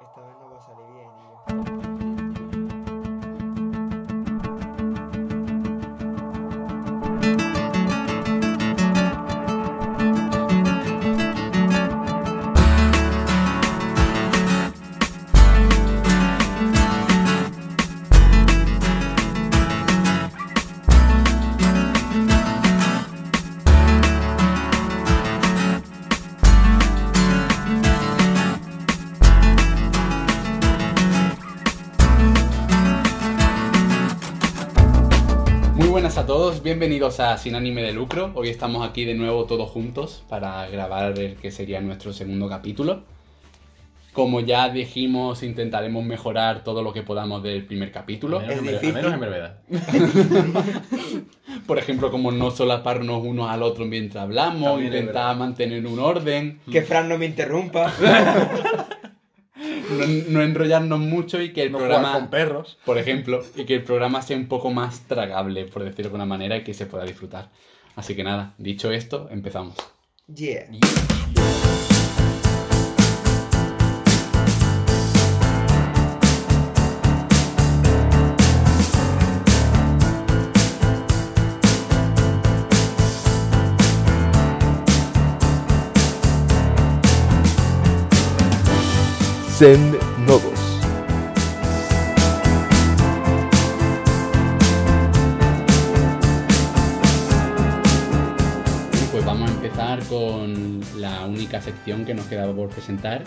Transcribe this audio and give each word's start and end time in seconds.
Esta 0.00 0.20
vez 0.20 0.36
no 0.38 0.50
va 0.50 0.56
a 0.56 0.60
salir 0.60 0.86
bien. 0.92 1.10
tío. 2.36 2.47
Bienvenidos 36.68 37.18
a 37.18 37.38
Sin 37.38 37.54
Anime 37.54 37.80
de 37.80 37.94
Lucro. 37.94 38.30
Hoy 38.34 38.50
estamos 38.50 38.86
aquí 38.86 39.06
de 39.06 39.14
nuevo 39.14 39.46
todos 39.46 39.70
juntos 39.70 40.22
para 40.28 40.68
grabar 40.68 41.18
el 41.18 41.36
que 41.36 41.50
sería 41.50 41.80
nuestro 41.80 42.12
segundo 42.12 42.46
capítulo. 42.46 43.04
Como 44.12 44.40
ya 44.40 44.68
dijimos, 44.68 45.42
intentaremos 45.42 46.04
mejorar 46.04 46.64
todo 46.64 46.82
lo 46.82 46.92
que 46.92 47.02
podamos 47.02 47.42
del 47.42 47.64
primer 47.64 47.90
capítulo. 47.90 48.42
Es 48.42 48.60
menos, 48.60 48.82
menos 48.82 49.14
en 49.14 49.20
verdad. 49.20 49.60
Por 51.66 51.78
ejemplo, 51.78 52.10
como 52.10 52.32
no 52.32 52.50
solaparnos 52.50 53.24
unos 53.24 53.48
al 53.48 53.62
otro 53.62 53.86
mientras 53.86 54.24
hablamos, 54.24 54.72
También 54.72 54.92
intentar 54.92 55.34
mantener 55.38 55.86
un 55.86 55.98
orden, 55.98 56.60
Que 56.70 56.82
Fran 56.82 57.08
no 57.08 57.16
me 57.16 57.24
interrumpa. 57.24 57.90
no, 59.58 60.06
no 60.28 60.42
enrollarnos 60.42 61.00
mucho 61.00 61.40
y 61.42 61.52
que 61.52 61.62
el 61.64 61.72
No 61.72 61.78
programa... 61.78 62.08
jugar 62.08 62.20
con 62.20 62.30
perros. 62.30 62.78
por 62.84 62.98
ejemplo, 62.98 63.42
y 63.56 63.64
que 63.64 63.74
el 63.74 63.82
programa 63.82 64.22
sea 64.22 64.36
un 64.36 64.46
poco 64.46 64.70
más 64.70 65.00
tragable, 65.08 65.64
por 65.64 65.82
decirlo 65.82 66.02
de 66.04 66.08
alguna 66.08 66.26
manera, 66.26 66.56
y 66.56 66.64
que 66.64 66.74
se 66.74 66.86
pueda 66.86 67.04
disfrutar. 67.04 67.50
Así 67.96 68.14
que 68.14 68.22
nada, 68.24 68.54
dicho 68.58 68.90
esto, 68.92 69.28
empezamos. 69.30 69.74
Yeah. 70.32 70.66
Zen 89.58 89.96
Nodos. 90.26 90.78
Pues 99.12 99.24
vamos 99.24 99.50
a 99.50 99.54
empezar 99.54 100.02
con 100.04 100.80
la 101.00 101.26
única 101.26 101.60
sección 101.60 102.04
que 102.04 102.14
nos 102.14 102.26
quedaba 102.26 102.54
por 102.54 102.68
presentar, 102.68 103.24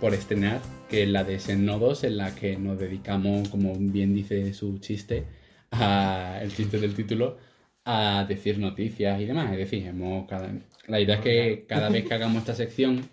por 0.00 0.14
estrenar, 0.14 0.60
que 0.88 1.04
es 1.04 1.08
la 1.08 1.24
de 1.24 1.38
Sen 1.38 1.64
Nodos, 1.64 2.04
en 2.04 2.16
la 2.18 2.34
que 2.34 2.56
nos 2.56 2.78
dedicamos, 2.78 3.48
como 3.48 3.74
bien 3.78 4.14
dice 4.14 4.52
su 4.52 4.78
chiste, 4.78 5.24
a, 5.70 6.38
el 6.42 6.54
chiste 6.54 6.78
del 6.78 6.94
título, 6.94 7.38
a 7.84 8.24
decir 8.28 8.58
noticias 8.58 9.20
y 9.20 9.24
demás. 9.24 9.52
Es 9.52 9.58
decir, 9.58 9.86
hemos 9.86 10.28
cada- 10.28 10.52
la 10.86 11.00
idea 11.00 11.16
es 11.16 11.20
que 11.22 11.64
cada 11.66 11.88
vez 11.88 12.04
que 12.06 12.14
hagamos 12.14 12.38
esta 12.38 12.54
sección 12.54 13.08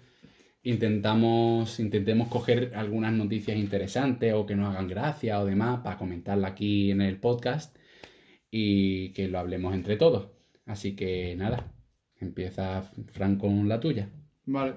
intentamos 0.64 1.80
intentemos 1.80 2.28
coger 2.28 2.74
algunas 2.76 3.14
noticias 3.14 3.58
interesantes 3.58 4.34
o 4.34 4.46
que 4.46 4.56
nos 4.56 4.70
hagan 4.70 4.88
gracia 4.88 5.40
o 5.40 5.46
demás 5.46 5.82
para 5.84 5.98
comentarla 5.98 6.50
aquí 6.50 6.92
en 6.92 7.02
el 7.02 7.18
podcast 7.20 7.76
y 8.52 9.14
que 9.14 9.28
lo 9.28 9.40
hablemos 9.40 9.74
entre 9.74 9.98
todos. 9.98 10.30
Así 10.66 10.96
que 10.96 11.36
nada, 11.36 11.74
empieza 12.20 12.84
Fran 13.08 13.38
con 13.38 13.68
la 13.68 13.80
tuya. 13.80 14.10
Vale. 14.46 14.74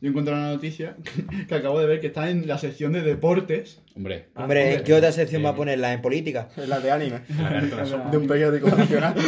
Yo 0.00 0.10
encontré 0.10 0.34
una 0.34 0.50
noticia 0.52 0.96
que 1.48 1.54
acabo 1.54 1.78
de 1.80 1.86
ver 1.86 2.00
que 2.00 2.08
está 2.08 2.28
en 2.30 2.46
la 2.46 2.58
sección 2.58 2.92
de 2.92 3.02
deportes. 3.02 3.80
Hombre, 3.96 4.26
Hombre, 4.34 4.74
¿en 4.74 4.84
qué 4.84 4.92
otra 4.94 5.12
sección 5.12 5.44
va 5.44 5.50
a 5.50 5.56
ponerla? 5.56 5.92
¿En 5.92 6.02
política? 6.02 6.48
Es 6.56 6.68
la 6.68 6.80
de 6.80 6.90
anime. 6.90 7.20
De 7.28 8.10
de 8.10 8.16
un 8.16 8.26
periódico 8.26 8.68
nacional. 8.68 9.14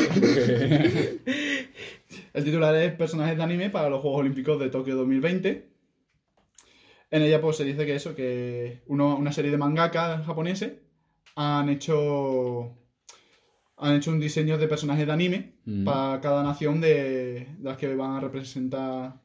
El 2.34 2.44
titular 2.44 2.74
es 2.76 2.92
Personajes 2.92 3.36
de 3.36 3.42
anime 3.42 3.70
para 3.70 3.88
los 3.88 4.00
Juegos 4.02 4.20
Olímpicos 4.20 4.60
de 4.60 4.68
Tokio 4.68 4.96
2020. 4.96 5.75
En 7.10 7.22
ella 7.22 7.40
pues 7.40 7.56
se 7.56 7.64
dice 7.64 7.86
que 7.86 7.94
eso, 7.94 8.14
que 8.14 8.82
uno- 8.86 9.16
una 9.16 9.32
serie 9.32 9.50
de 9.50 9.58
mangaka 9.58 10.22
japoneses 10.24 10.72
han 11.36 11.68
hecho 11.68 12.72
han 13.78 13.94
hecho 13.96 14.10
un 14.10 14.18
diseño 14.20 14.56
de 14.56 14.68
personajes 14.68 15.06
de 15.06 15.12
anime 15.12 15.52
Mm. 15.66 15.84
para 15.84 16.18
cada 16.22 16.42
nación 16.42 16.80
de, 16.80 17.46
de 17.58 17.62
las 17.62 17.76
que 17.76 17.94
van 17.94 18.12
a 18.16 18.20
representar 18.20 19.20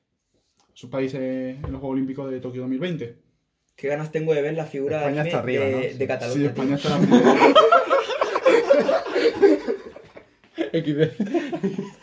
sus 0.74 0.90
países 0.90 1.22
en 1.56 1.62
los 1.64 1.72
Juegos 1.80 1.92
Olímpicos 1.94 2.30
de 2.30 2.42
Tokio 2.42 2.62
2020. 2.62 3.16
¿Qué 3.78 3.88
ganas 3.88 4.12
tengo 4.12 4.34
de 4.34 4.42
ver 4.42 4.56
la 4.56 4.66
figura 4.66 4.98
de, 5.00 5.04
España 5.06 5.22
anime 5.22 5.30
está 5.30 5.40
arriba, 5.40 5.64
de, 5.66 5.72
¿no? 5.72 5.78
de 5.80 5.94
Sí. 5.94 6.08
Cataluña? 6.08 6.40
Sí, 6.42 6.46
España 6.46 6.78
tío? 6.78 6.86
está 6.90 6.90
la 10.74 11.14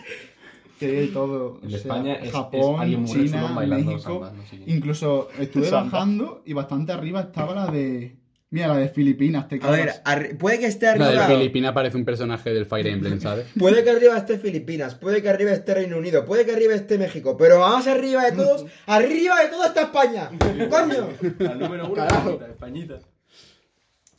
que 0.79 0.99
hay 1.01 1.09
todo. 1.09 1.59
En 1.63 1.67
o 1.67 1.71
sea, 1.71 1.79
España 1.79 2.15
es- 2.15 2.27
es 2.27 2.33
Japón, 2.33 2.91
muy 3.03 3.11
China, 3.11 3.53
bailando 3.55 3.93
México. 3.93 4.11
samba, 4.13 4.33
no 4.33 4.47
sé 4.47 4.59
qué. 4.65 4.71
Incluso 4.71 5.29
estuve 5.39 5.69
Samba. 5.69 5.91
bajando 5.99 6.43
y 6.47 6.53
bastante 6.53 6.93
arriba 6.93 7.21
estaba 7.21 7.55
la 7.55 7.67
de. 7.67 8.17
Mira, 8.51 8.69
la 8.69 8.79
de 8.79 8.89
Filipinas, 8.89 9.47
te 9.47 9.61
A 9.63 9.71
ver, 9.71 9.93
cagas. 10.03 10.31
puede 10.39 10.59
que 10.59 10.65
esté 10.65 10.87
la 10.87 10.93
de 11.11 11.19
arriba. 11.19 11.27
Filipina 11.27 11.75
parece 11.75 11.99
un 11.99 12.07
personaje 12.07 12.49
del 12.49 12.65
Fire 12.65 12.87
Emblem, 12.87 13.21
¿sabes? 13.21 13.47
Puede 13.59 13.85
que 13.85 13.91
arriba 13.91 14.17
esté 14.17 14.39
Filipinas, 14.39 14.95
puede 14.95 15.21
que 15.21 15.29
arriba 15.29 15.51
esté 15.53 15.75
Reino 15.75 15.99
Unido, 15.99 16.25
puede 16.25 16.47
que 16.47 16.53
arriba 16.53 16.73
esté 16.75 16.97
México, 16.97 17.37
pero 17.37 17.59
más 17.59 17.87
arriba 17.87 18.25
de 18.25 18.33
todos, 18.33 18.65
arriba 18.87 19.43
de 19.43 19.49
todo 19.51 19.67
está 19.67 19.83
España. 19.83 20.31
¡Coño! 20.71 21.09
La 21.41 21.55
número 21.57 21.85
uno, 21.87 21.93
Carajo. 21.95 22.31
Españita, 22.31 22.47
Españita. 22.49 22.99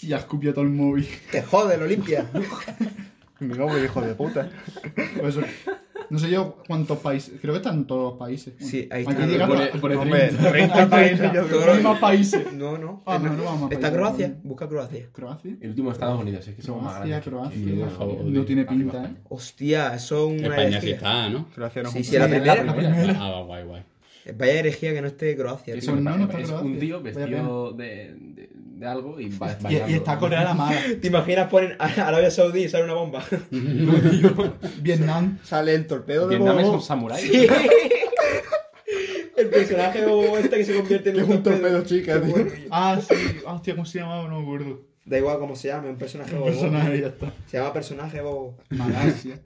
Y 0.01 0.07
ya 0.09 0.17
escupió 0.17 0.53
todo 0.53 0.63
el 0.63 0.69
móvil. 0.69 1.07
Te 1.31 1.41
jode, 1.41 1.77
lo 1.77 1.87
limpia. 1.87 2.25
Mi 3.39 3.57
nombre, 3.57 3.83
hijo 3.83 3.99
de 4.01 4.13
puta. 4.13 4.47
Por 5.17 5.27
eso, 5.29 5.41
no 6.09 6.19
sé 6.19 6.29
yo 6.29 6.57
cuántos 6.67 6.97
países. 6.99 7.35
Creo 7.41 7.53
que 7.53 7.57
están 7.59 7.75
en 7.77 7.85
todos 7.85 8.11
los 8.11 8.19
países. 8.19 8.53
Sí, 8.59 8.87
ahí 8.91 9.03
Aquí 9.03 9.11
está. 9.11 9.25
llega 9.27 9.47
Pone- 9.47 9.63
hasta- 9.65 9.79
pone 9.81 9.95
Hombre, 9.95 10.19
30. 10.29 10.51
30 10.51 10.89
países. 10.89 11.33
los 11.33 11.81
más 11.83 11.99
países. 11.99 12.53
No, 12.53 12.77
no. 12.77 13.03
Ah, 13.05 13.19
no, 13.21 13.33
no 13.33 13.43
vamos 13.43 13.71
a 13.71 13.73
Está. 13.73 13.91
Croacia, 13.91 14.35
busca 14.43 14.67
Croacia. 14.67 15.05
Croacia. 15.11 15.55
El 15.61 15.69
último 15.69 15.91
Estados 15.91 16.21
Unidos, 16.21 16.47
es 16.47 16.55
que 16.55 16.61
somos 16.61 16.83
más 16.83 16.93
Croacia, 16.95 17.19
grandes. 17.19 17.29
Croacia. 17.29 17.63
Sí, 17.63 17.79
por 17.79 17.91
favor. 17.97 18.25
No 18.25 18.45
tiene 18.45 18.65
pinta, 18.65 19.05
¿eh? 19.05 19.15
Hostia, 19.29 19.95
eso 19.95 20.31
es 20.31 20.39
una 20.39 20.47
España 20.49 20.81
sí 20.81 20.91
está, 20.91 21.29
¿no? 21.29 21.47
Croacia 21.53 21.83
no 21.83 21.91
Sí, 21.91 22.03
sí, 22.03 22.17
la 22.17 22.27
primera. 22.27 22.63
la 22.63 22.75
primera. 22.75 23.15
Ah, 23.19 23.43
guay, 23.45 23.63
guay. 23.65 23.83
Vaya 24.37 24.59
herejía 24.59 24.93
que 24.93 25.01
no 25.01 25.07
esté 25.07 25.35
Croacia, 25.35 25.73
Es 25.73 25.81
tío. 25.85 25.93
Eso 25.93 26.01
no, 26.01 26.17
no 26.17 26.23
está 26.25 26.39
es 26.39 26.47
Croacia. 26.47 26.67
un 26.67 26.79
tío 26.79 27.01
vestido 27.01 27.71
de, 27.73 28.15
de, 28.19 28.49
de 28.79 28.87
algo 28.87 29.19
y 29.19 29.27
va 29.37 29.57
Y, 29.69 29.91
y 29.91 29.95
está 29.95 30.17
Corea 30.17 30.43
la 30.43 30.53
mala. 30.53 30.79
¿Te 31.01 31.07
imaginas 31.07 31.49
ponen 31.49 31.75
a 31.79 31.85
Arabia 31.85 32.31
Saudí 32.31 32.63
y 32.63 32.69
sale 32.69 32.85
una 32.85 32.93
bomba? 32.93 33.21
Vietnam. 34.81 35.37
Sale 35.43 35.75
el 35.75 35.85
torpedo 35.85 36.27
de 36.27 36.37
Vietnam 36.37 36.59
es 36.59 36.67
un 36.67 36.81
samurái. 36.81 37.49
El 39.35 39.49
personaje 39.49 40.05
bobo 40.05 40.37
este 40.37 40.57
que 40.57 40.65
se 40.65 40.75
convierte 40.75 41.09
en 41.09 41.15
que 41.15 41.21
es 41.21 41.27
un 41.27 41.43
torpedo 41.43 41.83
Qué 41.83 41.89
chica, 41.89 42.21
tío. 42.21 42.47
Ah, 42.71 42.99
sí. 43.05 43.15
Hostia, 43.45 43.75
¿cómo 43.75 43.85
se 43.85 43.99
llamaba? 43.99 44.27
No 44.27 44.39
me 44.39 44.43
acuerdo. 44.43 44.81
Da 45.05 45.17
igual 45.17 45.39
cómo 45.39 45.55
se 45.55 45.69
llame, 45.69 45.89
un 45.89 45.97
personaje 45.97 46.35
bobo. 46.35 46.45
personaje 46.45 47.01
ya 47.01 47.07
está. 47.07 47.33
Se 47.47 47.57
llama 47.57 47.73
personaje 47.73 48.21
bobo. 48.21 48.57
Malasia. 48.69 49.39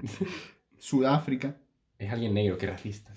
Sudáfrica. 0.78 1.56
Es 1.98 2.12
alguien 2.12 2.34
negro, 2.34 2.58
qué 2.58 2.68
racista. 2.68 3.14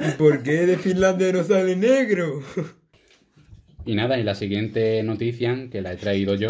¿Y 0.00 0.10
por 0.18 0.42
qué 0.42 0.66
de 0.66 0.78
Finlandia 0.78 1.32
no 1.32 1.44
sale 1.44 1.76
negro? 1.76 2.42
Y 3.84 3.94
nada, 3.94 4.18
y 4.18 4.22
la 4.24 4.34
siguiente 4.34 5.02
noticia, 5.02 5.68
que 5.70 5.80
la 5.80 5.92
he 5.92 5.96
traído 5.96 6.34
yo, 6.34 6.48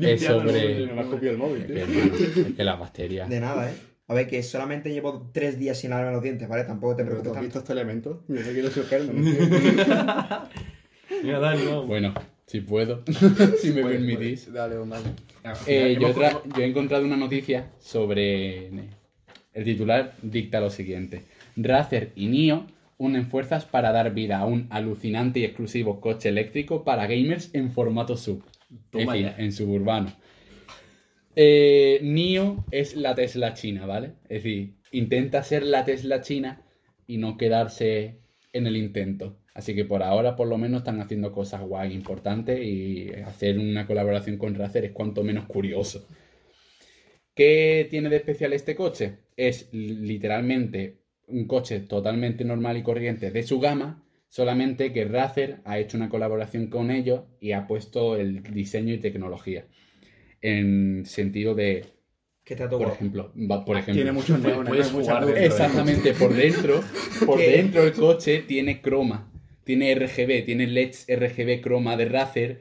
es 0.00 0.22
sobre... 0.24 0.86
Me 0.86 1.00
has 1.00 1.06
copiado 1.06 1.32
el 1.32 1.38
móvil, 1.38 1.62
Es 1.62 1.86
que, 1.86 2.40
es 2.40 2.54
que 2.56 2.64
las 2.64 2.78
bacterias... 2.78 3.28
De 3.28 3.40
nada, 3.40 3.70
¿eh? 3.70 3.74
A 4.06 4.14
ver, 4.14 4.28
que 4.28 4.42
solamente 4.42 4.90
llevo 4.92 5.30
tres 5.32 5.58
días 5.58 5.78
sin 5.78 5.90
lavarme 5.90 6.12
los 6.12 6.22
dientes, 6.22 6.46
¿vale? 6.46 6.64
Tampoco 6.64 6.96
te 6.96 7.04
preocupes 7.04 7.32
has 7.34 7.40
visto 7.40 7.58
este 7.60 7.72
elemento. 7.72 8.22
Yo 8.28 8.34
no 8.34 8.42
quiero 8.52 8.68
no. 11.64 11.86
Bueno, 11.86 12.12
si 12.46 12.60
puedo, 12.60 13.02
si 13.60 13.70
me 13.72 13.80
Puedes, 13.82 13.98
permitís. 13.98 14.52
Dale. 14.52 14.74
Eh, 15.66 15.96
yo, 15.98 16.14
tra- 16.14 16.42
yo 16.54 16.62
he 16.62 16.66
encontrado 16.66 17.04
una 17.04 17.16
noticia 17.16 17.70
sobre... 17.78 18.68
El 19.54 19.64
titular 19.64 20.14
dicta 20.20 20.60
lo 20.60 20.68
siguiente. 20.68 21.22
Razer 21.56 22.12
y 22.16 22.26
NIO 22.26 22.66
unen 22.98 23.26
fuerzas 23.26 23.64
para 23.64 23.92
dar 23.92 24.14
vida 24.14 24.38
a 24.38 24.46
un 24.46 24.66
alucinante 24.70 25.40
y 25.40 25.44
exclusivo 25.44 26.00
coche 26.00 26.28
eléctrico 26.28 26.84
para 26.84 27.06
gamers 27.06 27.54
en 27.54 27.70
formato 27.70 28.16
sub. 28.16 28.42
En 28.92 29.08
fin, 29.08 29.30
en 29.36 29.52
suburbano. 29.52 30.12
Eh, 31.36 32.00
NIO 32.02 32.64
es 32.70 32.96
la 32.96 33.14
Tesla 33.14 33.54
china, 33.54 33.86
¿vale? 33.86 34.12
Es 34.28 34.42
decir, 34.42 34.74
intenta 34.92 35.42
ser 35.42 35.64
la 35.64 35.84
Tesla 35.84 36.20
china 36.20 36.62
y 37.06 37.18
no 37.18 37.36
quedarse 37.36 38.18
en 38.52 38.66
el 38.66 38.76
intento. 38.76 39.36
Así 39.52 39.74
que 39.74 39.84
por 39.84 40.02
ahora, 40.02 40.36
por 40.36 40.48
lo 40.48 40.58
menos, 40.58 40.78
están 40.78 41.00
haciendo 41.00 41.32
cosas 41.32 41.62
guay 41.62 41.92
importantes 41.92 42.60
y 42.64 43.10
hacer 43.24 43.58
una 43.58 43.86
colaboración 43.86 44.36
con 44.36 44.54
Razer 44.54 44.84
es 44.84 44.92
cuanto 44.92 45.22
menos 45.22 45.46
curioso. 45.46 46.06
¿Qué 47.34 47.86
tiene 47.90 48.08
de 48.08 48.16
especial 48.16 48.52
este 48.52 48.74
coche? 48.74 49.18
Es 49.36 49.68
literalmente 49.72 51.03
un 51.26 51.46
coche 51.46 51.80
totalmente 51.80 52.44
normal 52.44 52.76
y 52.76 52.82
corriente 52.82 53.30
de 53.30 53.42
su 53.42 53.60
gama, 53.60 54.02
solamente 54.28 54.92
que 54.92 55.04
Razer 55.04 55.58
ha 55.64 55.78
hecho 55.78 55.96
una 55.96 56.08
colaboración 56.08 56.66
con 56.68 56.90
ellos 56.90 57.22
y 57.40 57.52
ha 57.52 57.66
puesto 57.66 58.16
el 58.16 58.42
diseño 58.42 58.92
y 58.94 58.98
tecnología. 58.98 59.66
En 60.42 61.04
sentido 61.06 61.54
de, 61.54 61.86
Que 62.44 62.54
te 62.56 62.64
ha 62.64 62.68
por 62.68 62.78
tocado. 62.78 62.94
ejemplo, 62.94 63.32
va- 63.50 63.64
por 63.64 63.76
ejemplo, 63.76 63.94
Tiene 63.94 64.12
muchos 64.12 64.38
neones, 64.40 64.68
puedes 64.68 64.92
no 64.92 64.98
hay 64.98 65.02
mucha 65.04 65.12
jugar 65.14 65.22
luz. 65.26 65.34
dentro. 65.34 65.52
Exactamente, 65.54 66.12
por 66.12 66.34
dentro, 66.34 66.80
por 67.24 67.38
¿Qué? 67.38 67.50
dentro 67.50 67.84
el 67.84 67.92
coche 67.92 68.44
tiene 68.46 68.82
croma, 68.82 69.30
tiene 69.64 69.94
RGB, 69.94 70.44
tiene 70.44 70.66
LEDs 70.66 71.06
RGB 71.08 71.60
croma 71.62 71.96
de 71.96 72.04
Razer. 72.06 72.60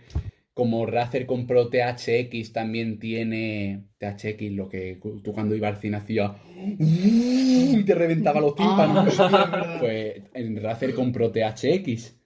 Como 0.54 0.86
Razer 0.86 1.26
compró 1.26 1.70
THX, 1.70 2.54
también 2.54 3.00
tiene 3.00 3.86
THX, 3.98 4.52
lo 4.52 4.70
que 4.70 5.00
tú 5.24 5.34
cuando 5.34 5.56
ibas 5.56 5.76
al 5.76 5.82
cine 5.82 5.98
hacías 5.98 6.32
"Uh", 6.80 7.78
y 7.80 7.84
te 7.84 7.96
reventaba 7.96 8.40
los 8.40 8.56
tímpanos. 8.56 9.20
Ah. 9.20 9.78
Pues 9.80 10.22
Razer 10.62 10.94
compró 10.94 11.32
THX. 11.32 12.20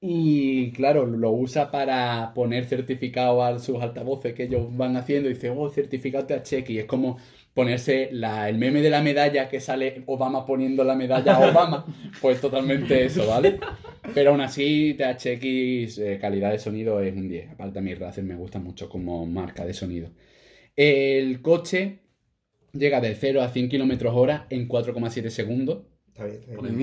Y 0.00 0.70
claro, 0.72 1.06
lo 1.06 1.32
usa 1.32 1.72
para 1.72 2.32
poner 2.32 2.66
certificado 2.66 3.42
a 3.42 3.58
sus 3.58 3.82
altavoces 3.82 4.32
que 4.34 4.44
ellos 4.44 4.68
van 4.76 4.96
haciendo. 4.96 5.28
Y 5.28 5.34
dice, 5.34 5.50
oh, 5.50 5.68
certificado 5.70 6.26
THX. 6.26 6.70
Y 6.70 6.78
es 6.78 6.84
como 6.84 7.18
ponerse 7.58 8.08
la- 8.12 8.48
el 8.48 8.56
meme 8.56 8.80
de 8.80 8.88
la 8.88 9.02
medalla 9.02 9.48
que 9.48 9.58
sale 9.60 10.04
Obama 10.06 10.46
poniendo 10.46 10.84
la 10.84 10.94
medalla 10.94 11.34
a 11.34 11.40
Obama. 11.50 11.84
pues 12.20 12.40
totalmente 12.40 13.04
eso, 13.04 13.26
¿vale? 13.26 13.58
Pero 14.14 14.30
aún 14.30 14.40
así, 14.40 14.94
THX, 14.96 15.98
eh, 15.98 16.18
calidad 16.20 16.52
de 16.52 16.60
sonido 16.60 17.00
es 17.00 17.16
un 17.16 17.28
10. 17.28 17.50
Aparte, 17.50 17.80
a 17.80 17.82
mí 17.82 17.92
Razer 17.94 18.22
me 18.22 18.36
gusta 18.36 18.60
mucho 18.60 18.88
como 18.88 19.26
marca 19.26 19.66
de 19.66 19.74
sonido. 19.74 20.10
El 20.76 21.42
coche 21.42 21.98
llega 22.72 23.00
de 23.00 23.16
0 23.16 23.42
a 23.42 23.48
100 23.48 23.68
km 23.68 24.06
hora 24.14 24.46
en 24.50 24.68
4,7 24.68 25.28
segundos. 25.30 25.78
Está 26.06 26.24
bien, 26.26 26.40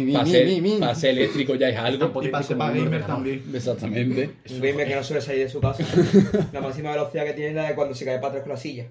está 0.10 0.24
bien. 0.24 0.96
Ser 0.96 1.12
eléctrico 1.18 1.56
ya 1.56 1.70
es 1.70 1.78
algo. 1.78 2.22
Y 2.22 2.28
pase 2.28 2.56
para 2.58 2.74
gamer 2.76 3.06
también. 3.06 3.42
Exactamente. 3.54 4.30
Un 4.50 4.62
gamer 4.62 4.88
que 4.90 4.96
no 4.96 5.04
suele 5.04 5.22
salir 5.22 5.44
de 5.44 5.50
su 5.50 5.62
casa. 5.62 5.86
La 6.54 6.60
máxima 6.60 6.92
velocidad 6.92 7.24
que 7.26 7.34
tiene 7.34 7.50
es 7.52 7.56
la 7.56 7.70
de 7.70 7.76
cuando 7.76 7.96
se 7.96 8.04
cae 8.04 8.18
para 8.18 8.28
atrás 8.28 8.44
con 8.44 8.52
la 8.52 8.58
silla. 8.58 8.88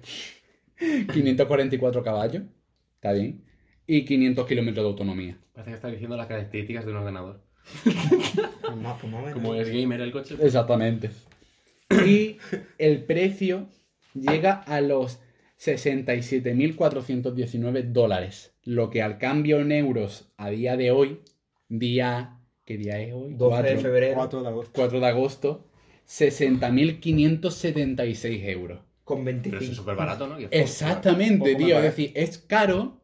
544 0.77 2.03
caballos. 2.03 2.43
Está 2.95 3.13
bien. 3.13 3.43
Y 3.87 4.05
500 4.05 4.47
kilómetros 4.47 4.83
de 4.83 4.89
autonomía. 4.89 5.37
Parece 5.53 5.71
que 5.71 5.75
está 5.75 5.87
diciendo 5.89 6.17
las 6.17 6.27
características 6.27 6.85
de 6.85 6.91
un 6.91 6.97
ordenador. 6.97 7.41
Pues. 8.65 9.33
Como 9.33 9.55
es 9.55 9.69
gamer 9.69 10.01
el 10.01 10.11
coche. 10.11 10.35
Exactamente. 10.39 11.09
Y 12.05 12.37
el 12.77 13.03
precio 13.03 13.67
llega 14.13 14.53
a 14.53 14.81
los 14.81 15.19
67.419 15.59 17.91
dólares. 17.91 18.53
Lo 18.63 18.89
que 18.89 19.01
al 19.01 19.17
cambio 19.17 19.59
en 19.59 19.71
euros 19.71 20.31
a 20.37 20.49
día 20.49 20.75
de 20.77 20.91
hoy, 20.91 21.21
día... 21.69 22.39
¿Qué 22.65 22.77
día 22.77 22.99
es 22.99 23.13
hoy? 23.13 23.33
12 23.35 23.63
de 23.63 23.77
febrero 23.77 24.15
4 24.15 24.41
de 24.41 24.47
agosto. 24.47 24.71
4 24.73 24.99
de 24.99 25.07
agosto, 25.07 25.67
60.576 26.07 28.43
euros. 28.45 28.79
Con 29.05 29.23
Pero 29.23 29.37
eso 29.37 29.45
es 29.47 29.51
25. 29.53 29.75
súper 29.75 29.95
barato, 29.95 30.27
¿no? 30.27 30.35
Exactamente, 30.51 31.53
Poco 31.53 31.65
tío. 31.65 31.77
Es 31.77 31.83
decir, 31.83 32.11
es 32.15 32.37
caro, 32.39 32.97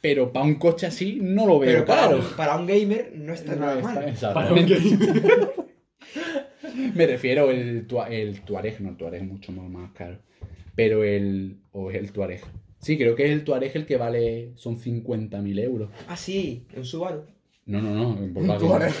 pero 0.00 0.32
para 0.32 0.46
un 0.46 0.54
coche 0.54 0.86
así 0.86 1.18
no 1.20 1.46
lo 1.46 1.58
veo 1.58 1.70
Pero 1.72 1.84
para, 1.84 2.00
caro. 2.02 2.16
un- 2.20 2.36
para 2.36 2.56
un 2.56 2.66
gamer 2.66 3.12
no 3.16 3.34
está 3.34 3.54
No 3.56 3.60
nada 3.66 3.78
está- 3.80 3.92
mal. 3.92 4.08
exactamente. 4.08 4.78
Me 6.94 7.06
refiero 7.06 7.50
el, 7.50 7.86
el 8.10 8.40
Tuareg, 8.42 8.80
no, 8.80 8.90
el 8.90 8.96
Tuareg 8.96 9.22
es 9.22 9.28
mucho 9.28 9.52
más, 9.52 9.68
más 9.68 9.90
caro. 9.92 10.18
Pero 10.74 11.04
el. 11.04 11.58
O 11.72 11.90
es 11.90 11.96
el 11.98 12.12
Tuareg. 12.12 12.40
Sí, 12.78 12.96
creo 12.96 13.14
que 13.14 13.24
es 13.26 13.30
el 13.30 13.44
Tuareg 13.44 13.72
el 13.76 13.86
que 13.86 13.96
vale. 13.96 14.52
Son 14.56 14.78
50.000 14.78 15.60
euros. 15.60 15.90
Ah, 16.08 16.16
sí, 16.16 16.66
en 16.74 16.84
Subaru. 16.84 17.24
No, 17.66 17.80
no, 17.80 17.94
no, 17.94 18.18
en 18.22 18.32
Volkswagen. 18.34 18.68
Tuareg. 18.68 18.92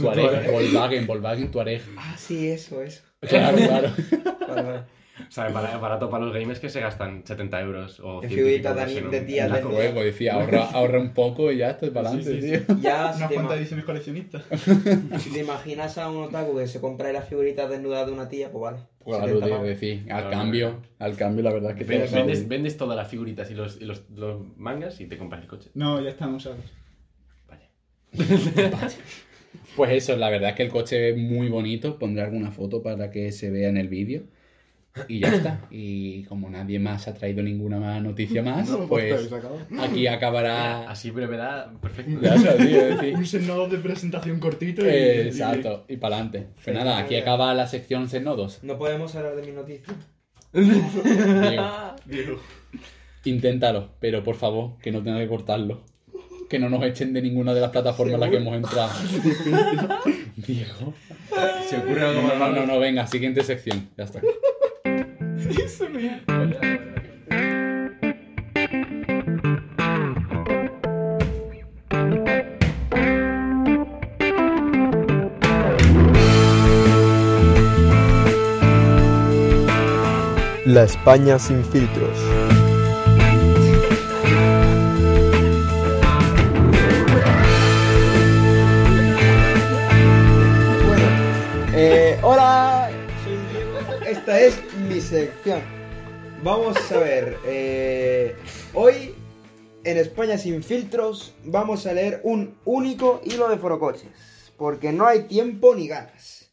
Tuareg, 0.00 0.50
Volkswagen, 0.52 1.06
Volkswagen, 1.06 1.50
Tuareg. 1.50 1.82
Ah, 1.96 2.14
sí, 2.18 2.48
eso, 2.48 2.82
eso. 2.82 3.02
Claro, 3.20 3.56
claro. 3.58 3.88
Vale, 4.48 4.62
vale. 4.62 4.80
O 5.18 5.30
sea, 5.30 5.48
para- 5.50 5.78
barato 5.78 6.10
para 6.10 6.24
los 6.26 6.34
gamers 6.34 6.60
que 6.60 6.68
se 6.68 6.80
gastan 6.80 7.22
70 7.24 7.60
euros 7.62 8.00
o 8.00 8.22
En 8.22 8.28
100 8.28 8.32
y 8.32 8.34
figuritas 8.42 8.74
de 8.76 8.80
euros 8.82 8.92
en 8.92 8.98
ani- 8.98 9.04
un- 9.06 9.10
de 9.12 9.20
tías 9.22 9.46
en 9.48 9.52
de 9.54 9.62
Luego 9.62 10.00
decía, 10.02 10.34
ahorra, 10.34 10.64
ahorra 10.72 11.00
un 11.00 11.14
poco 11.14 11.50
y 11.50 11.56
ya 11.58 11.70
estoy 11.70 11.90
para 11.90 12.10
adelante, 12.10 12.40
Sí, 12.40 12.42
sí, 12.42 12.62
tío. 12.66 12.76
Ya, 12.82 13.12
si 13.12 13.18
Unas 13.18 13.28
te, 13.30 13.34
cuantas 13.34 13.56
ima- 13.56 13.60
ediciones 13.60 13.84
coleccionistas. 13.86 14.42
si 15.20 15.30
te 15.32 15.40
imaginas 15.40 15.96
a 15.98 16.10
un 16.10 16.24
otaku 16.24 16.58
que 16.58 16.66
se 16.66 16.80
compra 16.80 17.10
las 17.12 17.26
figuritas 17.28 17.70
desnudas 17.70 18.06
de 18.06 18.12
una 18.12 18.28
tía, 18.28 18.50
pues 18.52 18.62
vale. 18.62 18.78
Claro, 19.04 19.26
70 19.26 19.46
tío, 19.46 19.62
decir, 19.62 20.12
al 20.12 20.30
cambio, 20.30 20.68
no. 20.70 20.82
al 21.06 21.16
cambio 21.16 21.44
la 21.44 21.52
verdad 21.52 21.70
es 21.70 21.76
que 21.78 21.84
te 21.84 21.90
Vendes, 21.92 22.12
vendes, 22.12 22.48
vendes 22.48 22.76
todas 22.76 22.96
las 22.96 23.08
figuritas 23.08 23.50
y 23.50 23.54
los, 23.54 23.80
y 23.80 23.84
los, 23.84 24.10
los 24.10 24.40
mangas 24.58 25.00
y 25.00 25.06
te 25.06 25.16
compras 25.16 25.42
el 25.42 25.48
coche. 25.48 25.70
No, 25.74 26.00
ya 26.00 26.10
están 26.10 26.34
usados. 26.34 26.58
Vaya. 27.48 27.68
Pues 29.76 29.90
eso, 29.92 30.16
la 30.16 30.30
verdad 30.30 30.50
es 30.50 30.56
que 30.56 30.62
el 30.62 30.70
coche 30.70 31.10
es 31.10 31.16
muy 31.16 31.48
bonito. 31.48 31.98
Pondré 31.98 32.22
alguna 32.24 32.50
foto 32.50 32.82
para 32.82 33.10
que 33.10 33.32
se 33.32 33.50
vea 33.50 33.68
en 33.68 33.76
el 33.76 33.88
vídeo. 33.88 34.22
Y 35.08 35.20
ya 35.20 35.28
está. 35.28 35.60
Y 35.70 36.22
como 36.24 36.48
nadie 36.50 36.78
más 36.78 37.06
ha 37.08 37.14
traído 37.14 37.42
ninguna 37.42 37.78
más 37.78 38.02
noticia 38.02 38.42
más, 38.42 38.68
No 38.68 38.86
pues 38.88 39.30
acabado. 39.32 39.58
aquí 39.80 40.06
acabará. 40.06 40.88
Así 40.90 41.10
brevedad, 41.10 41.72
perfecto. 41.80 42.18
Ya 42.20 42.34
tío, 42.56 43.14
Un 43.16 43.26
senodo 43.26 43.68
de 43.68 43.78
presentación 43.78 44.40
cortito 44.40 44.84
y... 44.84 44.88
Exacto, 44.88 45.84
y 45.88 45.96
para 45.96 46.16
adelante. 46.16 46.46
Pues 46.54 46.64
Sí, 46.66 46.72
nada, 46.72 46.98
aquí 46.98 47.16
acaba 47.16 47.52
la 47.54 47.66
sección 47.66 48.08
Senodos. 48.08 48.62
No 48.62 48.78
podemos 48.78 49.14
hablar 49.14 49.36
de 49.36 49.42
mis 49.42 49.54
noticias. 49.54 49.96
Diego, 52.06 52.40
inténtalo, 53.24 53.90
pero 54.00 54.22
por 54.24 54.36
favor, 54.36 54.78
que 54.80 54.90
no 54.92 55.02
tenga 55.02 55.18
que 55.18 55.28
cortarlo. 55.28 55.82
Que 56.48 56.58
no 56.60 56.70
nos 56.70 56.82
echen 56.84 57.12
de 57.12 57.20
ninguna 57.22 57.52
de 57.54 57.60
las 57.60 57.70
plataformas 57.70 58.14
en 58.14 58.20
las 58.20 58.30
que 58.30 58.36
hemos 58.36 58.54
entrado. 58.56 58.88
Diego. 60.36 60.94
Se 61.68 61.76
ocurre 61.78 62.02
algo 62.02 62.22
No, 62.22 62.28
más 62.28 62.38
no, 62.38 62.52
no, 62.60 62.66
no, 62.66 62.78
venga, 62.78 63.04
siguiente 63.08 63.42
sección. 63.42 63.88
Ya 63.96 64.04
está. 64.04 64.20
La 80.64 80.82
España 80.82 81.38
sin 81.38 81.64
filtros. 81.64 82.18
Eh, 91.72 92.18
hola. 92.22 92.90
Esta 94.06 94.40
es 94.40 94.65
sección. 95.06 95.60
Vamos 96.42 96.76
a 96.90 96.98
ver, 96.98 97.38
eh, 97.46 98.34
hoy 98.74 99.14
en 99.84 99.98
España 99.98 100.36
sin 100.36 100.62
filtros 100.64 101.34
vamos 101.44 101.86
a 101.86 101.92
leer 101.92 102.20
un 102.24 102.56
único 102.64 103.20
hilo 103.24 103.48
de 103.48 103.56
forocoches, 103.56 104.10
porque 104.56 104.92
no 104.92 105.06
hay 105.06 105.22
tiempo 105.22 105.74
ni 105.76 105.86
ganas. 105.86 106.50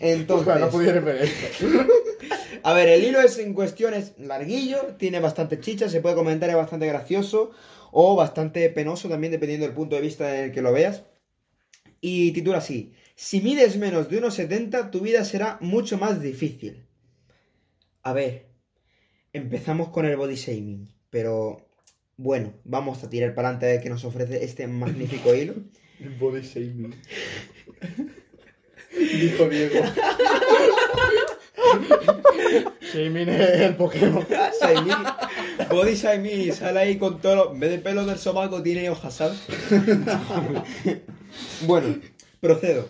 Entonces, 0.00 0.46
Ojalá 0.46 0.66
no 0.66 0.70
pudierais 0.70 1.02
ver 1.02 1.16
esto. 1.22 1.66
a 2.62 2.74
ver, 2.74 2.88
el 2.90 3.04
hilo 3.04 3.20
es 3.20 3.38
en 3.38 3.54
cuestión 3.54 3.94
es 3.94 4.12
larguillo, 4.18 4.96
tiene 4.98 5.18
bastante 5.18 5.58
chicha, 5.58 5.88
se 5.88 6.02
puede 6.02 6.14
comentar, 6.14 6.50
es 6.50 6.56
bastante 6.56 6.86
gracioso 6.86 7.50
o 7.92 8.14
bastante 8.14 8.68
penoso 8.68 9.08
también 9.08 9.32
dependiendo 9.32 9.64
del 9.64 9.74
punto 9.74 9.96
de 9.96 10.02
vista 10.02 10.36
en 10.36 10.44
el 10.44 10.52
que 10.52 10.60
lo 10.60 10.72
veas. 10.72 11.04
Y 12.02 12.32
titula 12.32 12.58
así, 12.58 12.92
si 13.14 13.40
mides 13.40 13.78
menos 13.78 14.10
de 14.10 14.22
1,70 14.22 14.90
tu 14.90 15.00
vida 15.00 15.24
será 15.24 15.56
mucho 15.60 15.96
más 15.96 16.20
difícil. 16.20 16.89
A 18.02 18.12
ver, 18.12 18.46
empezamos 19.32 19.88
con 19.90 20.06
el 20.06 20.16
body 20.16 20.34
shaming, 20.36 20.88
pero 21.10 21.68
bueno, 22.16 22.54
vamos 22.64 23.02
a 23.04 23.10
tirar 23.10 23.34
para 23.34 23.48
adelante 23.48 23.66
a 23.66 23.68
ver 23.70 23.80
qué 23.82 23.90
nos 23.90 24.04
ofrece 24.04 24.44
este 24.44 24.66
magnífico 24.66 25.34
hilo. 25.34 25.54
Body 26.18 26.40
shaming. 26.42 26.94
Dijo 28.98 29.48
Diego. 29.48 29.84
Shaming 32.92 33.28
es 33.28 33.60
el 33.60 33.76
Pokémon. 33.76 34.26
Shaming, 34.60 35.04
body 35.70 35.94
shaming 35.94 36.52
sale 36.52 36.80
ahí 36.80 36.98
con 36.98 37.20
todo, 37.20 37.36
lo- 37.36 37.52
en 37.52 37.60
vez 37.60 37.70
de 37.70 37.78
pelo 37.78 38.04
del 38.06 38.18
sobaco 38.18 38.62
tiene 38.62 38.90
hojas, 38.90 39.14
¿sabes? 39.14 39.38
bueno, 41.66 42.00
procedo. 42.40 42.88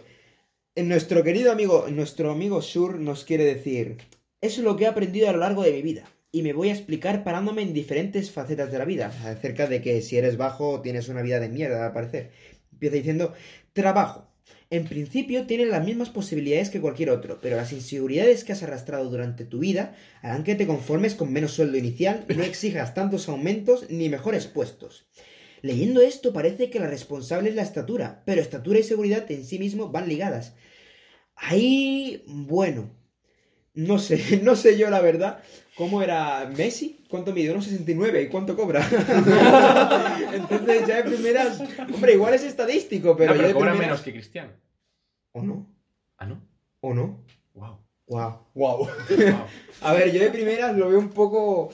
En 0.77 0.89
nuestro 0.89 1.23
querido 1.23 1.51
amigo, 1.53 1.87
nuestro 1.91 2.31
amigo 2.31 2.63
Sur 2.63 2.99
nos 2.99 3.25
quiere 3.25 3.45
decir, 3.45 3.99
eso 4.41 4.61
es 4.61 4.65
lo 4.65 4.77
que 4.77 4.85
he 4.85 4.89
aprendido 4.89 5.29
a 5.29 5.33
lo 5.33 5.39
largo 5.39 5.63
de 5.63 5.73
mi 5.73 5.83
vida. 5.83 6.11
y 6.33 6.43
me 6.43 6.53
voy 6.53 6.69
a 6.69 6.73
explicar 6.73 7.25
parándome 7.25 7.63
en 7.63 7.73
diferentes 7.75 8.31
facetas 8.31 8.71
de 8.71 8.79
la 8.79 8.85
vida, 8.85 9.13
acerca 9.25 9.67
de 9.67 9.83
que 9.83 10.01
si 10.01 10.17
eres 10.17 10.37
bajo 10.37 10.81
tienes 10.81 11.09
una 11.09 11.23
vida 11.23 11.41
de 11.41 11.49
mierda, 11.49 11.87
al 11.87 11.93
parecer. 11.93 12.31
Empieza 12.73 12.97
diciendo, 12.97 13.35
trabajo. 13.73 14.31
En 14.71 14.85
principio 14.85 15.47
tienes 15.47 15.67
las 15.69 15.85
mismas 15.85 16.11
posibilidades 16.11 16.71
que 16.71 16.81
cualquier 16.81 17.11
otro, 17.11 17.41
pero 17.43 17.57
las 17.57 17.73
inseguridades 17.73 18.45
que 18.45 18.53
has 18.53 18.63
arrastrado 18.63 19.11
durante 19.11 19.45
tu 19.45 19.59
vida 19.59 19.97
harán 20.23 20.45
que 20.45 20.55
te 20.55 20.69
conformes 20.69 21.17
con 21.17 21.33
menos 21.33 21.51
sueldo 21.51 21.77
inicial, 21.77 22.25
no 22.37 22.45
exijas 22.45 22.95
tantos 22.95 23.29
aumentos 23.29 23.91
ni 23.91 24.09
mejores 24.09 24.47
puestos. 24.47 25.09
Leyendo 25.63 26.01
esto 26.01 26.33
parece 26.33 26.71
que 26.71 26.79
la 26.79 26.87
responsable 26.87 27.51
es 27.51 27.57
la 27.57 27.63
estatura, 27.63 28.23
pero 28.25 28.41
estatura 28.41 28.79
y 28.79 28.85
seguridad 28.85 29.29
en 29.31 29.45
sí 29.45 29.59
mismo 29.59 29.89
van 29.91 30.09
ligadas. 30.09 30.55
Ahí, 31.35 32.23
bueno, 32.27 33.00
no 33.75 33.99
sé, 33.99 34.41
no 34.43 34.57
sé 34.57 34.77
yo 34.79 34.91
la 34.91 35.01
verdad 35.01 35.43
cómo 35.77 36.03
era 36.03 36.51
Messi, 36.57 37.01
cuánto 37.09 37.33
mide, 37.33 37.55
1,69 37.57 38.25
y 38.25 38.29
cuánto 38.29 38.55
cobra. 38.55 38.87
Entonces 40.33 40.87
ya 40.87 40.97
de 40.97 41.05
primeras, 41.05 41.61
hombre, 41.95 42.13
igual 42.15 42.35
es 42.35 42.43
estadístico, 42.45 43.17
pero, 43.17 43.33
no, 43.33 43.37
pero 43.39 43.49
de 43.49 43.55
cobra 43.55 43.71
primeras- 43.71 43.91
menos 43.91 44.03
que 44.03 44.13
Cristiano. 44.13 44.51
¿O 45.33 45.43
no? 45.43 45.67
Ah, 46.19 46.27
¿no? 46.27 46.41
¿O 46.81 46.93
no? 46.93 47.25
Wow. 47.55 47.79
Wow. 48.07 48.41
Wow. 48.55 48.89
A 49.83 49.93
ver, 49.95 50.13
yo 50.13 50.21
de 50.21 50.31
primeras 50.31 50.77
lo 50.77 50.89
veo 50.89 50.99
un 50.99 51.11
poco... 51.11 51.71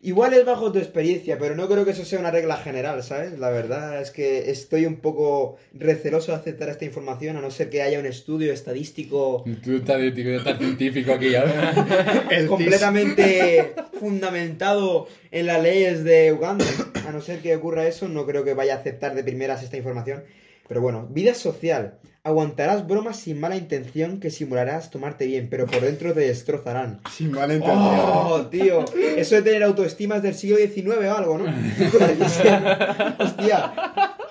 Igual 0.00 0.32
es 0.34 0.44
bajo 0.44 0.70
tu 0.70 0.78
experiencia, 0.78 1.38
pero 1.38 1.56
no 1.56 1.68
creo 1.68 1.84
que 1.84 1.90
eso 1.90 2.04
sea 2.04 2.20
una 2.20 2.30
regla 2.30 2.56
general, 2.56 3.02
¿sabes? 3.02 3.38
La 3.38 3.50
verdad 3.50 4.00
es 4.00 4.12
que 4.12 4.50
estoy 4.50 4.86
un 4.86 4.96
poco 4.96 5.56
receloso 5.72 6.30
de 6.30 6.38
aceptar 6.38 6.68
esta 6.68 6.84
información, 6.84 7.36
a 7.36 7.40
no 7.40 7.50
ser 7.50 7.68
que 7.68 7.82
haya 7.82 7.98
un 7.98 8.06
estudio 8.06 8.52
estadístico 8.52 9.44
Tú 9.64 9.80
tío, 9.80 10.36
estás 10.36 10.58
científico 10.58 11.12
aquí 11.12 11.34
ahora. 11.34 12.26
Completamente 12.48 13.74
fundamentado 13.98 15.08
en 15.32 15.46
las 15.46 15.62
leyes 15.62 16.04
de 16.04 16.32
Uganda. 16.32 16.64
A 17.06 17.10
no 17.10 17.20
ser 17.20 17.40
que 17.40 17.56
ocurra 17.56 17.86
eso, 17.86 18.08
no 18.08 18.24
creo 18.24 18.44
que 18.44 18.54
vaya 18.54 18.74
a 18.74 18.78
aceptar 18.78 19.14
de 19.14 19.24
primeras 19.24 19.62
esta 19.62 19.76
información. 19.76 20.22
Pero 20.68 20.80
bueno, 20.80 21.08
vida 21.10 21.34
social. 21.34 21.98
Aguantarás 22.28 22.86
bromas 22.86 23.16
sin 23.16 23.40
mala 23.40 23.56
intención 23.56 24.20
que 24.20 24.30
simularás 24.30 24.90
tomarte 24.90 25.24
bien, 25.24 25.48
pero 25.48 25.64
por 25.64 25.80
dentro 25.80 26.12
te 26.12 26.20
destrozarán. 26.20 27.00
Sin 27.10 27.32
mala 27.32 27.54
intención. 27.54 27.80
¡Oh, 27.80 28.46
tío! 28.50 28.84
Eso 29.16 29.36
de 29.36 29.40
tener 29.40 29.62
autoestima 29.62 30.16
es 30.16 30.22
del 30.22 30.34
siglo 30.34 30.58
XIX 30.58 31.06
o 31.06 31.16
algo, 31.16 31.38
¿no? 31.38 31.46
Hostia. 33.18 33.72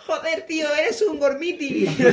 Joder, 0.06 0.46
tío, 0.46 0.68
eres 0.80 1.02
un 1.02 1.20
gormiti. 1.20 1.86
y 1.86 1.88
tú, 1.88 2.04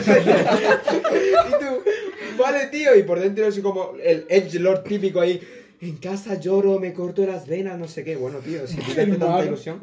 vale, 2.39 2.69
tío. 2.69 2.97
Y 2.97 3.03
por 3.03 3.21
dentro 3.21 3.47
es 3.47 3.61
como 3.61 3.93
el 4.03 4.25
Edge 4.31 4.59
Lord 4.61 4.85
típico 4.85 5.21
ahí. 5.21 5.39
En 5.85 5.99
casa 5.99 6.41
lloro, 6.41 6.81
me 6.81 6.95
corto 6.95 7.27
las 7.27 7.47
venas, 7.47 7.79
no 7.79 7.87
sé 7.87 8.05
qué. 8.05 8.17
Bueno, 8.17 8.39
tío, 8.39 8.67
si 8.67 8.77
te 8.79 8.93
hace 8.93 9.07
tanta 9.07 9.45
ilusión, 9.45 9.81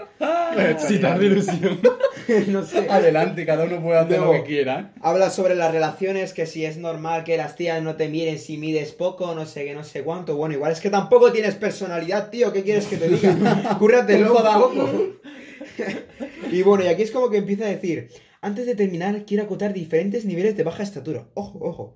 Si 0.79 0.97
te 0.97 1.05
hace 1.05 1.25
ilusión. 1.27 1.79
no 2.47 2.63
sé. 2.65 2.89
Adelante, 2.89 3.45
cada 3.45 3.65
uno 3.65 3.79
puede 3.83 3.99
hacer 3.99 4.17
Luego. 4.17 4.33
lo 4.33 4.39
que 4.39 4.47
quiera. 4.47 4.93
Habla 4.99 5.29
sobre 5.29 5.53
las 5.53 5.71
relaciones, 5.71 6.33
que 6.33 6.47
si 6.47 6.65
es 6.65 6.77
normal 6.77 7.23
que 7.23 7.37
las 7.37 7.55
tías 7.55 7.83
no 7.83 7.97
te 7.97 8.07
miren 8.07 8.39
si 8.39 8.57
mides 8.57 8.93
poco, 8.93 9.35
no 9.35 9.45
sé 9.45 9.63
qué, 9.63 9.75
no 9.75 9.83
sé 9.83 10.01
cuánto. 10.01 10.35
Bueno, 10.35 10.55
igual 10.55 10.71
es 10.71 10.81
que 10.81 10.89
tampoco 10.89 11.31
tienes 11.31 11.53
personalidad, 11.53 12.31
tío. 12.31 12.51
¿Qué 12.51 12.63
quieres 12.63 12.87
que 12.87 12.97
te 12.97 13.07
diga? 13.07 13.75
Cúrratelo 13.77 14.35
un 14.35 14.41
poco. 14.41 14.89
y 16.51 16.63
bueno, 16.63 16.83
y 16.83 16.87
aquí 16.87 17.03
es 17.03 17.11
como 17.11 17.29
que 17.29 17.37
empieza 17.37 17.65
a 17.65 17.69
decir, 17.69 18.09
antes 18.41 18.65
de 18.65 18.73
terminar, 18.73 19.23
quiero 19.27 19.43
acotar 19.43 19.71
diferentes 19.71 20.25
niveles 20.25 20.57
de 20.57 20.63
baja 20.63 20.81
estatura. 20.81 21.27
Ojo, 21.35 21.59
ojo. 21.61 21.95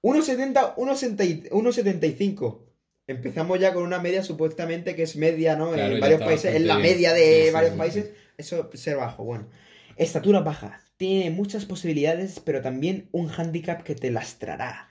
1,70, 0.00 0.74
1,70 0.76 1.50
1,75. 1.50 2.71
Empezamos 3.12 3.58
ya 3.60 3.72
con 3.72 3.82
una 3.84 4.00
media 4.00 4.22
supuestamente 4.22 4.94
que 4.96 5.04
es 5.04 5.16
media, 5.16 5.56
¿no? 5.56 5.72
Claro, 5.72 5.94
en 5.94 6.00
varios 6.00 6.20
países, 6.20 6.54
en 6.54 6.66
la 6.66 6.76
bien. 6.76 6.88
media 6.92 7.12
de 7.12 7.46
Sí, 7.46 7.50
varios 7.52 7.72
sí, 7.72 7.78
países. 7.78 8.10
Eso 8.36 8.70
ser 8.74 8.96
bajo, 8.96 9.24
bueno. 9.24 9.48
Estatura 9.96 10.40
baja. 10.40 10.80
Tiene 10.96 11.30
muchas 11.30 11.64
posibilidades, 11.64 12.40
pero 12.40 12.60
también 12.60 13.08
un 13.12 13.28
hándicap 13.28 13.82
que 13.82 13.94
te 13.94 14.10
lastrará. 14.10 14.88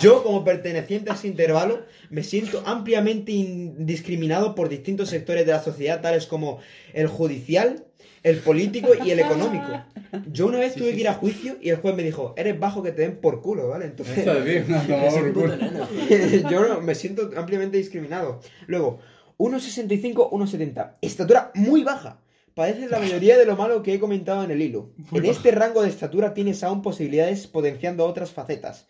Yo, 0.00 0.22
como 0.24 0.44
perteneciente 0.44 1.10
a 1.10 1.14
ese 1.14 1.28
intervalo, 1.28 1.84
me 2.10 2.22
siento 2.22 2.62
ampliamente 2.66 3.32
indiscriminado 3.32 4.54
por 4.54 4.68
distintos 4.68 5.08
sectores 5.10 5.46
de 5.46 5.52
la 5.52 5.62
sociedad, 5.62 6.00
tales 6.00 6.26
como 6.26 6.60
el 6.92 7.06
judicial, 7.06 7.84
el 8.22 8.38
político 8.38 8.90
y 9.04 9.10
el 9.10 9.20
económico. 9.20 9.66
Yo 10.30 10.46
una 10.46 10.58
vez 10.58 10.74
tuve 10.74 10.92
que 10.92 11.00
ir 11.00 11.08
a 11.08 11.14
juicio 11.14 11.56
y 11.60 11.70
el 11.70 11.76
juez 11.76 11.94
me 11.94 12.02
dijo, 12.02 12.34
eres 12.36 12.58
bajo 12.58 12.82
que 12.82 12.92
te 12.92 13.02
den 13.02 13.16
por 13.16 13.40
culo, 13.40 13.68
¿vale? 13.68 13.86
Entonces, 13.86 14.26
no, 14.68 14.82
por 15.10 15.32
culo. 15.32 15.54
yo 16.50 16.80
me 16.82 16.94
siento 16.94 17.30
ampliamente 17.36 17.78
discriminado. 17.78 18.40
Luego, 18.66 19.00
1,65, 19.38 20.30
1,70. 20.30 20.96
Estatura 21.00 21.50
muy 21.54 21.82
baja. 21.82 22.20
Padeces 22.54 22.90
la 22.90 22.98
mayoría 22.98 23.38
de 23.38 23.46
lo 23.46 23.56
malo 23.56 23.82
que 23.82 23.94
he 23.94 23.98
comentado 23.98 24.44
en 24.44 24.50
el 24.50 24.60
hilo. 24.60 24.90
en 25.12 25.24
este 25.24 25.50
rango 25.52 25.82
de 25.82 25.88
estatura 25.88 26.34
tienes 26.34 26.62
aún 26.62 26.82
posibilidades 26.82 27.46
potenciando 27.46 28.04
otras 28.04 28.30
facetas. 28.30 28.86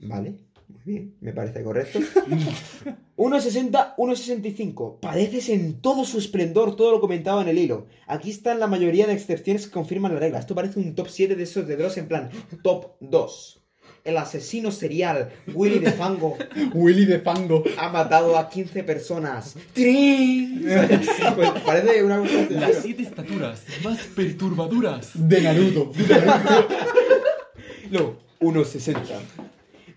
Vale, 0.00 0.34
muy 0.68 0.80
bien, 0.84 1.14
me 1.20 1.32
parece 1.32 1.62
correcto. 1.62 1.98
1,60, 3.16 3.96
1,65. 3.96 5.00
Padeces 5.00 5.48
en 5.48 5.80
todo 5.80 6.04
su 6.04 6.18
esplendor 6.18 6.76
todo 6.76 6.92
lo 6.92 7.00
comentado 7.00 7.40
en 7.42 7.48
el 7.48 7.58
hilo. 7.58 7.86
Aquí 8.06 8.30
están 8.30 8.60
la 8.60 8.66
mayoría 8.68 9.06
de 9.06 9.14
excepciones 9.14 9.66
que 9.66 9.72
confirman 9.72 10.14
la 10.14 10.20
regla. 10.20 10.38
Esto 10.38 10.54
parece 10.54 10.78
un 10.78 10.94
top 10.94 11.08
7 11.08 11.34
de 11.34 11.42
esos 11.42 11.66
de 11.66 11.76
Dross 11.76 11.96
en 11.96 12.06
plan 12.06 12.30
top 12.62 12.92
2. 13.00 13.54
El 14.04 14.16
asesino 14.16 14.70
serial 14.70 15.30
Willy 15.52 15.80
de 15.80 15.90
Fango 15.92 16.36
Willy 16.74 17.04
de 17.04 17.18
Fango. 17.18 17.64
ha 17.76 17.88
matado 17.88 18.38
a 18.38 18.48
15 18.48 18.84
personas. 18.84 19.56
¡Trin! 19.72 20.64
Pues 21.34 21.50
parece 21.66 22.02
una 22.04 22.18
cosa 22.18 22.46
Las 22.50 22.76
siete 22.82 23.02
estaturas 23.02 23.62
más 23.82 23.98
perturbadoras. 24.14 25.10
De 25.14 25.40
Naruto. 25.40 25.92
No, 27.90 28.16
1,60. 28.40 28.96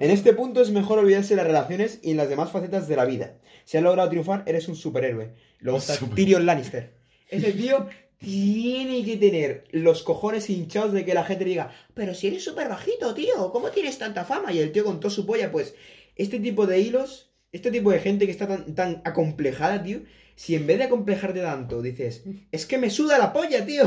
En 0.01 0.09
este 0.09 0.33
punto 0.33 0.63
es 0.63 0.71
mejor 0.71 0.97
olvidarse 0.97 1.35
de 1.35 1.35
las 1.35 1.45
relaciones 1.45 1.99
y 2.01 2.09
en 2.09 2.17
las 2.17 2.27
demás 2.27 2.49
facetas 2.49 2.87
de 2.87 2.95
la 2.95 3.05
vida. 3.05 3.35
Si 3.65 3.77
has 3.77 3.83
logrado 3.83 4.09
triunfar, 4.09 4.41
eres 4.47 4.67
un 4.67 4.75
superhéroe. 4.75 5.29
Luego 5.59 5.77
está 5.77 5.95
Tyrion 5.95 6.43
Lannister. 6.47 6.91
Ese 7.29 7.51
tío 7.51 7.85
tiene 8.17 9.05
que 9.05 9.17
tener 9.17 9.65
los 9.69 10.01
cojones 10.01 10.49
hinchados 10.49 10.93
de 10.93 11.05
que 11.05 11.13
la 11.13 11.23
gente 11.23 11.45
diga, 11.45 11.71
pero 11.93 12.15
si 12.15 12.29
eres 12.29 12.43
súper 12.43 12.67
bajito, 12.67 13.13
tío, 13.13 13.51
¿cómo 13.51 13.69
tienes 13.69 13.99
tanta 13.99 14.25
fama? 14.25 14.51
Y 14.51 14.57
el 14.57 14.71
tío 14.71 14.85
con 14.85 14.99
toda 14.99 15.13
su 15.13 15.23
polla, 15.27 15.51
pues, 15.51 15.75
este 16.15 16.39
tipo 16.39 16.65
de 16.65 16.79
hilos, 16.79 17.29
este 17.51 17.69
tipo 17.69 17.91
de 17.91 17.99
gente 17.99 18.25
que 18.25 18.31
está 18.31 18.47
tan, 18.47 18.73
tan 18.73 19.03
acomplejada, 19.05 19.83
tío, 19.83 19.99
si 20.33 20.55
en 20.55 20.65
vez 20.65 20.79
de 20.79 20.85
acomplejarte 20.85 21.41
tanto 21.41 21.79
dices, 21.83 22.23
es 22.51 22.65
que 22.65 22.79
me 22.79 22.89
suda 22.89 23.19
la 23.19 23.31
polla, 23.31 23.63
tío, 23.67 23.83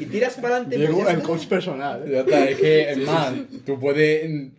y 0.00 0.06
tiras 0.06 0.36
para 0.36 0.56
adelante, 0.56 0.76
pues 0.76 0.88
Diego, 0.88 1.04
ya 1.04 1.12
el 1.12 1.22
coach 1.22 1.44
personal. 1.44 2.08
¿eh? 2.08 2.12
Ya 2.12 2.20
está, 2.20 2.48
es 2.48 2.58
que, 2.58 2.90
es 2.92 2.98
más, 2.98 3.34
tú 3.66 3.78
puedes 3.78 4.50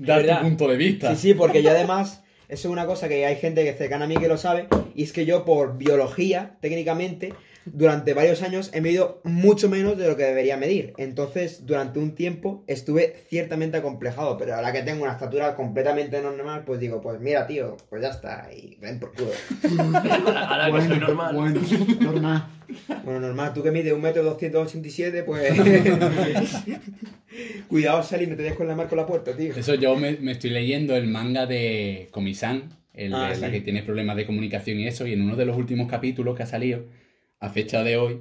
dar 0.00 0.26
tu 0.26 0.42
punto 0.42 0.68
de 0.68 0.76
vista. 0.76 1.14
Sí, 1.14 1.28
sí, 1.28 1.34
porque 1.34 1.62
yo 1.62 1.70
además, 1.70 2.19
eso 2.50 2.68
es 2.68 2.72
una 2.72 2.86
cosa 2.86 3.08
que 3.08 3.24
hay 3.24 3.36
gente 3.36 3.64
que 3.64 3.72
cercana 3.72 4.04
a 4.06 4.08
mí 4.08 4.16
que 4.16 4.28
lo 4.28 4.36
sabe, 4.36 4.66
y 4.94 5.04
es 5.04 5.12
que 5.12 5.24
yo 5.24 5.44
por 5.44 5.78
biología, 5.78 6.56
técnicamente, 6.60 7.32
durante 7.64 8.14
varios 8.14 8.42
años 8.42 8.70
he 8.72 8.80
medido 8.80 9.20
mucho 9.22 9.68
menos 9.68 9.96
de 9.96 10.08
lo 10.08 10.16
que 10.16 10.24
debería 10.24 10.56
medir. 10.56 10.92
Entonces, 10.96 11.66
durante 11.66 11.98
un 11.98 12.14
tiempo 12.14 12.64
estuve 12.66 13.14
ciertamente 13.28 13.76
acomplejado, 13.76 14.36
pero 14.36 14.54
ahora 14.54 14.72
que 14.72 14.82
tengo 14.82 15.04
una 15.04 15.12
estatura 15.12 15.54
completamente 15.54 16.20
normal, 16.20 16.64
pues 16.64 16.80
digo, 16.80 17.00
pues 17.00 17.20
mira, 17.20 17.46
tío, 17.46 17.76
pues 17.88 18.02
ya 18.02 18.08
está, 18.08 18.48
y 18.52 18.76
ven 18.80 18.98
por 18.98 19.12
culo. 19.12 19.30
Ahora 20.36 20.72
que 20.72 20.86
soy 20.88 20.98
normal. 20.98 21.34
Bueno, 21.34 21.60
normal. 22.00 22.48
Bueno, 23.04 23.20
normal, 23.20 23.52
tú 23.52 23.62
que 23.62 23.70
mides 23.70 23.92
un 23.92 24.00
metro 24.00 24.22
287, 24.22 25.22
pues... 25.22 25.52
Cuidado, 27.68 28.02
Sally, 28.02 28.26
no 28.26 28.36
te 28.36 28.42
des 28.42 28.54
con 28.54 28.66
la 28.66 28.74
marca 28.74 28.90
con 28.90 28.98
la 28.98 29.06
puerta, 29.06 29.36
tío. 29.36 29.54
Eso 29.54 29.74
yo 29.74 29.96
me, 29.96 30.16
me 30.16 30.32
estoy 30.32 30.50
leyendo 30.50 30.96
el 30.96 31.06
manga 31.06 31.46
de 31.46 32.08
El 32.92 33.14
Ah, 33.14 33.30
de 33.30 33.38
la 33.38 33.46
sí. 33.46 33.52
que 33.52 33.60
tiene 33.60 33.82
problemas 33.82 34.16
de 34.16 34.26
comunicación 34.26 34.78
y 34.80 34.86
eso, 34.86 35.06
y 35.06 35.12
en 35.12 35.22
uno 35.22 35.36
de 35.36 35.44
los 35.46 35.56
últimos 35.56 35.88
capítulos 35.88 36.36
que 36.36 36.42
ha 36.42 36.46
salido, 36.46 36.84
a 37.38 37.48
fecha 37.50 37.82
de 37.84 37.96
hoy, 37.96 38.20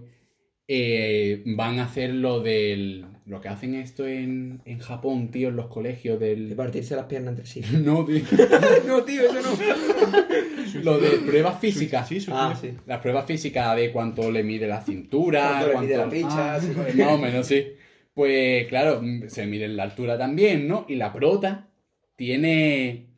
eh, 0.68 1.42
van 1.46 1.80
a 1.80 1.86
hacer 1.86 2.14
lo 2.14 2.42
del... 2.42 3.06
Lo 3.26 3.42
que 3.42 3.48
hacen 3.48 3.76
esto 3.76 4.08
en, 4.08 4.60
en 4.66 4.80
Japón, 4.80 5.30
tío, 5.30 5.50
en 5.50 5.56
los 5.56 5.68
colegios 5.68 6.20
De 6.20 6.36
del... 6.36 6.56
partirse 6.56 6.96
las 6.96 7.06
piernas 7.06 7.32
entre 7.34 7.46
sí. 7.46 7.62
No, 7.84 8.04
tío. 8.06 8.24
no, 8.88 9.04
tío, 9.04 9.22
eso 9.22 9.34
no. 9.42 10.82
Lo 10.84 11.00
de 11.00 11.10
pruebas 11.20 11.60
físicas. 11.60 12.08
Sí, 12.08 12.20
sí, 12.20 12.32
Ah, 12.34 12.56
sí. 12.60 12.72
Las 12.88 13.00
pruebas 13.02 13.26
físicas 13.26 13.76
de 13.76 13.92
cuánto 13.92 14.32
le 14.32 14.44
mide 14.44 14.68
la 14.68 14.82
cintura, 14.82 15.60
Cuánto 15.62 15.68
le 15.82 15.88
mide 15.88 15.98
la 15.98 16.10
picha, 16.10 16.56
Ah, 16.56 16.60
sí. 16.92 16.98
más 16.98 17.08
o 17.12 17.18
menos, 17.20 17.46
sí. 17.46 17.68
Pues 18.16 18.66
claro, 18.68 19.02
se 19.28 19.46
mide 19.46 19.68
la 19.68 19.84
altura 19.84 20.18
también, 20.18 20.68
¿no? 20.68 20.86
Y 20.90 20.96
la 20.96 21.14
prota 21.14 21.68
tiene... 22.16 23.09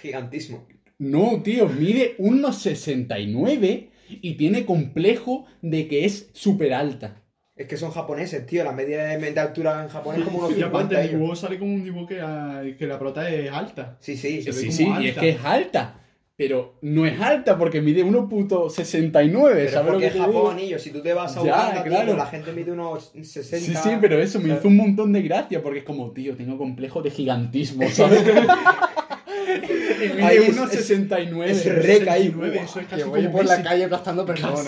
Gigantismo. 0.00 0.66
No, 0.98 1.40
tío, 1.42 1.68
mide 1.68 2.16
1,69 2.18 3.88
y 4.22 4.34
tiene 4.34 4.64
complejo 4.66 5.46
de 5.62 5.86
que 5.88 6.04
es 6.04 6.30
súper 6.32 6.74
alta. 6.74 7.22
Es 7.56 7.66
que 7.68 7.76
son 7.76 7.90
japoneses, 7.90 8.46
tío. 8.46 8.64
La 8.64 8.72
media 8.72 9.04
de, 9.04 9.32
de 9.32 9.40
altura 9.40 9.82
en 9.82 9.88
Japón 9.90 10.16
es 10.18 10.24
como 10.24 10.38
unos 10.38 10.56
Y 10.56 10.62
aparte 10.62 10.94
50 10.96 11.02
el 11.02 11.10
dibujo 11.10 11.36
sale 11.36 11.58
como 11.58 11.74
un 11.74 11.84
dibujo 11.84 12.06
que, 12.06 12.20
ah, 12.20 12.62
que 12.78 12.86
la 12.86 12.98
prota 12.98 13.28
es 13.30 13.50
alta. 13.52 13.98
Sí, 14.00 14.16
sí. 14.16 14.42
Se 14.42 14.50
ve 14.50 14.56
Sí, 14.72 14.84
como 14.84 14.98
sí, 14.98 15.04
y 15.04 15.08
es 15.08 15.16
que 15.18 15.28
es 15.30 15.44
alta. 15.44 16.00
pero 16.36 16.78
no 16.80 17.04
es 17.04 17.20
alta 17.20 17.58
porque 17.58 17.82
mide 17.82 18.02
1.69, 18.04 19.50
Pero 19.52 19.70
¿sabes 19.70 19.74
lo 19.86 19.92
porque 19.92 19.98
que 20.00 20.06
es 20.06 20.12
Japón, 20.14 20.32
digo? 20.32 20.50
anillo. 20.50 20.78
Si 20.78 20.90
tú 20.90 21.02
te 21.02 21.12
vas 21.12 21.36
a 21.36 21.44
Ya, 21.44 21.52
Uganda, 21.52 21.82
tío, 21.82 21.92
claro. 21.92 22.16
la 22.16 22.26
gente 22.26 22.52
mide 22.52 22.72
unos 22.72 23.12
60. 23.22 23.58
Sí, 23.58 23.74
sí, 23.90 23.96
pero 24.00 24.18
eso 24.20 24.38
me 24.38 24.46
¿sabes? 24.48 24.60
hizo 24.60 24.68
un 24.68 24.76
montón 24.76 25.12
de 25.12 25.20
gracia 25.22 25.62
porque 25.62 25.80
es 25.80 25.84
como, 25.84 26.12
tío, 26.12 26.34
tengo 26.36 26.56
complejo 26.56 27.02
de 27.02 27.10
gigantismo, 27.10 27.86
¿sabes? 27.90 28.22
mide 29.30 30.22
Ahí 30.24 30.36
es- 30.38 30.56
1.69. 30.56 31.44
es 31.46 31.64
rec 31.66 32.08
ahí. 32.08 32.22
69, 32.24 32.50
Buah, 32.56 32.64
eso 32.64 32.80
es 32.80 32.86
Que 32.86 33.04
voy 33.04 33.20
como 33.24 33.32
por 33.36 33.44
la 33.46 33.62
calle 33.62 33.84
aplastando 33.84 34.26
personas. 34.26 34.66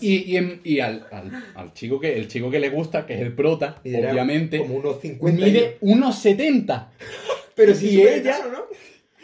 Y, 0.00 0.16
y, 0.32 0.36
en- 0.36 0.60
y 0.64 0.80
al, 0.80 1.06
al- 1.10 1.44
al 1.54 1.72
chico 1.72 1.98
que, 2.00 2.16
el 2.16 2.28
chico 2.28 2.50
que 2.50 2.58
le 2.60 2.70
gusta, 2.70 3.06
que 3.06 3.14
es 3.14 3.20
el 3.20 3.32
prota, 3.34 3.80
Y 3.84 3.94
obviamente, 3.96 4.58
Como 4.58 4.76
unos 4.76 5.00
50. 5.00 5.44
mide 5.46 5.78
1,70. 5.80 6.86
Pero 7.54 7.74
si 7.74 7.88
y 7.90 8.02
es 8.02 8.20
ella- 8.20 8.38
¿no? 8.52 8.66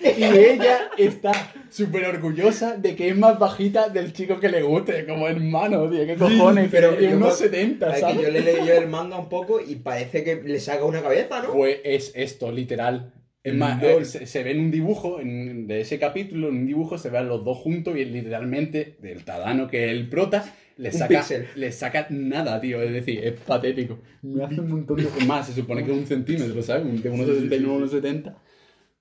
Y 0.05 0.25
ella 0.25 0.91
está 0.99 1.31
súper 1.71 2.05
orgullosa 2.07 2.77
de 2.77 2.97
que 2.97 3.11
es 3.11 3.17
más 3.17 3.39
bajita 3.39 3.89
del 3.89 4.13
chico 4.13 4.41
que 4.41 4.49
le 4.49 4.61
guste, 4.61 5.07
como 5.07 5.29
hermano, 5.29 5.89
tío, 5.89 6.05
qué 6.05 6.17
cojones, 6.17 6.69
pero 6.73 6.91
pero 6.91 7.01
es 7.05 7.11
yo- 7.13 7.17
unos 7.19 7.39
70, 7.39 7.87
Es 7.89 7.95
que 7.95 8.01
¿sabes? 8.01 8.17
yo 8.21 8.31
le 8.31 8.41
leí 8.41 8.67
yo 8.67 8.73
el 8.75 8.89
manga 8.89 9.17
un 9.17 9.29
poco 9.29 9.61
y 9.61 9.77
parece 9.77 10.25
que 10.25 10.43
le 10.43 10.59
saca 10.59 10.85
una 10.85 11.03
cabeza, 11.03 11.41
¿no? 11.43 11.53
Pues 11.53 11.79
es 11.85 12.11
esto, 12.17 12.51
literal. 12.51 13.13
Es 13.45 13.55
más, 13.55 13.83
eh, 13.83 14.05
se, 14.05 14.27
se 14.27 14.43
ve 14.45 14.53
en 14.53 14.61
un 14.61 14.71
dibujo, 14.71 15.21
en- 15.21 15.67
de 15.67 15.81
ese 15.81 15.99
capítulo, 15.99 16.49
en 16.49 16.57
un 16.59 16.67
dibujo 16.67 16.97
se 16.99 17.11
ven 17.11 17.27
los 17.29 17.45
dos 17.45 17.59
juntos 17.59 17.97
y 17.97 18.05
literalmente 18.05 18.97
del 19.01 19.25
Tadano, 19.25 19.69
que 19.69 19.87
es 19.87 19.91
el 19.91 20.09
prota, 20.09 20.45
le 20.77 20.91
saca, 20.93 21.23
le 21.57 21.73
saca 21.73 22.07
nada, 22.11 22.61
tío. 22.61 22.81
Es 22.83 22.93
decir, 22.93 23.21
es 23.25 23.33
patético. 23.41 23.99
Me 24.23 24.45
hace 24.45 24.61
un 24.61 24.69
montón 24.71 24.97
de... 24.97 25.09
Más, 25.27 25.47
se 25.49 25.55
supone 25.55 25.85
que 25.85 25.93
es 25.93 25.99
un 25.99 26.07
centímetro, 26.07 26.63
¿sabes? 26.63 26.85
De 27.03 27.11
1,69 27.11 27.65
a 27.67 28.01
1,70. 28.01 28.35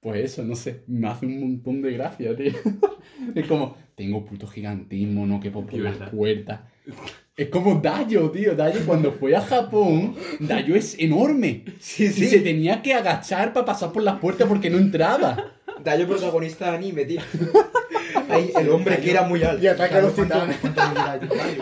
Pues 0.01 0.25
eso, 0.25 0.43
no 0.43 0.55
sé, 0.55 0.81
me 0.87 1.07
hace 1.07 1.27
un 1.27 1.39
montón 1.39 1.81
de 1.81 1.91
gracia, 1.93 2.35
tío. 2.35 2.51
Es 3.35 3.45
como, 3.45 3.77
tengo 3.95 4.25
puto 4.25 4.47
gigantismo, 4.47 5.27
no 5.27 5.39
quepo 5.39 5.65
por 5.65 5.79
las 5.79 6.09
puertas. 6.09 6.61
Es 7.37 7.49
como 7.49 7.75
Dayo, 7.75 8.31
tío. 8.31 8.55
Dayo 8.55 8.81
cuando 8.85 9.11
fue 9.11 9.35
a 9.35 9.41
Japón, 9.41 10.15
Dayo 10.39 10.75
es 10.75 10.97
enorme. 10.99 11.65
Sí, 11.79 12.05
Y 12.05 12.09
se 12.09 12.39
tenía 12.39 12.81
que 12.81 12.93
agachar 12.93 13.53
para 13.53 13.65
pasar 13.65 13.91
por 13.91 14.01
las 14.01 14.19
puertas 14.19 14.47
porque 14.47 14.69
no 14.69 14.77
entraba. 14.77 15.53
Dayo 15.83 16.07
protagonista 16.07 16.71
de 16.71 16.77
anime, 16.77 17.05
tío. 17.05 17.21
Ahí, 18.29 18.51
el 18.57 18.69
hombre 18.69 18.97
que 18.99 19.11
era 19.11 19.23
muy 19.23 19.43
alto. 19.43 19.63
Y 19.63 19.67
ataca 19.67 19.97
a 19.97 20.01
los. 20.01 20.15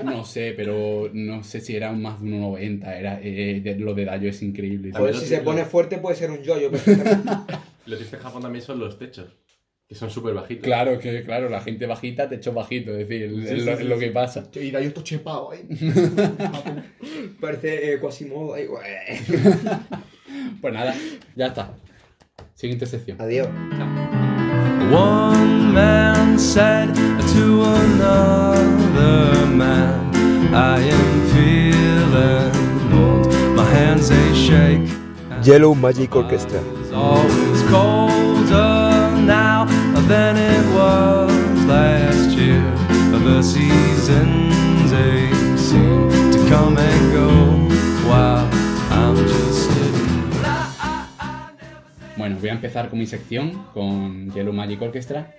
No 0.03 0.23
sé, 0.25 0.53
pero 0.55 1.09
no 1.13 1.43
sé 1.43 1.61
si 1.61 1.75
era 1.75 1.91
más 1.91 2.21
de 2.21 2.29
1,90. 2.29 2.97
Era, 2.97 3.19
eh, 3.21 3.75
lo 3.79 3.93
de 3.93 4.05
Dayo 4.05 4.29
es 4.29 4.41
increíble. 4.41 4.91
Joder, 4.93 5.15
si 5.15 5.25
se 5.25 5.39
pone 5.39 5.65
fuerte 5.65 5.97
puede 5.97 6.15
ser 6.15 6.31
un 6.31 6.41
yoyo. 6.41 6.71
perfectamente. 6.71 7.31
Lo 7.85 7.97
que 7.97 8.03
dice 8.03 8.15
en 8.17 8.21
Japón 8.23 8.41
también 8.41 8.63
son 8.63 8.79
los 8.79 8.97
techos, 8.99 9.27
que 9.87 9.95
son 9.95 10.09
súper 10.09 10.33
bajitos. 10.33 10.63
Claro, 10.65 10.99
que 10.99 11.23
claro, 11.23 11.49
la 11.49 11.61
gente 11.61 11.85
bajita 11.87 12.29
te 12.29 12.35
echó 12.35 12.53
bajito, 12.53 12.91
es 12.91 13.07
decir, 13.07 13.29
Sí, 13.29 13.41
es, 13.43 13.49
sí, 13.49 13.55
lo, 13.65 13.75
sí, 13.77 13.83
es 13.83 13.89
lo 13.89 13.95
sí. 13.95 14.01
que 14.05 14.11
pasa. 14.11 14.43
Y 14.53 14.71
Dayo 14.71 14.87
está 14.89 15.03
chepado 15.03 15.51
ahí. 15.51 15.61
Parece 17.41 17.93
eh, 17.93 17.99
Quasimodo 17.99 18.53
ahí. 18.53 18.65
güey. 18.65 18.83
Pues 20.61 20.73
nada, 20.73 20.93
ya 21.35 21.47
está. 21.47 21.73
Siguiente 22.53 22.85
sección. 22.85 23.19
Adiós. 23.19 23.47
One 24.91 25.73
man 25.73 26.37
said 26.37 26.93
to 26.93 27.63
another 27.63 29.45
man, 29.47 30.11
I 30.53 30.79
am 30.81 31.27
feeling 31.31 32.93
old. 32.93 33.27
My 33.55 33.63
hands 33.73 34.09
they 34.09 34.33
shake. 34.35 34.98
Yellow 35.43 35.73
Magic 35.73 36.13
Orchestra. 36.15 36.59
It's 36.81 36.91
always 36.91 37.61
colder 37.69 39.09
now 39.25 39.65
than 40.07 40.35
it 40.35 40.65
was 40.75 41.65
last 41.65 42.31
year. 42.37 42.61
The 43.11 43.41
seasons 43.41 44.91
they 44.91 45.31
seem 45.55 46.09
to 46.31 46.39
come 46.49 46.77
and 46.77 47.13
go 47.13 47.29
while 48.09 48.49
I'm 48.91 49.15
just 49.15 49.69
sitting. 49.69 50.31
Bueno, 52.17 52.37
voy 52.39 52.49
a 52.49 52.53
empezar 52.53 52.89
con 52.89 52.99
mi 52.99 53.05
sección, 53.05 53.65
con 53.73 54.31
Yellow 54.33 54.51
Magic 54.51 54.81
Orchestra. 54.81 55.35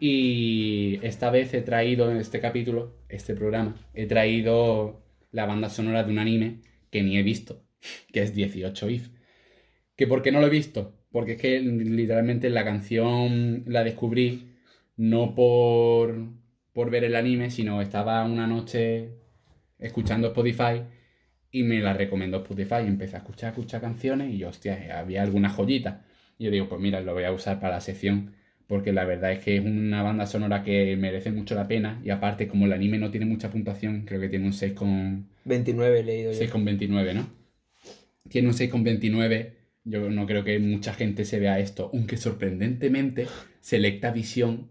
Y 0.00 0.98
esta 1.02 1.30
vez 1.30 1.54
he 1.54 1.62
traído 1.62 2.10
en 2.10 2.18
este 2.18 2.40
capítulo, 2.40 2.94
este 3.08 3.34
programa, 3.34 3.74
he 3.94 4.06
traído 4.06 5.00
la 5.30 5.46
banda 5.46 5.70
sonora 5.70 6.04
de 6.04 6.12
un 6.12 6.18
anime 6.18 6.60
que 6.90 7.02
ni 7.02 7.16
he 7.16 7.22
visto, 7.22 7.62
que 8.12 8.22
es 8.22 8.34
18 8.34 8.90
If. 8.90 9.19
¿Que 10.00 10.06
por 10.06 10.22
qué 10.22 10.32
no 10.32 10.40
lo 10.40 10.46
he 10.46 10.50
visto? 10.50 10.94
Porque 11.12 11.32
es 11.32 11.38
que 11.42 11.60
literalmente 11.60 12.48
la 12.48 12.64
canción 12.64 13.64
la 13.66 13.84
descubrí 13.84 14.48
no 14.96 15.34
por, 15.34 16.26
por 16.72 16.88
ver 16.88 17.04
el 17.04 17.14
anime, 17.14 17.50
sino 17.50 17.82
estaba 17.82 18.24
una 18.24 18.46
noche 18.46 19.10
escuchando 19.78 20.28
Spotify 20.28 20.84
y 21.50 21.64
me 21.64 21.80
la 21.80 21.92
recomendó 21.92 22.38
Spotify. 22.38 22.76
Y 22.82 22.86
empecé 22.86 23.16
a 23.16 23.18
escuchar, 23.18 23.48
a 23.48 23.50
escuchar 23.50 23.82
canciones 23.82 24.32
y 24.32 24.38
yo, 24.38 24.48
hostia, 24.48 24.98
había 24.98 25.22
alguna 25.22 25.50
joyita. 25.50 26.06
Y 26.38 26.44
yo 26.44 26.50
digo, 26.50 26.66
pues 26.70 26.80
mira, 26.80 27.02
lo 27.02 27.12
voy 27.12 27.24
a 27.24 27.32
usar 27.32 27.60
para 27.60 27.74
la 27.74 27.80
sección 27.82 28.32
porque 28.66 28.94
la 28.94 29.04
verdad 29.04 29.32
es 29.32 29.44
que 29.44 29.56
es 29.56 29.62
una 29.62 30.02
banda 30.02 30.26
sonora 30.26 30.62
que 30.62 30.96
merece 30.96 31.30
mucho 31.30 31.54
la 31.54 31.68
pena 31.68 32.00
y 32.02 32.08
aparte 32.08 32.48
como 32.48 32.64
el 32.64 32.72
anime 32.72 32.96
no 32.96 33.10
tiene 33.10 33.26
mucha 33.26 33.50
puntuación, 33.50 34.06
creo 34.06 34.18
que 34.18 34.30
tiene 34.30 34.46
un 34.46 34.54
6 34.54 34.72
con 34.72 35.28
29 35.44 36.00
he 36.00 36.04
leído 36.04 36.32
yo. 36.32 36.38
6,29, 36.38 37.12
¿no? 37.12 37.28
Tiene 38.30 38.48
un 38.48 38.54
6,29. 38.54 39.59
Yo 39.84 40.10
no 40.10 40.26
creo 40.26 40.44
que 40.44 40.58
mucha 40.58 40.92
gente 40.92 41.24
se 41.24 41.38
vea 41.40 41.58
esto, 41.58 41.90
aunque 41.92 42.16
sorprendentemente 42.16 43.26
Selecta 43.60 44.10
Visión 44.10 44.68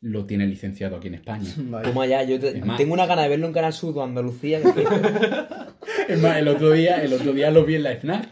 lo 0.00 0.24
tiene 0.26 0.46
licenciado 0.46 0.96
aquí 0.96 1.08
en 1.08 1.14
España. 1.14 1.50
Toma 1.84 2.06
ya, 2.06 2.22
yo 2.22 2.38
te- 2.40 2.58
Es 2.58 2.64
más- 2.64 2.76
tengo 2.78 2.94
una 2.94 3.06
gana 3.06 3.22
de 3.22 3.28
verlo 3.28 3.46
en 3.46 3.52
Canal 3.52 3.72
Sur 3.72 3.96
o 3.98 4.02
Andalucía. 4.02 4.60
que. 4.62 4.68
Es 6.12 6.20
más, 6.20 6.36
el 6.36 6.46
otro 6.48 6.70
día, 6.72 7.02
el 7.02 7.12
otro 7.12 7.32
día 7.32 7.50
lo 7.50 7.64
vi 7.64 7.74
en 7.76 7.82
la 7.82 7.90
FNAC. 7.96 8.28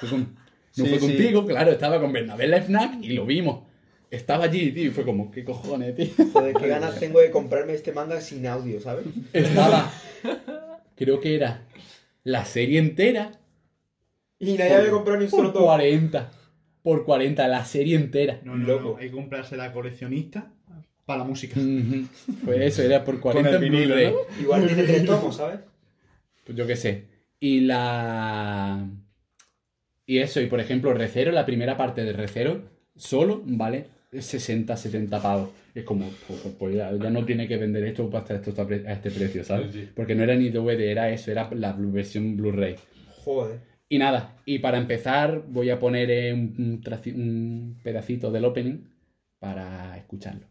Fue 0.00 0.08
con- 0.08 0.20
no 0.76 0.84
Sí, 0.84 0.90
fue 0.90 0.98
sí. 0.98 1.06
contigo, 1.06 1.46
claro, 1.46 1.70
estaba 1.70 2.00
con 2.00 2.12
Bernabé 2.12 2.44
en 2.44 2.50
la 2.50 2.56
FNAC 2.62 3.02
y 3.02 3.10
lo 3.10 3.24
vimos. 3.24 3.62
Estaba 4.10 4.44
allí, 4.44 4.72
tío, 4.72 4.86
y 4.86 4.90
fue 4.90 5.04
como, 5.04 5.30
¿qué 5.30 5.44
cojones, 5.44 5.94
tío? 5.94 6.06
Joder, 6.32 6.54
qué 6.56 6.66
ganas 6.68 6.98
tengo 7.00 7.20
de 7.20 7.30
comprarme 7.30 7.74
este 7.74 7.92
manga 7.92 8.20
sin 8.20 8.46
audio, 8.46 8.80
¿sabes? 8.80 9.06
Estaba, 9.32 9.92
creo 10.96 11.20
que 11.20 11.36
era 11.36 11.62
la 12.24 12.44
serie 12.44 12.78
entera 12.80 13.32
Y 14.38 14.54
nadie 14.58 14.74
había 14.74 14.90
comprado 14.90 15.18
ni 15.18 15.24
un 15.24 15.30
solo 15.30 15.44
por 15.44 15.52
tomo. 15.54 15.66
40. 15.66 16.30
Por 16.82 17.04
40, 17.04 17.48
la 17.48 17.64
serie 17.64 17.96
entera. 17.96 18.40
No, 18.44 18.56
no, 18.56 18.66
Loco. 18.66 18.88
no. 18.90 18.96
Hay 18.98 19.06
que 19.08 19.12
comprarse 19.14 19.56
la 19.56 19.72
coleccionista 19.72 20.52
para 21.06 21.20
la 21.20 21.24
música. 21.24 21.58
Ujú. 21.58 22.06
Pues 22.44 22.60
eso, 22.60 22.82
era 22.82 23.04
por 23.04 23.20
40 23.20 23.48
el 23.48 23.54
en 23.56 23.60
vinilo, 23.62 23.94
Blu-ray. 23.94 24.12
¿no? 24.12 24.42
Igual 24.42 24.66
tiene 24.66 24.82
tres 24.82 25.04
tomos, 25.06 25.36
¿sabes? 25.36 25.60
Pues 26.44 26.56
yo 26.58 26.66
qué 26.66 26.76
sé. 26.76 27.04
Y 27.40 27.60
la. 27.60 28.86
Y 30.06 30.18
eso, 30.18 30.40
y 30.40 30.46
por 30.46 30.60
ejemplo, 30.60 30.92
Recero, 30.92 31.32
la 31.32 31.46
primera 31.46 31.76
parte 31.76 32.04
de 32.04 32.12
Recero, 32.12 32.62
solo 32.96 33.42
vale 33.46 33.86
60, 34.12 34.76
70 34.76 35.22
pavos. 35.22 35.48
Es 35.74 35.84
como, 35.84 36.08
pues, 36.28 36.40
pues 36.58 36.74
ya, 36.76 36.92
ya 36.94 37.10
no 37.10 37.24
tiene 37.24 37.48
que 37.48 37.56
vender 37.56 37.84
esto 37.84 38.08
para 38.10 38.36
estar 38.36 38.36
esto 38.36 38.88
a 38.88 38.92
este 38.92 39.10
precio, 39.10 39.42
¿sabes? 39.42 39.72
Sí. 39.72 39.88
Porque 39.94 40.14
no 40.14 40.22
era 40.22 40.36
ni 40.36 40.50
DVD, 40.50 40.80
era 40.90 41.10
eso, 41.10 41.30
era 41.32 41.48
la 41.52 41.72
versión 41.72 42.36
Blu-ray. 42.36 42.76
Joder. 43.24 43.58
Y 43.94 43.98
nada, 43.98 44.34
y 44.44 44.58
para 44.58 44.78
empezar 44.78 45.44
voy 45.46 45.70
a 45.70 45.78
poner 45.78 46.34
un 46.34 47.78
pedacito 47.80 48.32
del 48.32 48.44
opening 48.44 48.78
para 49.38 49.96
escucharlo. 49.96 50.48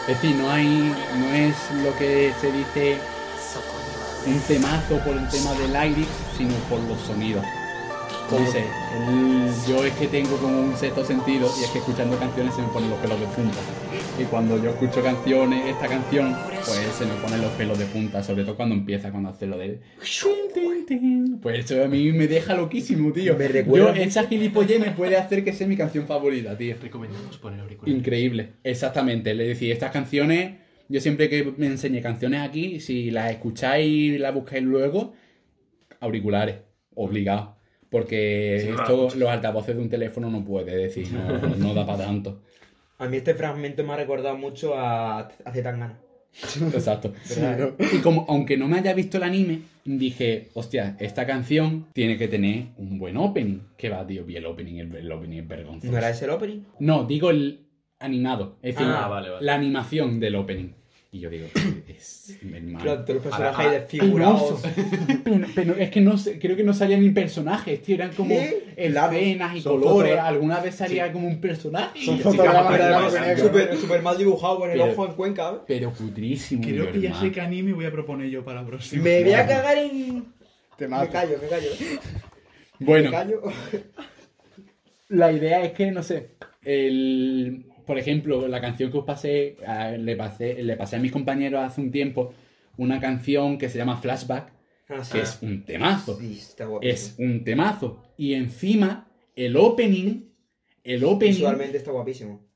Es 0.00 0.20
decir, 0.20 0.34
no 0.34 0.50
hay. 0.50 0.92
no 1.20 1.34
es 1.34 1.54
lo 1.84 1.96
que 1.96 2.32
se 2.40 2.50
dice 2.50 2.98
un 4.26 4.40
temazo 4.48 4.98
por 5.04 5.16
el 5.16 5.28
tema 5.28 5.52
del 5.54 5.72
lyrics, 5.72 6.10
sino 6.36 6.54
por 6.68 6.80
los 6.80 6.98
sonidos. 6.98 7.44
No 8.30 8.46
sé, 8.50 8.60
el- 8.60 9.52
yo 9.68 9.84
es 9.84 9.92
que 9.94 10.06
tengo 10.08 10.36
como 10.38 10.58
un 10.60 10.76
sexto 10.76 11.04
sentido 11.04 11.48
y 11.60 11.64
es 11.64 11.70
que 11.70 11.78
escuchando 11.78 12.18
canciones 12.18 12.54
se 12.54 12.62
me 12.62 12.68
ponen 12.68 12.90
los 12.90 12.98
pelos 12.98 13.20
de 13.20 13.26
punta. 13.26 13.58
Y 14.18 14.24
cuando 14.24 14.62
yo 14.62 14.70
escucho 14.70 15.02
canciones, 15.02 15.66
esta 15.66 15.86
canción, 15.88 16.34
pues 16.64 16.80
se 16.98 17.04
me 17.06 17.14
ponen 17.14 17.42
los 17.42 17.52
pelos 17.52 17.78
de 17.78 17.84
punta, 17.86 18.22
sobre 18.22 18.44
todo 18.44 18.56
cuando 18.56 18.74
empieza, 18.74 19.10
cuando 19.10 19.28
hace 19.30 19.46
lo 19.46 19.56
de... 19.58 19.80
Pues 21.40 21.64
eso 21.64 21.84
a 21.84 21.88
mí 21.88 22.12
me 22.12 22.26
deja 22.26 22.54
loquísimo, 22.54 23.12
tío. 23.12 23.36
Me 23.36 23.48
recuerda 23.48 23.94
Yo, 23.94 24.02
esa 24.02 24.24
gilipollez 24.26 24.80
me 24.80 24.90
puede 24.92 25.16
hacer 25.16 25.44
que 25.44 25.52
sea 25.52 25.66
mi 25.66 25.76
canción 25.76 26.06
favorita, 26.06 26.56
tío. 26.56 26.76
Recomendamos 26.82 27.38
poner 27.38 27.60
auriculares. 27.60 27.98
Increíble, 27.98 28.52
exactamente. 28.64 29.30
Es 29.32 29.38
decir, 29.38 29.70
estas 29.72 29.90
canciones, 29.92 30.54
yo 30.88 31.00
siempre 31.00 31.28
que 31.28 31.52
me 31.56 31.66
enseñe 31.66 32.00
canciones 32.02 32.40
aquí, 32.40 32.80
si 32.80 33.10
las 33.10 33.30
escucháis 33.30 33.86
y 33.88 34.18
las 34.18 34.34
buscáis 34.34 34.62
luego, 34.64 35.14
auriculares, 36.00 36.56
obligados. 36.94 37.53
Porque 37.94 38.58
Sí, 38.60 38.68
esto, 38.70 39.08
los 39.16 39.28
altavoces 39.28 39.76
de 39.76 39.80
un 39.82 39.88
teléfono 39.88 40.28
no 40.28 40.44
puede 40.44 40.74
decir, 40.76 41.06
no, 41.12 41.56
no 41.56 41.74
da 41.74 41.86
para 41.86 42.06
tanto. 42.06 42.40
A 42.98 43.06
mí 43.06 43.18
este 43.18 43.34
fragmento 43.34 43.84
me 43.84 43.92
ha 43.92 43.96
recordado 43.96 44.36
mucho 44.36 44.74
a, 44.76 45.20
a 45.20 45.52
Zetangana. 45.52 46.00
Exacto. 46.72 47.12
Y 47.92 47.98
como, 47.98 48.26
aunque 48.28 48.56
no 48.56 48.66
me 48.66 48.78
haya 48.78 48.92
visto 48.94 49.18
el 49.18 49.22
anime, 49.22 49.60
dije, 49.84 50.48
hostia, 50.54 50.96
esta 50.98 51.24
canción 51.24 51.86
tiene 51.92 52.18
que 52.18 52.26
tener 52.26 52.64
un 52.78 52.98
buen 52.98 53.16
opening. 53.16 53.60
¿Qué 53.76 53.88
va, 53.90 54.04
tío? 54.04 54.24
Vi 54.24 54.34
el 54.34 54.46
opening, 54.46 54.78
el, 54.80 54.94
el 54.96 55.12
opening 55.12 55.38
es 55.42 55.46
vergonzoso. 55.48 55.92
¿No 55.92 55.98
era 55.98 56.10
ese 56.10 56.24
el 56.24 56.32
opening? 56.32 56.62
No, 56.80 57.04
digo 57.04 57.30
el 57.30 57.60
animado. 58.00 58.56
Es 58.60 58.74
decir, 58.74 58.90
Ah, 58.90 59.06
vale, 59.06 59.30
vale. 59.30 59.46
la 59.46 59.54
animación 59.54 60.18
del 60.18 60.34
opening. 60.34 60.70
Y 61.14 61.20
yo 61.20 61.30
digo, 61.30 61.46
es 61.86 62.36
el 62.42 62.64
mal. 62.64 62.82
Claro, 62.82 63.04
todos 63.04 63.14
los 63.14 63.22
personajes 63.22 63.66
ahí 63.66 63.70
desfigurados. 63.78 64.60
Pero, 65.22 65.46
pero 65.54 65.74
es 65.76 65.90
que 65.90 66.00
no 66.00 66.18
sé, 66.18 66.40
creo 66.40 66.56
que 66.56 66.64
no 66.64 66.74
salían 66.74 67.02
ni 67.02 67.10
personajes, 67.10 67.80
tío, 67.82 67.94
eran 67.94 68.12
como 68.14 68.34
escenas 68.34 69.56
y 69.56 69.60
Son 69.60 69.80
colores. 69.80 70.12
fotogra- 70.16 70.26
Alguna 70.26 70.58
vez 70.58 70.74
salía 70.74 71.12
como 71.12 71.28
un 71.28 71.40
personaje. 71.40 72.04
Son 72.04 72.16
y- 72.16 72.18
fotogramas 72.18 73.12
súper 73.38 73.76
súper 73.76 74.02
mal 74.02 74.18
dibujado 74.18 74.58
con 74.58 74.70
el 74.72 74.76
Pero- 74.80 74.90
ojo 74.92 75.06
en 75.06 75.12
Cuenca. 75.12 75.50
¿eh? 75.50 75.58
Pero 75.68 75.92
putrísimo. 75.92 76.62
Creo 76.64 76.90
que 76.90 77.00
ya 77.00 77.14
sé 77.20 77.30
qué 77.30 77.40
anime 77.40 77.72
voy 77.74 77.84
a 77.86 77.92
proponer 77.92 78.28
yo 78.28 78.44
para 78.44 78.62
la 78.62 78.66
próxima. 78.66 79.04
Me 79.04 79.22
voy 79.22 79.34
a 79.34 79.46
cagar 79.46 79.78
en. 79.78 80.24
Te 80.76 80.86
Me 80.88 80.96
mato. 80.96 81.12
callo, 81.12 81.38
me 81.40 81.46
callo. 81.48 81.68
Bueno, 82.80 83.10
Me 83.12 83.16
callo. 83.16 83.42
la 85.10 85.30
idea 85.30 85.62
es 85.64 85.72
que, 85.74 85.92
no 85.92 86.02
sé, 86.02 86.30
el, 86.64 87.66
por 87.86 87.98
ejemplo, 87.98 88.46
la 88.48 88.60
canción 88.60 88.90
que 88.90 88.98
os 88.98 89.04
pasé, 89.04 89.56
a- 89.66 89.92
le 89.92 90.16
pasé, 90.16 90.62
le 90.62 90.76
pasé 90.76 90.96
a 90.96 90.98
mis 91.00 91.12
compañeros 91.12 91.60
hace 91.62 91.80
un 91.80 91.90
tiempo 91.90 92.32
una 92.76 93.00
canción 93.00 93.56
que 93.58 93.68
se 93.68 93.78
llama 93.78 93.96
Flashback, 93.98 94.52
Ah, 94.88 95.02
que 95.10 95.20
es 95.22 95.38
un 95.40 95.64
temazo. 95.64 96.18
Sí, 96.18 96.36
está. 96.38 96.68
Es 96.82 97.14
un 97.18 97.42
temazo. 97.44 98.02
Y 98.18 98.34
encima, 98.34 99.08
el 99.34 99.56
opening, 99.56 100.24
el 100.82 101.04
opening 101.04 101.32
Visualmente 101.34 101.78
está 101.78 101.90
guapísimo. 101.92 102.46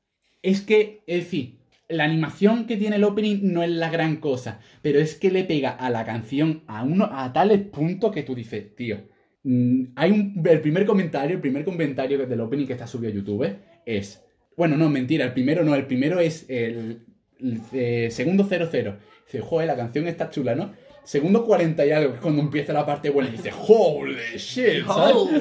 es 0.43 0.61
que, 0.61 1.01
es 1.07 1.23
decir, 1.23 1.57
la 1.87 2.03
animación 2.03 2.67
que 2.67 2.77
tiene 2.77 2.97
el 2.97 3.03
opening 3.03 3.39
no 3.51 3.63
es 3.63 3.71
la 3.71 3.89
gran 3.89 4.17
cosa, 4.17 4.59
pero 4.83 4.99
es 4.99 5.15
que 5.15 5.31
le 5.31 5.43
pega 5.43 5.71
a 5.71 5.89
la 5.89 6.05
canción 6.05 6.63
a 6.67 6.83
uno 6.83 7.09
a 7.11 7.33
tales 7.33 7.61
puntos 7.61 8.11
que 8.11 8.21
tú 8.21 8.35
dices, 8.35 8.75
tío. 8.75 8.97
mm, 9.43 9.83
hay 9.95 10.11
un, 10.11 10.43
el 10.45 10.61
primer 10.61 10.85
comentario, 10.85 11.37
el 11.37 11.41
primer 11.41 11.63
comentario 11.65 12.27
del 12.27 12.41
opening 12.41 12.67
que 12.67 12.73
está 12.73 12.85
subido 12.85 13.11
a 13.11 13.15
YouTube 13.15 13.55
es, 13.87 14.23
bueno, 14.59 14.75
no, 14.75 14.89
mentira, 14.89 15.23
el 15.23 15.31
primero 15.31 15.63
no, 15.63 15.73
el 15.73 15.85
primero 15.85 16.19
es 16.19 16.45
el, 16.49 16.99
el, 17.39 17.61
eh, 17.71 18.09
segundo 18.11 18.43
00. 18.43 18.97
Dice, 19.25 19.39
joder, 19.39 19.67
la 19.67 19.77
canción 19.77 20.05
está 20.05 20.29
chula, 20.29 20.53
¿no? 20.53 20.73
Segundo 21.05 21.45
40 21.45 21.85
y 21.85 21.91
algo, 21.91 22.09
que 22.09 22.15
es 22.17 22.21
cuando 22.21 22.41
empieza 22.41 22.73
la 22.73 22.85
parte 22.85 23.09
buena, 23.09 23.29
y 23.29 23.37
dice, 23.37 23.53
holy 23.53 24.17
shit, 24.35 24.85
¿sabes? 24.85 25.39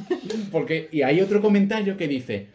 Porque, 0.50 0.88
y 0.92 1.02
hay 1.02 1.20
otro 1.20 1.42
comentario 1.42 1.98
que 1.98 2.08
dice, 2.08 2.46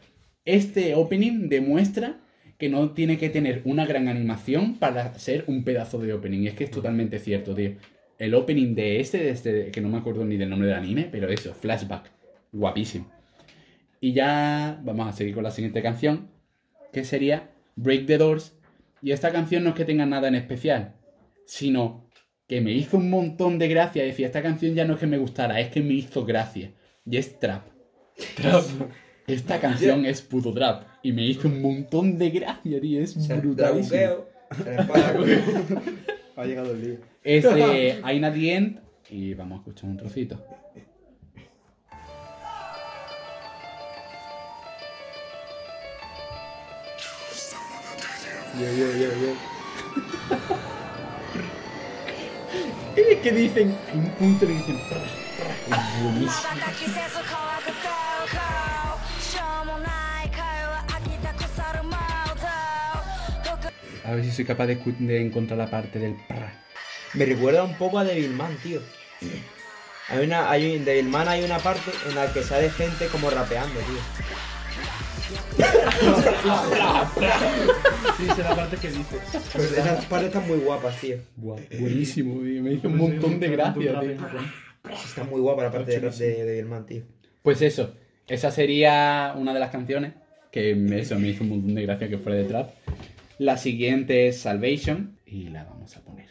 este 0.46 0.96
opening 0.96 1.48
demuestra 1.48 2.18
que 2.58 2.70
no 2.70 2.90
tiene 2.94 3.20
que 3.20 3.30
tener 3.30 3.62
una 3.66 3.86
gran 3.86 4.08
animación 4.08 4.80
para 4.80 5.14
ser 5.20 5.44
un 5.46 5.64
pedazo 5.64 6.00
de 6.00 6.12
opening. 6.14 6.40
Y 6.40 6.48
es 6.48 6.56
que 6.56 6.64
es 6.64 6.72
totalmente 6.72 7.20
cierto, 7.20 7.54
tío. 7.54 7.74
El 8.18 8.34
opening 8.34 8.74
de 8.74 9.00
este, 9.00 9.20
de 9.20 9.30
este, 9.30 9.70
que 9.70 9.80
no 9.80 9.90
me 9.90 10.00
acuerdo 10.00 10.26
ni 10.26 10.38
del 10.38 10.50
nombre 10.50 10.70
del 10.70 10.78
anime, 10.78 11.08
pero 11.12 11.30
eso, 11.30 11.54
flashback. 11.54 12.10
Guapísimo. 12.52 13.19
Y 14.02 14.14
ya 14.14 14.80
vamos 14.84 15.08
a 15.08 15.12
seguir 15.12 15.34
con 15.36 15.44
la 15.44 15.52
siguiente 15.52 15.82
canción, 15.82 16.30
que 16.94 17.04
sería 17.04 17.50
Break 17.76 18.06
the 18.06 18.18
Doors. 18.18 18.56
Y 19.02 19.12
esta 19.12 19.32
canción 19.32 19.64
no 19.64 19.70
es 19.70 19.76
que 19.76 19.86
tenga 19.86 20.06
nada 20.06 20.28
en 20.28 20.36
especial, 20.36 20.96
sino 21.46 22.06
que 22.48 22.62
me 22.62 22.72
hizo 22.72 22.98
un 22.98 23.10
montón 23.10 23.60
de 23.60 23.68
gracia. 23.68 24.04
Decía, 24.04 24.26
esta 24.28 24.42
canción 24.42 24.74
ya 24.76 24.86
no 24.86 24.94
es 24.96 25.00
que 25.00 25.08
me 25.08 25.18
gustara, 25.18 25.60
es 25.60 25.70
que 25.70 25.82
me 25.82 25.94
hizo 25.94 26.26
gracia. 26.26 26.72
Y 27.06 27.18
es 27.18 27.40
trap. 27.40 27.64
Esta 29.28 29.60
canción 29.60 30.06
es 30.06 30.22
puto 30.22 30.54
trap. 30.54 30.84
Y 31.04 31.12
me 31.14 31.26
hizo 31.26 31.48
un 31.48 31.62
montón 31.62 32.18
de 32.18 32.30
gracia, 32.32 32.82
tío. 32.82 33.02
Es 33.02 33.14
para- 34.88 35.14
Ha 36.36 36.46
llegado 36.46 36.72
el 36.72 36.82
día. 36.82 36.98
Es 37.24 37.44
de 37.44 38.00
Aina 38.04 38.34
the 38.34 38.56
End. 38.56 38.80
Y 39.10 39.34
vamos 39.34 39.58
a 39.58 39.62
escuchar 39.62 39.90
un 39.90 39.98
trocito. 39.98 40.44
Yo, 48.58 48.66
yo, 48.66 48.92
yo, 48.94 49.10
yo. 49.22 49.36
¿Qué 53.22 53.32
dicen? 53.32 53.78
En 53.94 54.00
un 54.00 54.12
punto 54.12 54.46
dicen. 54.46 54.78
Es 54.78 56.04
buenísimo. 56.04 56.32
A 64.04 64.12
ver 64.14 64.24
si 64.26 64.32
soy 64.32 64.46
capaz 64.46 64.66
de, 64.66 65.22
encontrar 65.22 65.60
la 65.60 65.70
parte 65.70 66.00
del 66.00 66.16
pra. 66.28 66.52
Me 67.14 67.26
recuerda 67.26 67.64
un 67.64 67.76
poco 67.76 68.00
a 68.00 68.04
Devilman, 68.04 68.58
tío. 68.58 68.82
Hay 70.08 70.26
una, 70.26 70.50
hay, 70.50 70.78
en 70.78 70.86
Devilman 70.86 71.28
hay 71.28 71.44
una 71.44 71.60
parte 71.60 71.92
en 72.08 72.16
la 72.16 72.34
que 72.34 72.42
sale 72.42 72.72
gente 72.72 73.08
como 73.08 73.30
rapeando, 73.30 73.80
tío. 73.82 74.00
Sí, 78.18 78.28
es 78.30 78.38
la 78.38 78.56
parte 78.56 78.78
que 78.78 78.88
dices. 78.90 79.20
Pues 79.54 79.72
esas 79.72 80.06
partes 80.06 80.28
están 80.28 80.48
muy 80.48 80.58
guapas, 80.60 81.00
tío. 81.00 81.18
Buah, 81.36 81.60
buenísimo, 81.80 82.42
tío. 82.42 82.64
Me 82.64 82.74
hizo 82.74 82.88
un 82.88 82.98
montón 82.98 83.40
de 83.40 83.50
gracia, 83.50 84.00
tío. 84.00 84.12
Está 84.92 85.24
muy 85.24 85.42
guapa 85.42 85.64
la 85.64 85.72
parte 85.72 86.00
de 86.00 86.10
de, 86.10 86.64
de 86.64 86.82
tío. 86.88 87.04
Pues 87.44 87.62
eso, 87.62 87.94
esa 88.28 88.52
sería 88.52 89.34
una 89.38 89.54
de 89.54 89.60
las 89.60 89.72
canciones 89.72 90.14
que 90.52 90.76
me, 90.76 91.00
eso 91.00 91.18
me 91.20 91.30
hizo 91.30 91.44
un 91.44 91.50
montón 91.50 91.76
de 91.76 91.84
gracia 91.84 92.10
que 92.10 92.18
fuera 92.18 92.38
de 92.38 92.46
trap. 92.46 92.72
La 93.38 93.58
siguiente 93.58 94.28
es 94.28 94.40
Salvation 94.40 95.18
y 95.26 95.50
la 95.50 95.64
vamos 95.64 95.96
a 95.96 96.02
poner 96.02 96.30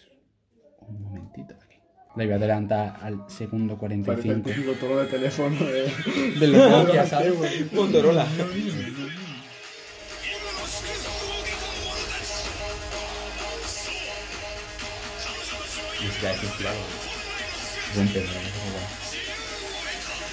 un 0.81 1.03
momentito 1.03 1.55
La 2.19 2.25
voy 2.25 2.33
a 2.33 2.37
adelantar 2.37 2.99
al 3.01 3.25
segundo 3.29 3.79
Parece 3.79 3.95
el 4.01 4.43
45 4.43 4.73
tono 4.81 4.97
de 4.97 5.07
teléfono 5.07 5.57
de... 5.65 5.85
de 6.37 6.47
los 6.49 6.71
Nokia, 6.73 7.07
¿sabes? 7.07 7.33
Motorola. 7.73 8.27
Música 16.03 16.29
de 16.29 16.35
inspirado. 16.43 16.77
Rompe, 17.95 18.21
¿no? 18.21 18.27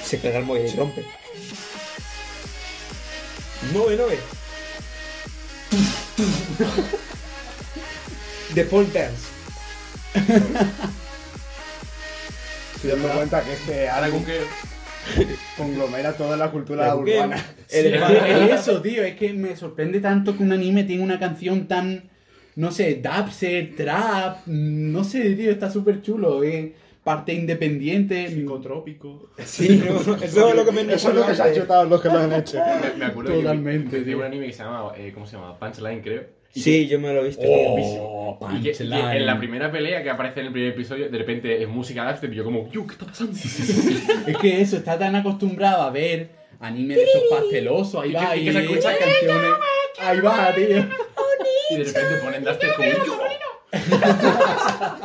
Se 0.03 0.17
pega 0.17 0.39
el 0.39 0.45
móvil 0.45 0.65
y 0.65 0.75
rompe. 0.75 1.05
9, 3.73 3.95
9. 3.95 4.19
Default 8.55 8.91
Dance. 8.91 9.35
Estoy 12.85 13.01
dando 13.01 13.15
cuenta 13.15 13.41
que 13.43 13.53
este 13.53 13.89
álbum 13.89 14.23
conglomera 15.57 16.13
toda 16.13 16.37
la 16.37 16.51
cultura 16.51 16.95
urbana. 16.95 17.43
El 17.71 17.93
es 17.95 18.51
eso, 18.61 18.81
tío. 18.81 19.03
Es 19.03 19.15
que 19.15 19.33
me 19.33 19.55
sorprende 19.55 19.99
tanto 19.99 20.35
que 20.37 20.43
un 20.43 20.51
anime 20.51 20.83
tenga 20.83 21.03
una 21.03 21.19
canción 21.19 21.67
tan. 21.67 22.09
No 22.55 22.71
sé, 22.71 23.01
dubstep, 23.03 23.75
trap. 23.75 24.45
No 24.47 25.03
sé, 25.03 25.31
tío, 25.35 25.51
está 25.51 25.69
súper 25.69 26.01
chulo. 26.01 26.43
eh. 26.43 26.73
Parte 27.03 27.33
independiente. 27.33 28.29
Psicotrópico. 28.29 29.29
Sí, 29.45 29.83
no, 29.85 30.15
eso 30.15 30.49
es 30.49 30.55
lo 30.55 30.65
que 30.65 30.71
me 30.71 30.81
Eso 30.93 31.09
es 31.09 31.15
lo 31.15 31.27
que 31.27 31.35
se 31.35 31.43
ha 31.43 31.53
chutado 31.53 31.85
los 31.85 32.01
que 32.01 32.07
lo 32.07 32.17
han 32.17 32.33
hecho. 32.33 32.57
Me, 32.57 32.97
me 32.97 33.05
acuerdo 33.05 33.31
Totalmente, 33.33 34.15
un 34.15 34.23
anime 34.23 34.47
que 34.47 34.53
se 34.53 34.63
llama. 34.63 34.91
eh, 34.97 35.11
¿Cómo 35.13 35.27
se 35.27 35.35
llama? 35.35 35.59
Punchline, 35.59 36.01
creo. 36.01 36.23
Sí, 36.61 36.87
yo 36.87 36.99
me 36.99 37.13
lo 37.13 37.21
he 37.21 37.27
visto. 37.27 37.43
Oh, 37.45 38.39
Y 38.53 38.61
que, 38.63 38.71
y 38.83 38.91
en 38.93 39.25
la 39.25 39.37
primera 39.37 39.71
pelea 39.71 40.01
que 40.03 40.09
aparece 40.09 40.39
en 40.39 40.47
el 40.47 40.51
primer 40.53 40.71
episodio, 40.71 41.09
de 41.09 41.17
repente 41.17 41.61
es 41.61 41.67
música 41.67 42.09
dubstep 42.09 42.31
y 42.31 42.35
yo 42.37 42.43
como, 42.45 42.69
¡Yo, 42.71 42.87
qué 42.87 42.93
está 42.93 43.05
pasando! 43.05 43.33
Es 44.27 44.37
que 44.37 44.61
eso, 44.61 44.77
está 44.77 44.97
tan 44.97 45.15
acostumbrado 45.15 45.81
a 45.83 45.89
ver 45.91 46.29
anime 46.59 46.95
de 46.95 47.03
estos 47.03 47.23
pastelosos. 47.29 48.01
Ahí 48.03 48.11
Y 48.11 48.13
va, 48.13 48.31
que- 48.31 48.37
y 48.37 48.41
y 48.41 48.45
que 48.45 48.53
se 48.53 48.97
canciones. 48.97 49.51
Ahí 49.99 50.19
va, 50.21 50.53
tío. 50.55 50.85
Y 51.71 51.75
de 51.77 51.83
repente 51.83 52.15
ponen 52.23 52.43
dubstep 52.43 52.75
como, 52.75 52.89
¡Yo! 53.05 53.19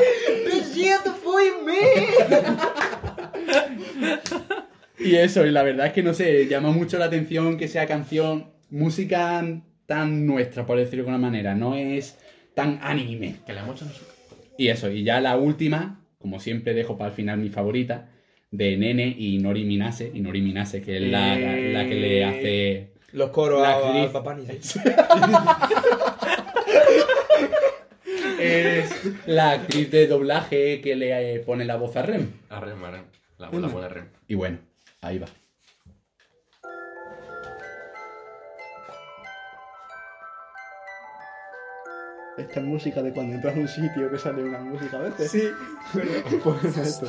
Y 4.99 5.17
eso, 5.17 5.47
y 5.47 5.51
la 5.51 5.63
verdad 5.63 5.87
es 5.87 5.93
que 5.95 6.03
no 6.03 6.13
sé, 6.13 6.47
llama 6.47 6.71
mucho 6.73 6.99
la 6.99 7.07
atención 7.07 7.57
que 7.57 7.69
sea 7.69 7.87
canción, 7.87 8.51
música 8.69 9.43
tan 9.91 10.25
nuestra, 10.25 10.65
por 10.67 10.79
decirlo 10.79 11.05
de 11.05 11.11
alguna 11.11 11.19
manera. 11.31 11.57
No 11.57 11.75
es 11.75 12.17
tan 12.55 12.79
anime. 12.81 13.37
Que 13.45 13.53
le 13.53 13.59
hemos 13.61 13.75
hecho 13.75 13.87
nosotros. 13.87 14.15
Y 14.57 14.69
eso, 14.69 14.89
y 14.89 15.03
ya 15.03 15.21
la 15.21 15.37
última, 15.37 16.01
como 16.19 16.39
siempre 16.39 16.75
dejo 16.75 16.97
para 16.97 17.11
el 17.11 17.17
final 17.17 17.39
mi 17.39 17.49
favorita, 17.49 18.09
de 18.53 18.77
Nene 18.77 19.09
y 19.19 19.39
Nori 19.39 19.65
Minase. 19.65 20.13
Y 20.15 20.21
Nori 20.21 20.43
Minase, 20.43 20.81
que 20.81 20.97
es 20.97 21.03
la, 21.03 21.37
la- 21.37 21.57
la 21.57 21.89
que 21.89 21.95
le 21.97 22.25
hace. 22.25 22.91
Los 23.13 23.31
coros 23.31 23.61
La 23.63 23.71
a, 23.73 23.79
a 23.79 24.33
actriz. 24.33 24.79
Es 28.41 28.91
la 29.27 29.51
actriz 29.51 29.91
de 29.91 30.07
doblaje 30.07 30.81
que 30.81 30.97
le 30.97 31.35
eh, 31.35 31.41
pone 31.41 31.65
la 31.65 31.77
voz 31.77 31.97
a 31.97 32.03
Rem. 32.03 32.31
A 32.49 32.61
Rem, 32.61 32.83
a 32.85 32.91
Rem. 32.91 33.03
La, 33.39 33.51
la 33.51 33.69
buena 33.69 33.89
Rem. 33.89 34.07
Y 34.29 34.35
bueno, 34.35 34.59
ahí 35.03 35.19
va. 35.19 35.27
Esta 42.41 42.61
es 42.61 42.67
música 42.67 43.03
de 43.03 43.13
cuando 43.13 43.35
entras 43.35 43.55
a 43.57 43.59
un 43.61 43.69
sitio 43.69 44.11
que 44.11 44.19
sale 44.19 44.43
una 44.43 44.61
música 44.61 44.97
a 44.97 45.01
veces. 45.01 45.31
Sí, 45.31 45.43
Pues 46.43 46.77
esto. 46.79 47.07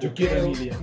Yo 0.00 0.14
quiero 0.14 0.44
Emilia. 0.44 0.76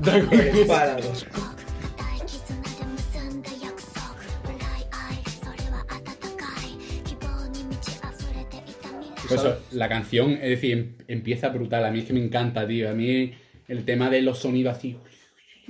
Pues 9.28 9.42
eso, 9.42 9.60
la 9.72 9.88
canción, 9.88 10.32
es 10.34 10.50
decir, 10.50 10.72
em- 10.74 10.96
empieza 11.08 11.50
brutal. 11.50 11.86
A 11.86 11.92
mí 11.92 12.00
es 12.00 12.06
que 12.06 12.14
me 12.14 12.24
encanta, 12.24 12.68
tío. 12.68 12.90
A 12.90 12.94
mí 12.94 13.32
el 13.70 13.86
tema 13.86 14.10
de 14.10 14.22
los 14.22 14.40
sonidos 14.40 14.78
así. 14.78 14.98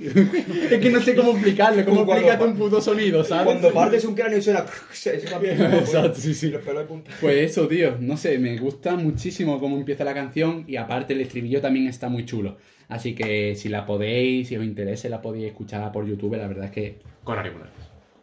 es 0.00 0.78
que 0.80 0.90
no 0.90 1.00
sé 1.02 1.14
cómo 1.14 1.32
explicarle, 1.32 1.84
cómo 1.84 2.06
pa- 2.06 2.42
un 2.42 2.56
puto 2.56 2.80
sonido, 2.80 3.22
¿sabes? 3.22 3.44
Cuando 3.44 3.70
partes 3.70 4.04
un 4.06 4.14
cráneo 4.14 4.38
y 4.38 4.42
suena. 4.42 4.64
Exacto, 5.04 6.14
sí, 6.14 6.32
sí. 6.34 6.48
Los 6.48 6.62
pelos 6.62 6.82
de 6.82 6.88
punta. 6.88 7.10
Pues 7.20 7.50
eso, 7.50 7.68
tío, 7.68 7.96
no 8.00 8.16
sé, 8.16 8.38
me 8.38 8.56
gusta 8.56 8.96
muchísimo 8.96 9.60
cómo 9.60 9.76
empieza 9.76 10.04
la 10.04 10.14
canción 10.14 10.64
y 10.66 10.76
aparte 10.76 11.12
el 11.12 11.20
estribillo 11.20 11.60
también 11.60 11.86
está 11.86 12.08
muy 12.08 12.24
chulo. 12.24 12.56
Así 12.88 13.14
que 13.14 13.54
si 13.54 13.68
la 13.68 13.84
podéis, 13.86 14.48
si 14.48 14.56
os 14.56 14.64
interese, 14.64 15.08
la 15.10 15.20
podéis 15.22 15.46
escuchar 15.46 15.92
por 15.92 16.06
YouTube, 16.06 16.36
la 16.36 16.48
verdad 16.48 16.64
es 16.64 16.70
que... 16.70 16.96
Con 17.22 17.38
auriculares. 17.38 17.72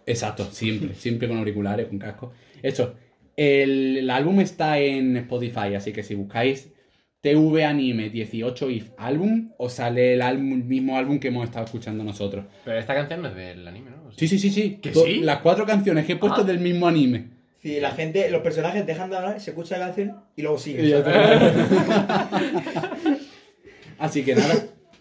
Exacto, 0.06 0.46
siempre, 0.52 0.96
siempre 0.96 1.28
con 1.28 1.38
auriculares, 1.38 1.88
con 1.88 2.00
casco. 2.00 2.34
Eso, 2.64 2.96
el, 3.36 3.98
el 3.98 4.10
álbum 4.10 4.40
está 4.42 4.80
en 4.80 5.16
Spotify, 5.18 5.76
así 5.76 5.94
que 5.94 6.02
si 6.04 6.16
buscáis 6.16 6.70
TV 7.22 7.66
Anime 7.66 8.10
18 8.10 8.70
If 8.70 8.92
álbum, 8.98 9.52
os 9.58 9.74
sale 9.74 10.14
el, 10.14 10.22
álbum, 10.22 10.54
el 10.54 10.64
mismo 10.64 10.98
álbum 10.98 11.20
que 11.20 11.30
hemos 11.30 11.44
estado 11.46 11.66
escuchando 11.66 12.04
nosotros. 12.04 12.46
Pero 12.64 12.78
esta 12.80 12.94
canción 12.94 13.22
no 13.24 13.30
es 13.30 13.36
del 13.36 13.68
anime, 13.68 13.90
¿no? 13.92 14.08
O 14.08 14.12
sea, 14.12 14.20
Sí, 14.20 14.28
sí, 14.28 14.38
sí, 14.40 14.50
sí. 14.52 14.80
¿Que 14.82 14.94
sí? 14.94 15.22
Las 15.22 15.40
cuatro 15.40 15.66
canciones 15.66 16.06
que 16.06 16.14
he 16.14 16.18
puesto 16.18 16.42
Ah. 16.42 16.44
del 16.46 16.60
mismo 16.60 16.88
anime. 16.88 17.30
Si 17.60 17.80
la 17.80 17.92
gente, 17.92 18.30
los 18.30 18.42
personajes 18.42 18.86
dejan 18.86 19.10
de 19.10 19.18
hablar, 19.18 19.40
se 19.42 19.50
escucha 19.50 19.78
la 19.78 19.88
canción 19.88 20.16
y 20.36 20.44
luego 20.44 20.58
siguen. 20.60 20.86
Así 24.00 24.24
que 24.24 24.36
nada, 24.36 24.54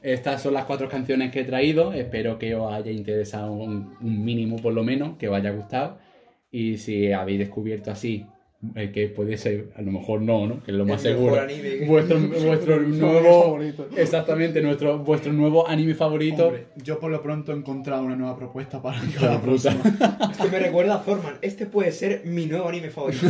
estas 0.02 0.40
son 0.42 0.54
las 0.54 0.64
cuatro 0.64 0.88
canciones 0.88 1.30
que 1.30 1.40
he 1.40 1.44
traído. 1.44 1.92
Espero 1.92 2.38
que 2.38 2.54
os 2.54 2.72
haya 2.72 2.90
interesado 2.90 3.52
un, 3.52 3.94
un 4.00 4.24
mínimo 4.24 4.56
por 4.56 4.72
lo 4.72 4.82
menos, 4.84 5.16
que 5.18 5.28
os 5.28 5.36
haya 5.36 5.50
gustado. 5.50 5.98
Y 6.50 6.78
si 6.78 7.12
habéis 7.12 7.40
descubierto 7.40 7.90
así, 7.90 8.24
eh, 8.74 8.90
que 8.92 9.08
puede 9.08 9.36
ser, 9.38 9.68
a 9.76 9.82
lo 9.82 9.92
mejor 9.92 10.22
no, 10.22 10.46
¿no? 10.46 10.62
Que 10.62 10.70
es 10.70 10.76
lo 10.76 10.84
más 10.86 11.04
El 11.04 11.16
mejor 11.16 11.34
seguro. 11.38 11.42
anime. 11.42 11.86
Vuestro, 11.86 12.18
vuestro 12.46 12.80
nuevo... 12.80 13.58
Exactamente, 13.96 14.62
nuestro, 14.62 14.98
vuestro 14.98 15.32
nuevo 15.32 15.68
anime 15.68 15.94
favorito. 15.94 16.46
Hombre, 16.46 16.66
yo 16.82 16.98
por 16.98 17.10
lo 17.10 17.22
pronto 17.22 17.52
he 17.52 17.56
encontrado 17.56 18.02
una 18.02 18.16
nueva 18.16 18.36
propuesta 18.36 18.80
para 18.82 19.00
puta. 19.02 19.40
próxima. 19.42 19.82
Esto 20.30 20.48
me 20.50 20.58
recuerda 20.58 20.94
a 20.96 21.02
Thorman. 21.04 21.34
Este 21.42 21.66
puede 21.66 21.92
ser 21.92 22.22
mi 22.24 22.46
nuevo 22.46 22.68
anime 22.68 22.90
favorito. 22.90 23.26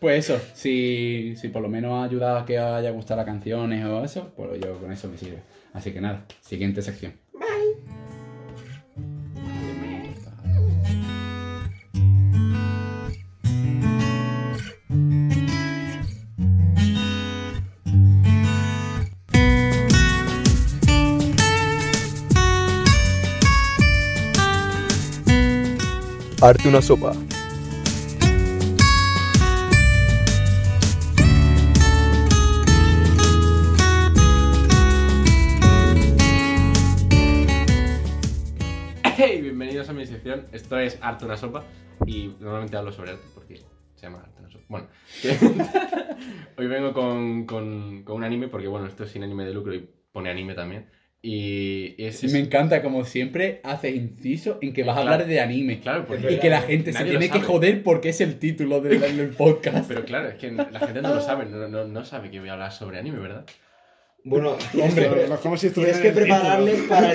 Pues 0.00 0.30
eso, 0.30 0.40
si, 0.54 1.34
si 1.36 1.48
por 1.48 1.62
lo 1.62 1.68
menos 1.68 1.92
ha 1.92 2.04
ayudado 2.04 2.38
a 2.38 2.46
que 2.46 2.58
haya 2.58 2.90
gustado 2.90 3.18
las 3.18 3.26
canciones 3.26 3.84
o 3.84 4.04
eso, 4.04 4.32
pues 4.36 4.60
yo 4.60 4.74
con 4.78 4.92
eso 4.92 5.08
me 5.08 5.16
sirve. 5.18 5.38
Así 5.72 5.92
que 5.92 6.00
nada, 6.00 6.24
siguiente 6.40 6.82
sección. 6.82 7.12
Arte 26.40 26.68
una 26.68 26.80
sopa. 26.80 27.12
Hey, 39.16 39.42
bienvenidos 39.42 39.88
a 39.88 39.92
mi 39.92 40.06
sección. 40.06 40.46
Esto 40.52 40.78
es 40.78 40.96
Arte 41.02 41.24
una 41.24 41.36
sopa 41.36 41.64
y 42.06 42.28
normalmente 42.38 42.76
hablo 42.76 42.92
sobre 42.92 43.10
arte 43.10 43.24
porque 43.34 43.56
se 43.96 44.02
llama 44.06 44.20
Arte 44.20 44.38
una 44.38 44.48
sopa. 44.48 44.64
Bueno, 44.68 44.86
hoy 46.56 46.66
vengo 46.68 46.92
con, 46.92 47.46
con, 47.46 48.04
con 48.04 48.14
un 48.14 48.22
anime 48.22 48.46
porque 48.46 48.68
bueno, 48.68 48.86
esto 48.86 49.02
es 49.02 49.10
sin 49.10 49.24
anime 49.24 49.44
de 49.44 49.54
lucro 49.54 49.74
y 49.74 49.90
pone 50.12 50.30
anime 50.30 50.54
también. 50.54 50.88
Y, 51.20 51.94
y 51.98 52.04
es, 52.06 52.22
me 52.32 52.38
encanta, 52.38 52.80
como 52.80 53.04
siempre, 53.04 53.60
haces 53.64 53.94
inciso 53.94 54.58
en 54.62 54.72
que 54.72 54.84
vas 54.84 54.96
a 54.96 55.00
Claro. 55.02 55.14
hablar 55.14 55.28
de 55.28 55.40
anime. 55.40 55.80
Claro, 55.80 56.06
porque 56.06 56.32
Y 56.32 56.38
que 56.38 56.48
la 56.48 56.60
gente 56.62 56.92
se 56.92 57.04
tiene 57.04 57.28
que 57.28 57.40
joder 57.40 57.82
porque 57.82 58.10
es 58.10 58.20
el 58.20 58.38
título 58.38 58.80
del, 58.80 59.00
del 59.00 59.28
podcast. 59.36 59.88
Pero 59.88 60.04
claro, 60.04 60.28
es 60.28 60.36
que 60.36 60.52
la 60.52 60.78
gente 60.80 61.02
no 61.02 61.14
lo 61.14 61.20
sabe, 61.20 61.46
no, 61.46 61.66
no, 61.68 61.84
no 61.86 62.04
sabe 62.04 62.30
que 62.30 62.38
voy 62.38 62.48
a 62.48 62.52
hablar 62.52 62.70
sobre 62.72 62.98
anime, 62.98 63.18
¿verdad? 63.18 63.44
Bueno, 64.24 64.56
Hombre, 64.82 65.24
es 65.24 65.30
como 65.40 65.56
si 65.56 65.70
tienes 65.70 65.98
que 65.98 66.10
título. 66.10 66.28
para 66.28 66.58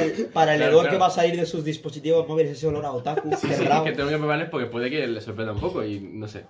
el, 0.04 0.26
para 0.34 0.54
el 0.54 0.60
Claro, 0.60 0.72
hedor 0.72 0.82
claro. 0.84 0.90
que 0.90 1.00
va 1.00 1.08
a 1.08 1.12
salir 1.12 1.36
de 1.40 1.46
sus 1.46 1.64
dispositivos 1.64 2.28
móviles, 2.28 2.52
ese 2.54 2.68
olor 2.68 2.86
a 2.86 2.92
otaku, 2.92 3.30
Sí, 3.36 3.48
sí, 3.48 3.54
es 3.54 3.60
que 3.60 3.92
tengo 3.92 4.10
que 4.10 4.18
prepararles 4.18 4.50
porque 4.50 4.68
puede 4.68 4.90
que 4.90 5.06
les 5.08 5.24
sorprenda 5.24 5.54
un 5.54 5.60
poco 5.62 5.84
y 5.86 6.00
no 6.00 6.28
sé. 6.28 6.44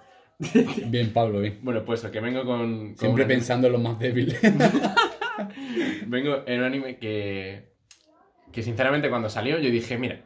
Bien, 0.87 1.11
Pablo, 1.13 1.39
bien. 1.39 1.59
Bueno, 1.61 1.83
pues 1.85 2.01
que 2.01 2.19
vengo 2.19 2.43
con... 2.45 2.87
con 2.89 2.97
Siempre 2.97 3.25
pensando 3.25 3.67
en 3.67 3.73
los 3.73 3.81
más 3.81 3.99
débiles. 3.99 4.39
Vengo 6.07 6.43
en 6.45 6.59
un 6.59 6.65
anime 6.65 6.97
que. 6.97 7.71
Que 8.51 8.61
sinceramente 8.61 9.09
cuando 9.09 9.29
salió 9.29 9.57
yo 9.59 9.71
dije, 9.71 9.97
mira, 9.97 10.21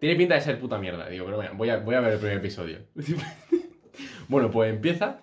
tiene 0.00 0.16
pinta 0.16 0.34
de 0.34 0.40
ser 0.40 0.58
puta 0.58 0.78
mierda. 0.78 1.08
Digo, 1.08 1.24
pero 1.26 1.36
bueno, 1.36 1.52
voy 1.54 1.68
a, 1.70 1.76
voy 1.78 1.94
a 1.94 2.00
ver 2.00 2.14
el 2.14 2.18
primer 2.18 2.38
episodio. 2.38 2.78
bueno, 4.28 4.50
pues 4.50 4.70
empieza 4.72 5.22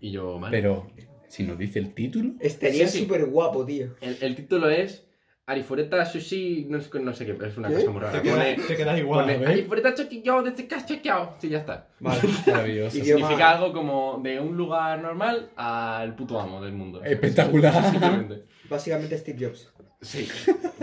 y 0.00 0.10
yo, 0.10 0.38
vale. 0.40 0.56
Pero, 0.56 0.90
si 1.28 1.44
nos 1.44 1.56
dice 1.58 1.78
el 1.78 1.94
título. 1.94 2.32
Estaría 2.40 2.88
Sí, 2.88 2.98
sí. 2.98 3.04
súper 3.04 3.26
guapo, 3.26 3.64
tío. 3.64 3.94
El, 4.00 4.16
el 4.20 4.34
título 4.36 4.68
es 4.70 5.06
Arifureta 5.46 6.06
Sushi, 6.06 6.66
no 6.70 6.80
sé, 6.80 6.98
no 7.00 7.12
sé 7.12 7.26
qué, 7.26 7.32
es 7.46 7.56
una 7.58 7.68
¿Qué? 7.68 7.74
cosa 7.74 7.90
muy 7.90 8.00
rara. 8.00 8.12
Te 8.12 8.22
queda, 8.22 8.34
Pone, 8.36 8.54
te 8.66 8.76
queda 8.76 8.98
igual. 8.98 9.20
pone 9.26 9.36
¿ves? 9.38 9.48
Arifureta 9.50 9.94
Chokiyao 9.94 10.42
de 10.42 10.54
Chokiyao. 10.86 11.36
Sí, 11.38 11.48
ya 11.50 11.58
está. 11.58 11.88
Vale. 12.00 12.20
Maravilloso. 12.46 12.96
Idioma- 12.96 13.18
Significa 13.26 13.50
algo 13.50 13.72
como 13.74 14.20
de 14.22 14.40
un 14.40 14.56
lugar 14.56 15.02
normal 15.02 15.50
al 15.56 16.14
puto 16.14 16.40
amo 16.40 16.62
del 16.62 16.72
mundo. 16.72 17.04
Espectacular. 17.04 17.90
Simplemente. 17.90 18.44
Básicamente 18.70 19.18
Steve 19.18 19.46
Jobs. 19.46 19.70
Sí. 20.00 20.26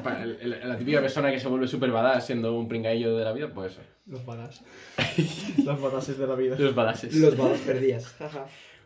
Para 0.03 0.23
el- 0.23 0.37
el- 0.41 0.69
la 0.69 0.77
típica 0.77 1.01
persona 1.01 1.31
que 1.31 1.39
se 1.39 1.47
vuelve 1.47 1.67
súper 1.67 1.89
badass 1.91 2.27
siendo 2.27 2.55
un 2.55 2.67
pringaillo 2.67 3.17
de 3.17 3.23
la 3.25 3.33
vida, 3.33 3.51
pues 3.51 3.73
eso. 3.73 3.81
Los 4.05 4.23
badass. 4.25 4.63
Los 5.65 5.81
badasses 5.81 6.17
de 6.19 6.27
la 6.27 6.35
vida. 6.35 6.55
Los 6.59 6.75
badasses. 6.75 7.15
Los 7.15 7.35
balas 7.35 7.59
perdidas. 7.61 8.05
Jaja. 8.19 8.45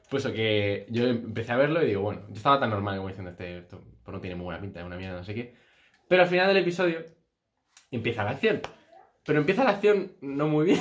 Pues 0.09 0.23
eso, 0.23 0.33
que 0.33 0.85
yo 0.89 1.05
empecé 1.07 1.51
a 1.51 1.57
verlo 1.57 1.83
y 1.83 1.87
digo, 1.87 2.01
bueno, 2.01 2.21
yo 2.29 2.35
estaba 2.35 2.59
tan 2.59 2.69
normal 2.69 2.95
como 2.97 3.07
diciendo, 3.09 3.31
este, 3.31 3.57
esto 3.59 3.81
pues 4.03 4.13
no 4.13 4.21
tiene 4.21 4.35
muy 4.35 4.45
buena 4.45 4.61
pinta, 4.61 4.79
es 4.79 4.85
una 4.85 4.97
mierda, 4.97 5.17
no 5.17 5.23
sé 5.23 5.33
qué. 5.33 5.55
Pero 6.07 6.23
al 6.23 6.27
final 6.29 6.47
del 6.47 6.57
episodio 6.57 6.99
empieza 7.91 8.23
la 8.23 8.31
acción. 8.31 8.61
Pero 9.25 9.39
empieza 9.39 9.63
la 9.63 9.71
acción 9.71 10.11
no 10.21 10.47
muy 10.47 10.65
bien. 10.65 10.79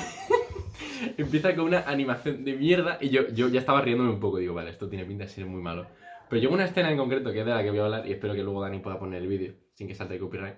empieza 1.16 1.54
con 1.54 1.64
una 1.66 1.80
animación 1.88 2.44
de 2.44 2.54
mierda 2.54 2.98
y 3.00 3.08
yo, 3.10 3.28
yo 3.28 3.48
ya 3.48 3.60
estaba 3.60 3.80
riéndome 3.80 4.10
un 4.10 4.20
poco. 4.20 4.38
Digo, 4.38 4.54
vale, 4.54 4.70
esto 4.70 4.88
tiene 4.88 5.04
pinta 5.04 5.24
de 5.24 5.30
ser 5.30 5.46
muy 5.46 5.62
malo. 5.62 5.86
Pero 6.28 6.40
llegó 6.40 6.54
una 6.54 6.64
escena 6.64 6.90
en 6.90 6.96
concreto 6.98 7.32
que 7.32 7.40
es 7.40 7.46
de 7.46 7.52
la 7.52 7.62
que 7.62 7.70
voy 7.70 7.78
a 7.80 7.84
hablar 7.84 8.06
y 8.06 8.12
espero 8.12 8.34
que 8.34 8.42
luego 8.42 8.60
Dani 8.62 8.80
pueda 8.80 8.98
poner 8.98 9.22
el 9.22 9.28
vídeo 9.28 9.54
sin 9.74 9.88
que 9.88 9.94
salte 9.94 10.14
el 10.14 10.20
copyright. 10.20 10.56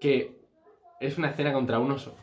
Que 0.00 0.40
es 1.00 1.16
una 1.18 1.30
escena 1.30 1.52
contra 1.52 1.78
un 1.78 1.90
oso. 1.90 2.16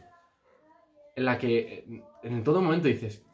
En 1.15 1.25
la 1.25 1.37
que 1.39 1.57
eh, 1.89 2.03
en 2.23 2.43
todo 2.43 2.61
momento 2.61 2.87
dices, 2.87 3.25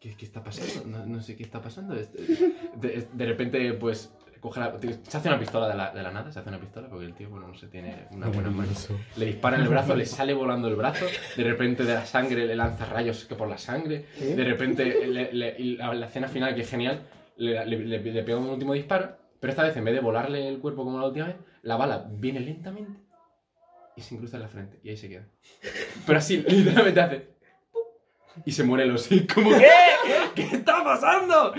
¿qué, 0.00 0.14
está 0.20 0.42
pasando? 0.44 0.86
No, 0.98 1.06
no 1.06 1.22
sé 1.22 1.36
qué 1.36 1.42
está 1.42 1.60
pasando. 1.62 1.94
Es- 1.94 2.12
De, 2.12 3.08
de 3.12 3.26
repente, 3.26 3.72
pues, 3.74 4.14
coge 4.40 4.60
la- 4.60 4.74
se 4.80 5.16
hace 5.16 5.28
una 5.28 5.38
pistola 5.38 5.68
de 5.68 5.74
la, 5.76 5.92
de 5.92 6.02
la 6.02 6.10
nada, 6.10 6.32
se 6.32 6.38
hace 6.38 6.48
una 6.48 6.58
pistola 6.58 6.88
porque 6.88 7.04
el 7.06 7.14
tío, 7.14 7.28
bueno, 7.30 7.48
no 7.48 7.54
sé, 7.54 7.68
tiene 7.68 8.06
una 8.10 8.28
buena 8.28 8.50
mano. 8.50 8.70
Le 9.16 9.26
dispara 9.26 9.56
en 9.56 9.62
el 9.62 9.68
brazo, 9.68 9.94
le 9.94 10.06
sale 10.06 10.34
volando 10.34 10.68
el 10.68 10.76
brazo, 10.76 11.06
de 11.36 11.44
repente 11.44 11.84
de 11.84 11.94
la 11.94 12.06
sangre 12.06 12.46
le 12.46 12.56
lanza 12.56 12.86
rayos 12.86 13.24
que 13.26 13.34
por 13.34 13.48
la 13.48 13.58
sangre, 13.58 14.06
de 14.18 14.44
repente 14.44 15.06
le- 15.06 15.32
le- 15.32 15.58
la, 15.76 15.94
la 15.94 16.06
escena 16.06 16.28
final, 16.28 16.54
que 16.54 16.62
es 16.62 16.70
genial, 16.70 17.02
le, 17.36 17.64
le- 17.66 17.78
le- 17.78 17.98
le 18.12 18.22
pega 18.22 18.38
un 18.38 18.48
último 18.48 18.72
disparo, 18.74 19.16
pero 19.38 19.50
esta 19.52 19.62
vez 19.62 19.76
en 19.76 19.84
vez 19.84 19.94
de 19.94 20.00
volarle 20.00 20.48
el 20.48 20.58
cuerpo 20.58 20.84
como 20.84 20.98
la 20.98 21.06
última 21.06 21.26
vez, 21.26 21.36
la 21.62 21.76
bala 21.76 22.06
viene 22.10 22.40
lentamente 22.40 23.00
y 23.96 24.00
se 24.02 24.14
incrusta 24.14 24.36
en 24.38 24.42
la 24.42 24.48
frente 24.48 24.78
y 24.82 24.90
ahí 24.90 24.96
se 24.96 25.08
queda. 25.08 25.24
Pero 26.06 26.18
así, 26.18 26.38
literalmente 26.48 27.00
hace... 27.00 27.30
Y 28.46 28.52
se 28.52 28.62
muere 28.62 28.84
el 28.84 28.92
oso. 28.92 29.12
Y 29.14 29.26
como, 29.26 29.50
¿qué? 29.50 29.66
¿Qué 30.34 30.42
está 30.42 30.84
pasando? 30.84 31.52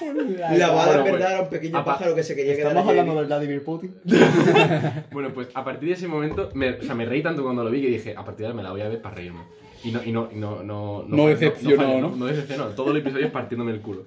La 0.00 0.70
bala 0.70 0.84
Bueno, 0.86 0.98
en 0.98 1.04
verdad 1.04 1.04
bueno. 1.04 1.26
era 1.26 1.40
un 1.42 1.48
pequeño 1.48 1.84
pájaro 1.84 2.14
que 2.14 2.22
se 2.22 2.34
quería 2.36 2.56
quedar 2.56 2.68
Estamos 2.68 2.90
hablando 2.90 3.20
de 3.20 3.26
Vladimir 3.26 3.64
Putin. 3.64 3.94
Bueno, 5.12 5.30
pues 5.34 5.48
a 5.54 5.64
partir 5.64 5.88
de 5.88 5.94
ese 5.94 6.08
momento, 6.08 6.50
me, 6.54 6.70
o 6.70 6.82
sea, 6.82 6.94
me 6.94 7.06
reí 7.06 7.22
tanto 7.22 7.42
cuando 7.42 7.64
lo 7.64 7.70
vi 7.70 7.82
que 7.82 7.88
dije, 7.88 8.14
a 8.16 8.24
partir 8.24 8.40
de 8.40 8.46
ahora 8.46 8.56
me 8.56 8.62
la 8.62 8.70
voy 8.70 8.80
a 8.82 8.88
ver 8.88 9.02
para 9.02 9.16
reírme. 9.16 9.40
Y 9.84 9.90
no, 9.90 10.02
y 10.04 10.12
no, 10.12 10.28
y 10.32 10.36
no, 10.36 10.62
no, 10.62 11.04
No 11.06 11.16
falló, 11.16 11.28
decepcionó, 11.28 11.82
falló, 11.82 12.00
¿no? 12.00 12.16
No, 12.16 12.26
decepcionó. 12.26 12.66
Todo 12.68 12.90
el 12.90 12.98
episodio 12.98 13.26
es 13.26 13.32
partiéndome 13.32 13.72
el 13.72 13.80
culo. 13.80 14.06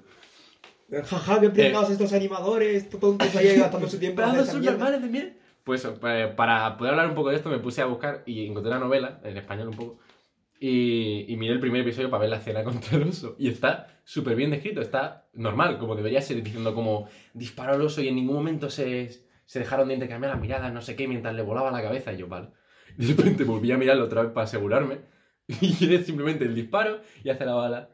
Jaja, 0.90 1.40
qué 1.40 1.48
pringados 1.48 1.90
estos 1.90 2.12
animadores, 2.12 2.90
tontos 2.90 3.34
ahí 3.34 3.56
gastando 3.56 3.88
su 3.88 3.98
tiempo 3.98 4.22
esta 4.38 4.58
mierda. 4.58 4.90
de 4.90 5.08
miel. 5.08 5.36
Pues 5.64 5.84
eh, 5.84 6.32
para 6.36 6.76
poder 6.76 6.92
hablar 6.92 7.08
un 7.08 7.14
poco 7.14 7.30
de 7.30 7.36
esto 7.36 7.48
me 7.48 7.58
puse 7.58 7.80
a 7.80 7.86
buscar 7.86 8.22
y 8.26 8.46
encontré 8.46 8.70
una 8.70 8.80
novela, 8.80 9.20
en 9.22 9.36
español 9.36 9.68
un 9.68 9.76
poco, 9.76 9.98
y, 10.64 11.36
miré 11.36 11.54
el 11.54 11.60
primer 11.60 11.80
episodio 11.80 12.08
para 12.08 12.20
ver 12.20 12.30
la 12.30 12.36
escena 12.36 12.62
contra 12.62 12.96
el 12.96 13.08
oso. 13.08 13.34
Y 13.36 13.48
está 13.48 13.88
súper 14.04 14.36
bien 14.36 14.50
descrito, 14.50 14.80
está 14.80 15.26
normal, 15.32 15.76
como 15.76 15.96
debería 15.96 16.22
ser, 16.22 16.40
diciendo 16.40 16.72
como 16.72 17.08
disparó 17.34 17.74
al 17.74 17.82
oso 17.82 18.00
y 18.00 18.06
en 18.06 18.14
ningún 18.14 18.36
momento 18.36 18.70
se, 18.70 19.10
se 19.44 19.58
dejaron 19.58 19.88
de 19.88 19.94
intercambiar 19.94 20.32
las 20.32 20.40
miradas, 20.40 20.72
no 20.72 20.80
sé 20.80 20.94
qué, 20.94 21.08
mientras 21.08 21.34
le 21.34 21.42
volaba 21.42 21.72
la 21.72 21.82
cabeza. 21.82 22.12
Y 22.12 22.18
yo, 22.18 22.28
vale. 22.28 22.50
De 22.96 23.08
repente 23.08 23.42
volví 23.42 23.72
a 23.72 23.76
mirarlo 23.76 24.04
otra 24.04 24.22
vez 24.22 24.30
para 24.32 24.44
asegurarme. 24.44 25.00
Y 25.60 25.94
es 25.94 26.06
simplemente 26.06 26.44
el 26.44 26.54
disparo 26.54 27.00
y 27.24 27.30
hace 27.30 27.44
la 27.44 27.54
bala. 27.54 27.88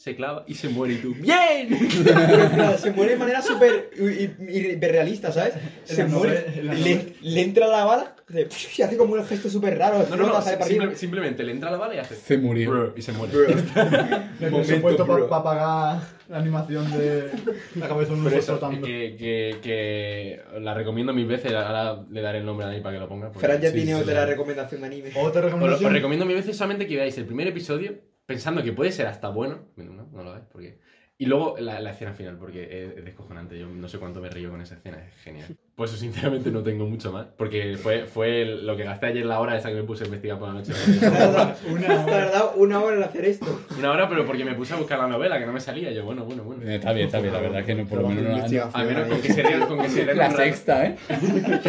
Se 0.00 0.16
clava 0.16 0.44
y 0.48 0.54
se 0.54 0.70
muere 0.70 0.94
y 0.94 0.96
tú. 0.96 1.14
¡Bien! 1.14 1.68
Se 2.78 2.90
muere 2.92 3.12
de 3.12 3.18
manera 3.18 3.42
súper 3.42 3.90
hi- 3.98 4.30
hi- 4.48 4.70
hiperrealista, 4.72 5.30
¿sabes? 5.30 5.52
Se 5.84 6.04
la 6.04 6.08
muere, 6.08 6.54
le, 6.56 6.62
novela. 6.94 7.02
le 7.20 7.40
entra 7.42 7.66
la 7.66 7.84
bala 7.84 8.16
y 8.32 8.80
hace 8.82 8.96
como 8.96 9.12
un 9.12 9.24
gesto 9.26 9.50
súper 9.50 9.76
raro. 9.76 10.06
No, 10.08 10.16
no, 10.16 10.26
no, 10.28 10.40
simple- 10.40 10.64
arriba. 10.64 10.94
simplemente 10.94 11.42
le 11.44 11.52
entra 11.52 11.70
la 11.70 11.76
bala 11.76 11.96
y 11.96 11.98
hace. 11.98 12.14
Se 12.16 12.38
murió. 12.38 12.70
"Brr", 12.70 12.94
Y 12.96 13.02
se 13.02 13.12
muere. 13.12 13.32
El 14.40 14.50
Momento, 14.50 14.56
presupuesto 14.68 15.04
bro. 15.04 15.28
para 15.28 15.42
pagar 15.42 16.00
la 16.30 16.38
animación 16.38 16.90
de 16.96 17.28
la 17.76 17.86
cabeza 17.86 18.14
de 18.14 18.20
un 18.20 18.26
eso, 18.28 18.56
flotando. 18.58 18.86
que, 18.86 19.16
que, 19.18 19.56
que 19.62 20.40
la 20.60 20.72
recomiendo 20.72 21.12
mil 21.12 21.26
veces. 21.26 21.52
Ahora 21.52 22.02
le 22.10 22.22
daré 22.22 22.38
el 22.38 22.46
nombre 22.46 22.64
a 22.64 22.68
Dani 22.70 22.80
para 22.80 22.94
que 22.96 23.00
lo 23.00 23.06
ponga. 23.08 23.32
Fran 23.32 23.60
ya 23.60 23.68
sí, 23.68 23.74
tiene 23.74 23.94
sí, 23.96 24.00
otra 24.00 24.22
sí. 24.24 24.30
recomendación 24.30 24.80
de 24.80 24.86
anime. 24.86 25.10
Otra 25.16 25.42
lo- 25.42 25.48
os 25.48 25.52
recomendación. 25.52 25.92
recomiendo 25.92 26.24
mil 26.24 26.36
veces 26.36 26.56
solamente 26.56 26.86
que 26.86 26.96
veáis 26.96 27.18
el 27.18 27.26
primer 27.26 27.48
episodio 27.48 27.96
pensando 28.30 28.62
que 28.62 28.72
puede 28.72 28.92
ser 28.92 29.08
hasta 29.08 29.28
bueno. 29.28 29.58
No, 29.74 30.06
no 30.12 30.22
lo 30.22 30.36
es, 30.36 30.42
porque. 30.52 30.78
Y 31.18 31.26
luego 31.26 31.56
la, 31.58 31.80
la 31.80 31.90
escena 31.90 32.14
final, 32.14 32.38
porque 32.38 32.62
es, 32.62 32.96
es 32.96 33.04
descojonante. 33.04 33.58
Yo 33.58 33.66
no 33.66 33.88
sé 33.88 33.98
cuánto 33.98 34.22
me 34.22 34.30
río 34.30 34.50
con 34.50 34.62
esa 34.62 34.76
escena, 34.76 35.04
es 35.04 35.12
genial. 35.22 35.54
Pues 35.74 35.90
sinceramente 35.90 36.50
no 36.50 36.62
tengo 36.62 36.86
mucho 36.86 37.10
más, 37.10 37.26
porque 37.36 37.76
fue, 37.76 38.06
fue 38.06 38.44
lo 38.44 38.76
que 38.76 38.84
gasté 38.84 39.06
ayer 39.06 39.26
la 39.26 39.40
hora 39.40 39.56
esa 39.56 39.70
que 39.70 39.76
me 39.76 39.82
puse 39.82 40.04
a 40.04 40.06
investigar 40.06 40.38
por 40.38 40.48
la 40.48 40.54
noche. 40.54 40.72
Una, 41.70 42.06
tardado 42.06 42.52
una 42.56 42.82
hora 42.82 42.96
en 42.96 43.02
hacer 43.02 43.24
esto. 43.24 43.60
Una 43.78 43.92
hora, 43.92 44.08
pero 44.08 44.26
porque 44.26 44.44
me 44.44 44.54
puse 44.54 44.74
a 44.74 44.76
buscar 44.76 44.98
la 44.98 45.08
novela, 45.08 45.38
que 45.38 45.46
no 45.46 45.52
me 45.52 45.60
salía. 45.60 45.90
Yo, 45.90 46.04
bueno, 46.04 46.24
bueno, 46.24 46.44
bueno. 46.44 46.62
Eh, 46.62 46.76
Está 46.76 46.92
bien, 46.92 47.06
está 47.06 47.20
bien, 47.20 47.32
la 47.32 47.40
verdad 47.40 47.60
es 47.60 47.66
que 47.66 47.74
no, 47.74 47.86
por 47.86 48.02
lo 48.02 48.08
menos 48.08 48.52
no, 48.52 48.70
A 48.72 48.84
menos 48.84 49.08
con 49.08 49.20
que 49.20 49.32
se 49.32 49.42
rían, 49.42 49.66
con 49.66 49.80
que 49.80 49.88
se 49.88 50.04
rían 50.04 50.18
La 50.18 50.30
sexta, 50.30 50.86
¿eh? 50.86 50.96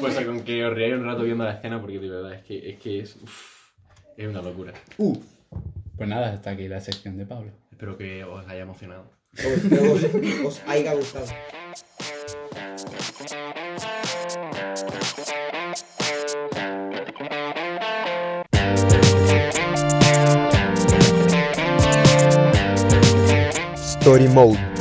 Pues 0.00 0.14
con 0.24 0.40
que 0.42 0.64
os 0.64 0.74
riáis 0.74 0.94
un 0.94 1.04
rato 1.04 1.22
viendo 1.22 1.44
la 1.44 1.52
escena, 1.54 1.80
porque 1.80 1.98
de 1.98 2.08
verdad 2.08 2.34
es 2.34 2.44
que 2.44 2.70
es, 2.70 2.78
que 2.78 3.00
es, 3.00 3.16
uf, 3.16 3.70
es 4.16 4.28
una 4.28 4.42
locura. 4.42 4.72
Pues 4.96 6.08
nada, 6.08 6.32
hasta 6.32 6.50
aquí 6.50 6.68
la 6.68 6.80
sección 6.80 7.16
de 7.16 7.26
Pablo. 7.26 7.50
Espero 7.72 7.96
que 7.96 8.22
os 8.24 8.46
haya 8.46 8.62
emocionado. 8.62 9.10
Os, 9.32 10.04
os, 10.04 10.44
os 10.44 10.62
haya 10.68 10.94
gustado. 10.94 11.26
Story 24.00 24.28
Mode. 24.28 24.77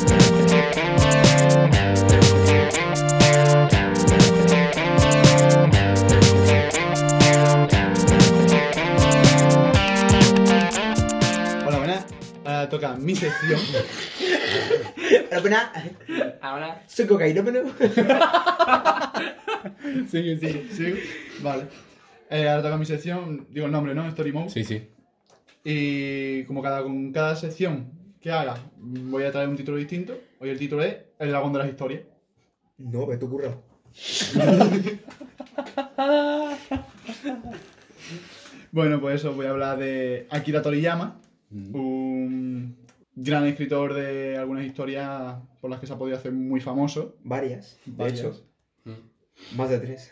Ahora. 13.24 13.60
Pero 15.30 15.42
bueno, 15.42 15.58
Ahora. 16.42 16.84
soy 16.88 17.06
cocainómeno. 17.08 17.62
Sigue, 20.10 20.38
sigue. 20.38 20.68
¿Sí? 20.72 20.94
Vale. 21.42 21.64
Eh, 22.30 22.48
ahora 22.48 22.64
toca 22.64 22.78
mi 22.78 22.86
sección. 22.86 23.48
Digo 23.50 23.66
el 23.66 23.72
nombre, 23.72 23.94
¿no? 23.96 24.08
Story 24.08 24.32
Mode. 24.32 24.50
Sí, 24.50 24.64
sí. 24.64 24.88
Y 25.64 26.44
como 26.46 26.62
cada, 26.62 26.84
con 26.84 27.12
cada 27.12 27.36
sección 27.36 27.92
que 28.22 28.32
haga, 28.32 28.58
voy 28.78 29.24
a 29.24 29.32
traer 29.32 29.50
un 29.50 29.58
título 29.58 29.78
distinto. 29.78 30.18
Hoy 30.40 30.50
el 30.50 30.58
título 30.60 30.84
es 30.84 30.96
El 31.20 31.30
dragón 31.30 31.54
de 31.54 31.60
las 31.60 31.70
historias. 31.70 32.02
No, 32.78 33.06
ve 33.08 33.18
tu 33.18 33.30
curra. 33.30 33.56
Bueno, 38.72 39.00
pues 39.00 39.16
eso, 39.16 39.34
voy 39.34 39.46
a 39.46 39.52
hablar 39.52 39.80
de 39.80 40.28
Akira 40.30 40.62
Toriyama, 40.62 41.20
un 41.52 42.78
gran 43.20 43.46
escritor 43.48 43.94
de 43.96 44.38
algunas 44.38 44.64
historias 44.64 45.36
por 45.60 45.70
las 45.72 45.80
que 45.80 45.88
se 45.88 45.94
ha 45.94 45.98
podido 45.98 46.18
hacer 46.18 46.32
muy 46.32 46.62
famoso. 46.62 47.16
Varias, 47.24 47.78
de 47.86 47.92
Varias. 48.04 48.20
hecho. 48.20 48.44
Más 49.56 49.70
de 49.70 49.80
tres. 49.80 50.12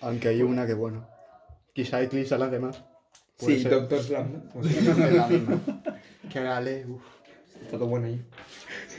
Aunque 0.00 0.28
hay 0.28 0.42
una 0.42 0.66
que, 0.66 0.74
bueno, 0.74 1.06
quizá 1.72 2.00
eclipsa 2.02 2.36
a 2.36 2.38
las 2.38 2.50
demás. 2.50 2.82
Puede 3.38 3.56
Sí, 3.56 3.62
ser. 3.62 3.72
Doctor 3.72 4.02
Slam, 4.02 4.32
¿no? 4.32 4.42
Pues 4.52 4.96
la 5.14 5.28
misma. 5.28 5.60
Que 6.32 6.40
dale, 6.40 6.86
uff, 6.86 7.02
está 7.62 7.76
todo 7.78 7.86
bueno 7.86 8.06
ahí. 8.06 8.24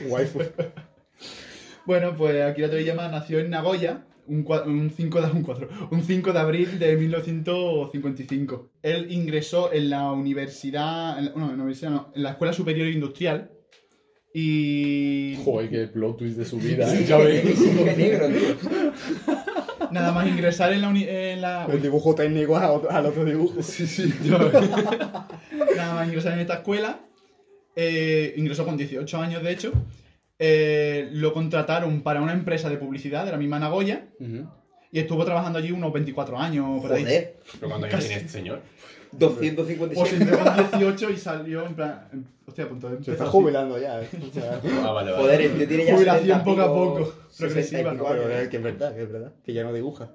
waifu. 0.06 0.40
Bueno, 1.84 2.14
pues 2.16 2.42
Akira 2.44 2.70
Toriyama 2.70 3.08
nació 3.08 3.40
en 3.40 3.50
Nagoya 3.50 4.04
un, 4.28 4.44
cua- 4.44 4.64
un 4.66 4.90
5 4.90 5.20
de, 5.22 5.30
un, 5.32 5.42
cuatro- 5.42 5.68
un 5.90 6.02
5 6.02 6.32
de 6.32 6.38
abril 6.38 6.78
de 6.78 6.96
1955. 6.96 8.70
Él 8.82 9.10
ingresó 9.10 9.72
en 9.72 9.90
la 9.90 10.10
universidad, 10.12 11.18
en 11.18 11.24
la- 11.26 11.30
no, 11.32 11.44
en 11.50 11.56
la 11.56 11.62
universidad 11.64 11.90
no, 11.90 12.12
en 12.14 12.22
la 12.22 12.30
Escuela 12.30 12.52
Superior 12.52 12.88
Industrial 12.88 13.50
y 14.34 15.36
Joder, 15.44 15.70
qué 15.70 15.86
plot 15.88 16.18
twist 16.18 16.36
de 16.36 16.44
su 16.44 16.58
vida, 16.58 16.92
¿eh? 16.92 16.98
Sí, 16.98 17.04
Ya 17.06 17.16
ves. 17.18 17.42
qué 17.84 17.94
negro, 17.96 18.28
tío. 18.28 18.56
nada 19.90 20.12
más 20.12 20.26
ingresar 20.28 20.72
en 20.72 20.82
la, 20.82 20.88
uni- 20.90 21.06
en 21.08 21.40
la 21.40 21.66
El 21.70 21.80
dibujo 21.80 22.14
técnico 22.14 22.56
a 22.56 22.70
otro- 22.70 22.90
al 22.90 23.06
otro 23.06 23.24
dibujo. 23.24 23.62
Sí, 23.62 23.86
sí. 23.86 24.12
nada 25.76 25.94
más 25.94 26.06
ingresar 26.08 26.34
en 26.34 26.40
esta 26.40 26.54
escuela, 26.56 27.00
eh, 27.74 28.34
ingresó 28.36 28.64
con 28.64 28.76
18 28.76 29.16
años 29.18 29.42
de 29.42 29.50
hecho, 29.52 29.72
eh, 30.38 31.08
lo 31.12 31.32
contrataron 31.32 32.02
para 32.02 32.20
una 32.20 32.32
empresa 32.32 32.68
de 32.68 32.76
publicidad 32.76 33.24
de 33.24 33.32
la 33.32 33.38
misma 33.38 33.58
Nagoya 33.58 34.06
Ujú. 34.20 34.48
y 34.92 34.98
estuvo 35.00 35.24
trabajando 35.24 35.58
allí 35.58 35.72
unos 35.72 35.92
24 35.92 36.38
años 36.38 36.80
por 36.80 36.92
ahí. 36.92 37.02
Joder, 37.02 37.36
Pero 37.58 37.68
cuando 37.68 37.88
Casi. 37.88 38.06
tiene 38.08 38.22
este 38.22 38.28
señor. 38.32 38.60
O 39.10 39.16
257. 39.16 40.10
se 40.16 40.22
entró 40.22 40.38
con 40.38 40.56
18 40.80 41.10
y 41.10 41.16
salió 41.16 41.66
en 41.66 41.74
plan... 41.74 42.08
Hostia, 42.46 42.64
a 42.64 42.68
punto 42.68 42.88
de 42.90 43.02
Se 43.04 43.12
está 43.12 43.24
así. 43.24 43.32
jubilando 43.32 43.78
ya, 43.78 44.00
eh. 44.02 44.08
O 44.30 44.32
sea, 44.32 44.60
Ah, 44.84 44.90
vale, 44.92 45.10
vale. 45.12 45.22
Joder, 45.22 45.40
el 45.42 45.56
tío 45.58 45.68
tiene 45.68 45.84
ya 45.86 45.94
Jubilación 45.94 46.38
70 46.40 46.44
poco 46.44 46.60
a 46.62 46.66
poco, 46.74 47.14
60 47.30 47.34
y 47.34 47.38
progresiva, 47.38 47.92
no, 47.94 48.04
pero 48.04 48.24
años. 48.24 48.40
es 48.42 48.48
que 48.48 48.56
es 48.58 48.62
verdad, 48.62 48.94
que 48.94 49.02
es 49.02 49.12
verdad. 49.12 49.32
Que 49.44 49.52
ya 49.52 49.64
no 49.64 49.72
dibuja. 49.72 50.10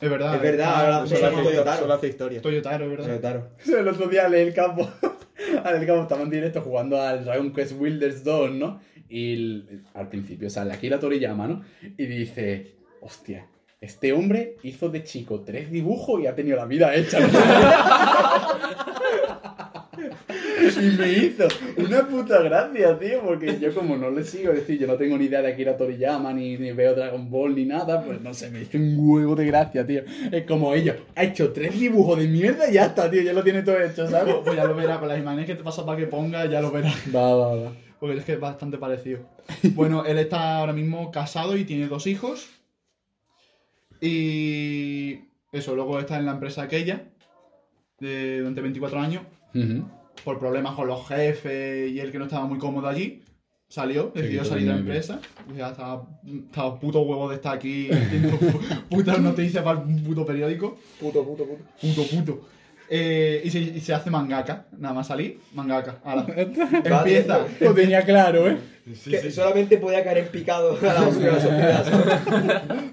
Es 0.00 0.10
verdad. 0.10 0.34
Es 0.36 0.42
verdad, 0.42 0.74
ahora 0.74 0.96
Ah, 1.02 1.06
Solo 1.06 1.26
hace, 1.26 1.42
Toyotaro. 1.42 1.80
solo 1.80 1.94
hace 1.94 2.08
historia. 2.08 2.42
Toyotaro, 2.42 2.84
es 2.84 2.90
verdad. 2.90 3.06
Toyotaro. 3.06 3.48
El 3.78 3.88
otro 3.88 4.08
día 4.08 4.28
leí 4.28 4.46
el 4.48 4.54
campo. 4.54 4.88
Al 5.64 5.76
el 5.80 5.86
campo 5.86 6.02
estaba 6.02 6.22
en 6.22 6.30
directo 6.30 6.60
jugando 6.60 7.00
al 7.00 7.24
Dragon 7.24 7.52
Quest 7.52 7.72
Builders 7.78 8.22
2, 8.22 8.52
¿no? 8.52 8.80
Y 9.14 9.32
el- 9.34 9.82
al 9.92 10.08
principio 10.08 10.48
sale 10.48 10.72
Akira 10.72 10.98
Toriyama, 10.98 11.46
¿no? 11.46 11.62
Y 11.98 12.06
dice, 12.06 12.72
hostia, 13.02 13.46
este 13.80 14.12
hombre 14.14 14.56
hizo 14.62 14.88
de 14.88 15.04
chico 15.04 15.40
tres 15.40 15.70
dibujos 15.70 16.22
y 16.22 16.26
ha 16.26 16.34
tenido 16.34 16.56
la 16.56 16.64
vida 16.66 16.94
hecha. 16.94 17.18
y 20.80 20.96
me 20.98 21.12
hizo 21.12 21.46
una 21.76 22.06
puta 22.08 22.40
gracia, 22.42 22.98
tío, 22.98 23.20
porque 23.22 23.58
yo 23.60 23.74
como 23.74 23.96
no 23.96 24.10
le 24.10 24.24
sigo, 24.24 24.50
es 24.52 24.60
decir, 24.60 24.78
yo 24.78 24.86
no 24.86 24.94
tengo 24.94 25.18
ni 25.18 25.26
idea 25.26 25.42
de 25.42 25.52
Akira 25.52 25.76
Toriyama, 25.76 26.32
ni, 26.32 26.56
ni 26.56 26.72
veo 26.72 26.94
Dragon 26.94 27.28
Ball, 27.30 27.54
ni 27.54 27.64
nada, 27.66 28.02
pues 28.02 28.20
no 28.20 28.32
sé, 28.32 28.50
me 28.50 28.62
hizo 28.62 28.78
un 28.78 28.96
huevo 28.98 29.34
de 29.36 29.46
gracia, 29.46 29.86
tío. 29.86 30.02
Es 30.30 30.44
como 30.44 30.72
ellos, 30.74 30.96
ha 31.14 31.24
hecho 31.24 31.52
tres 31.52 31.78
dibujos 31.78 32.18
de 32.18 32.28
mierda 32.28 32.70
y 32.70 32.74
ya 32.74 32.86
está, 32.86 33.10
tío, 33.10 33.22
ya 33.22 33.32
lo 33.32 33.42
tiene 33.44 33.62
todo 33.62 33.78
hecho, 33.80 34.08
¿sabes? 34.08 34.34
Pues 34.44 34.56
ya 34.56 34.64
lo 34.64 34.74
verás, 34.74 34.98
con 34.98 35.08
las 35.08 35.18
imágenes 35.18 35.46
que 35.46 35.54
te 35.56 35.62
pasa 35.62 35.84
para 35.84 35.98
que 35.98 36.06
ponga, 36.06 36.46
ya 36.46 36.60
lo 36.60 36.70
verás. 36.70 36.94
Va, 37.14 37.34
va, 37.36 37.54
va. 37.56 37.72
Porque 38.02 38.18
es 38.18 38.24
que 38.24 38.32
es 38.32 38.40
bastante 38.40 38.78
parecido. 38.78 39.20
Bueno, 39.74 40.04
él 40.04 40.18
está 40.18 40.58
ahora 40.58 40.72
mismo 40.72 41.12
casado 41.12 41.56
y 41.56 41.64
tiene 41.64 41.86
dos 41.86 42.08
hijos. 42.08 42.48
Y 44.00 45.20
eso, 45.52 45.76
luego 45.76 46.00
está 46.00 46.18
en 46.18 46.26
la 46.26 46.32
empresa 46.32 46.62
aquella, 46.62 47.04
de, 48.00 48.40
durante 48.40 48.60
24 48.60 48.98
años, 48.98 49.22
por 50.24 50.40
problemas 50.40 50.74
con 50.74 50.88
los 50.88 51.06
jefes 51.06 51.92
y 51.92 52.00
él 52.00 52.10
que 52.10 52.18
no 52.18 52.24
estaba 52.24 52.44
muy 52.44 52.58
cómodo 52.58 52.88
allí. 52.88 53.22
Salió, 53.68 54.10
decidió 54.12 54.44
salir 54.44 54.66
de 54.66 54.72
la 54.72 54.78
empresa. 54.80 55.20
Y 55.54 55.58
ya 55.58 55.70
estaba, 55.70 56.04
estaba 56.26 56.80
puto 56.80 57.02
huevo 57.02 57.28
de 57.28 57.36
estar 57.36 57.54
aquí 57.54 57.88
putas 58.90 59.20
noticias 59.20 59.62
para 59.62 59.78
un 59.78 60.02
puto 60.02 60.26
periódico. 60.26 60.76
Puto, 60.98 61.24
puto, 61.24 61.44
puto. 61.44 61.62
Puto, 61.80 62.02
puto. 62.08 62.48
Eh, 62.90 63.40
y, 63.44 63.50
se, 63.50 63.58
y 63.60 63.80
se 63.80 63.94
hace 63.94 64.10
mangaka. 64.10 64.66
Nada 64.76 64.94
más 64.94 65.06
salir, 65.06 65.38
mangaka. 65.54 65.98
Ala. 66.04 66.26
Empieza. 66.84 67.46
Lo 67.60 67.74
tenía 67.74 68.02
claro, 68.02 68.48
¿eh? 68.48 68.58
que 69.04 69.30
solamente 69.30 69.78
podía 69.78 70.02
caer 70.04 70.18
en 70.18 70.28
picado 70.28 70.76
a 70.80 70.84
la 70.84 71.00
sociedad. 71.04 71.84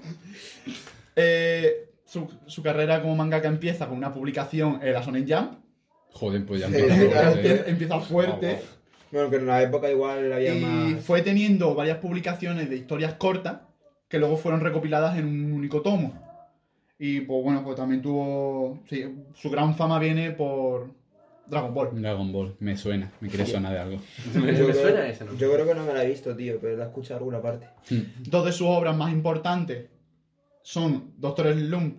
Eh, 1.16 1.90
su, 2.06 2.28
su 2.46 2.62
carrera 2.62 3.02
como 3.02 3.14
mangaka 3.16 3.48
empieza 3.48 3.86
con 3.88 3.96
una 3.98 4.14
publicación 4.14 4.78
en 4.82 4.92
la 4.92 5.02
Shonen 5.02 5.26
Jump. 5.28 5.52
Joder, 6.12 6.46
pues 6.46 6.60
ya 6.60 6.68
Sí, 6.68 6.76
empieza 6.76 7.32
¿eh? 7.32 7.64
Empieza, 7.66 8.00
fuerte. 8.00 8.60
Bueno, 9.12 9.28
que 9.28 9.36
en 9.36 9.46
la 9.46 9.62
época 9.62 9.90
igual 9.90 10.32
había 10.32 10.54
Y 10.54 10.60
más. 10.60 11.04
fue 11.04 11.22
teniendo 11.22 11.74
varias 11.74 11.98
publicaciones 11.98 12.70
de 12.70 12.76
historias 12.76 13.14
cortas 13.14 13.58
que 14.08 14.18
luego 14.18 14.36
fueron 14.36 14.60
recopiladas 14.60 15.18
en 15.18 15.26
un 15.26 15.52
único 15.52 15.82
tomo. 15.82 16.14
Y 17.02 17.22
pues 17.22 17.42
bueno, 17.42 17.64
pues 17.64 17.76
también 17.76 18.02
tuvo. 18.02 18.82
Sí, 18.88 19.02
su 19.34 19.48
gran 19.48 19.74
fama 19.74 19.98
viene 19.98 20.32
por 20.32 20.92
Dragon 21.46 21.72
Ball. 21.72 22.00
Dragon 22.02 22.30
Ball, 22.30 22.54
me 22.60 22.76
suena, 22.76 23.10
me 23.20 23.28
quiere 23.30 23.46
sonar 23.46 23.72
de 23.72 23.78
algo. 23.78 23.96
Me, 24.34 24.54
Yo 24.54 24.66
me 24.66 24.72
creo- 24.72 24.82
suena 24.82 25.08
ese, 25.08 25.24
¿no? 25.24 25.34
Yo 25.36 25.50
creo 25.52 25.66
que 25.66 25.74
no 25.74 25.84
me 25.86 25.94
la 25.94 26.04
he 26.04 26.08
visto, 26.10 26.36
tío, 26.36 26.58
pero 26.60 26.76
la 26.76 26.84
he 26.84 26.86
escuchado 26.88 27.16
alguna 27.18 27.40
parte. 27.40 27.66
Dos 28.28 28.44
de 28.44 28.52
sus 28.52 28.66
obras 28.66 28.94
más 28.96 29.10
importantes 29.12 29.88
son 30.62 31.14
Doctor 31.16 31.54
Slump 31.54 31.96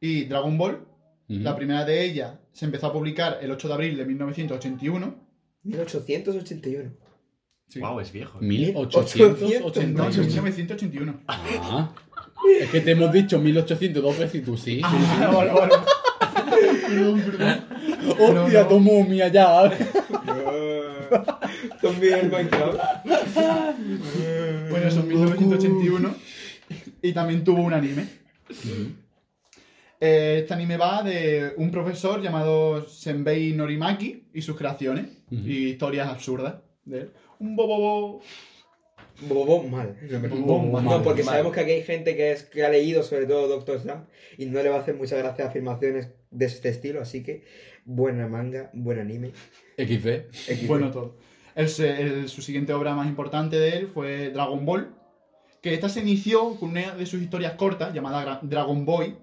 y 0.00 0.24
Dragon 0.26 0.56
Ball. 0.56 0.86
La 1.26 1.56
primera 1.56 1.84
de 1.84 2.04
ellas 2.04 2.38
se 2.52 2.66
empezó 2.66 2.86
a 2.86 2.92
publicar 2.92 3.38
el 3.42 3.50
8 3.50 3.66
de 3.66 3.74
abril 3.74 3.96
de 3.96 4.04
1981. 4.04 5.14
1881. 5.64 6.90
Sí. 7.66 7.80
Wow, 7.80 7.98
es 7.98 8.12
viejo. 8.12 8.38
1881. 8.40 9.92
No, 9.92 10.08
1981. 10.10 11.20
Ah, 11.26 11.92
es 12.60 12.70
que 12.70 12.80
te 12.80 12.92
hemos 12.92 13.12
dicho 13.12 13.38
1800 13.38 14.02
dos 14.02 14.18
veces 14.18 14.42
y 14.42 14.44
tú 14.44 14.56
sí. 14.56 14.80
Ah, 14.82 15.30
vale, 15.34 15.52
vale. 15.52 15.72
Perdón, 16.88 17.22
perdón. 17.22 17.64
Hostia, 18.44 18.62
no. 18.62 18.68
tomo 18.68 19.04
mía 19.04 19.28
ya. 19.28 19.70
Zombie 21.80 22.08
del 22.10 22.30
Minecraft. 22.30 22.78
Bueno, 24.70 24.88
eso 24.88 25.00
en 25.00 25.08
1981. 25.08 26.14
Y 27.02 27.12
también 27.12 27.44
tuvo 27.44 27.62
un 27.62 27.72
anime. 27.74 28.06
Eh, 30.00 30.38
Este 30.40 30.54
anime 30.54 30.76
va 30.76 31.02
de 31.02 31.52
un 31.56 31.70
profesor 31.70 32.20
llamado 32.22 32.86
Senbei 32.88 33.52
Norimaki 33.52 34.24
y 34.34 34.42
sus 34.42 34.56
creaciones 34.56 35.06
y 35.30 35.68
historias 35.70 36.08
absurdas 36.08 36.56
de 36.84 37.00
él. 37.02 37.10
Un 37.38 37.56
bobobo. 37.56 38.22
Bobo 39.22 39.62
mal. 39.62 39.96
Bobo 40.30 40.80
mal. 40.80 40.84
No, 40.84 41.02
porque 41.02 41.22
Mal. 41.22 41.32
sabemos 41.34 41.52
que 41.52 41.60
aquí 41.60 41.70
hay 41.70 41.82
gente 41.82 42.16
que, 42.16 42.32
es, 42.32 42.42
que 42.44 42.64
ha 42.64 42.68
leído 42.68 43.02
sobre 43.02 43.26
todo 43.26 43.46
Doctor 43.48 43.80
Slump 43.80 44.04
y 44.38 44.46
no 44.46 44.62
le 44.62 44.68
va 44.68 44.76
a 44.76 44.80
hacer 44.80 44.94
mucha 44.96 45.16
gracia 45.16 45.46
afirmaciones 45.46 46.08
de 46.30 46.46
este 46.46 46.68
estilo, 46.68 47.00
así 47.00 47.22
que 47.22 47.44
buena 47.84 48.26
manga, 48.26 48.70
buen 48.72 48.98
anime. 48.98 49.30
XD. 49.78 50.66
Bueno, 50.66 50.90
todo. 50.90 51.16
El 51.54 51.68
se- 51.68 52.00
el- 52.02 52.28
su 52.28 52.42
siguiente 52.42 52.72
obra 52.72 52.94
más 52.94 53.06
importante 53.06 53.56
de 53.56 53.70
él 53.70 53.88
fue 53.92 54.30
Dragon 54.30 54.64
Ball. 54.66 54.94
Que 55.62 55.72
esta 55.72 55.88
se 55.88 56.00
inició 56.00 56.56
con 56.56 56.70
una 56.70 56.94
de 56.94 57.06
sus 57.06 57.22
historias 57.22 57.52
cortas 57.54 57.94
llamada 57.94 58.24
Gra- 58.24 58.40
Dragon 58.42 58.84
Boy. 58.84 59.16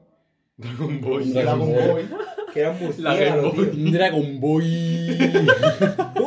Dragon 0.57 1.01
Ball. 1.01 1.33
Dragon 1.33 1.59
Boy. 1.59 2.05
Que 2.53 2.59
era 2.61 2.71
un 2.71 2.79
murciélago, 2.81 3.51
Boy. 3.53 3.91
Dragon 3.91 4.39
Boy. 4.39 5.17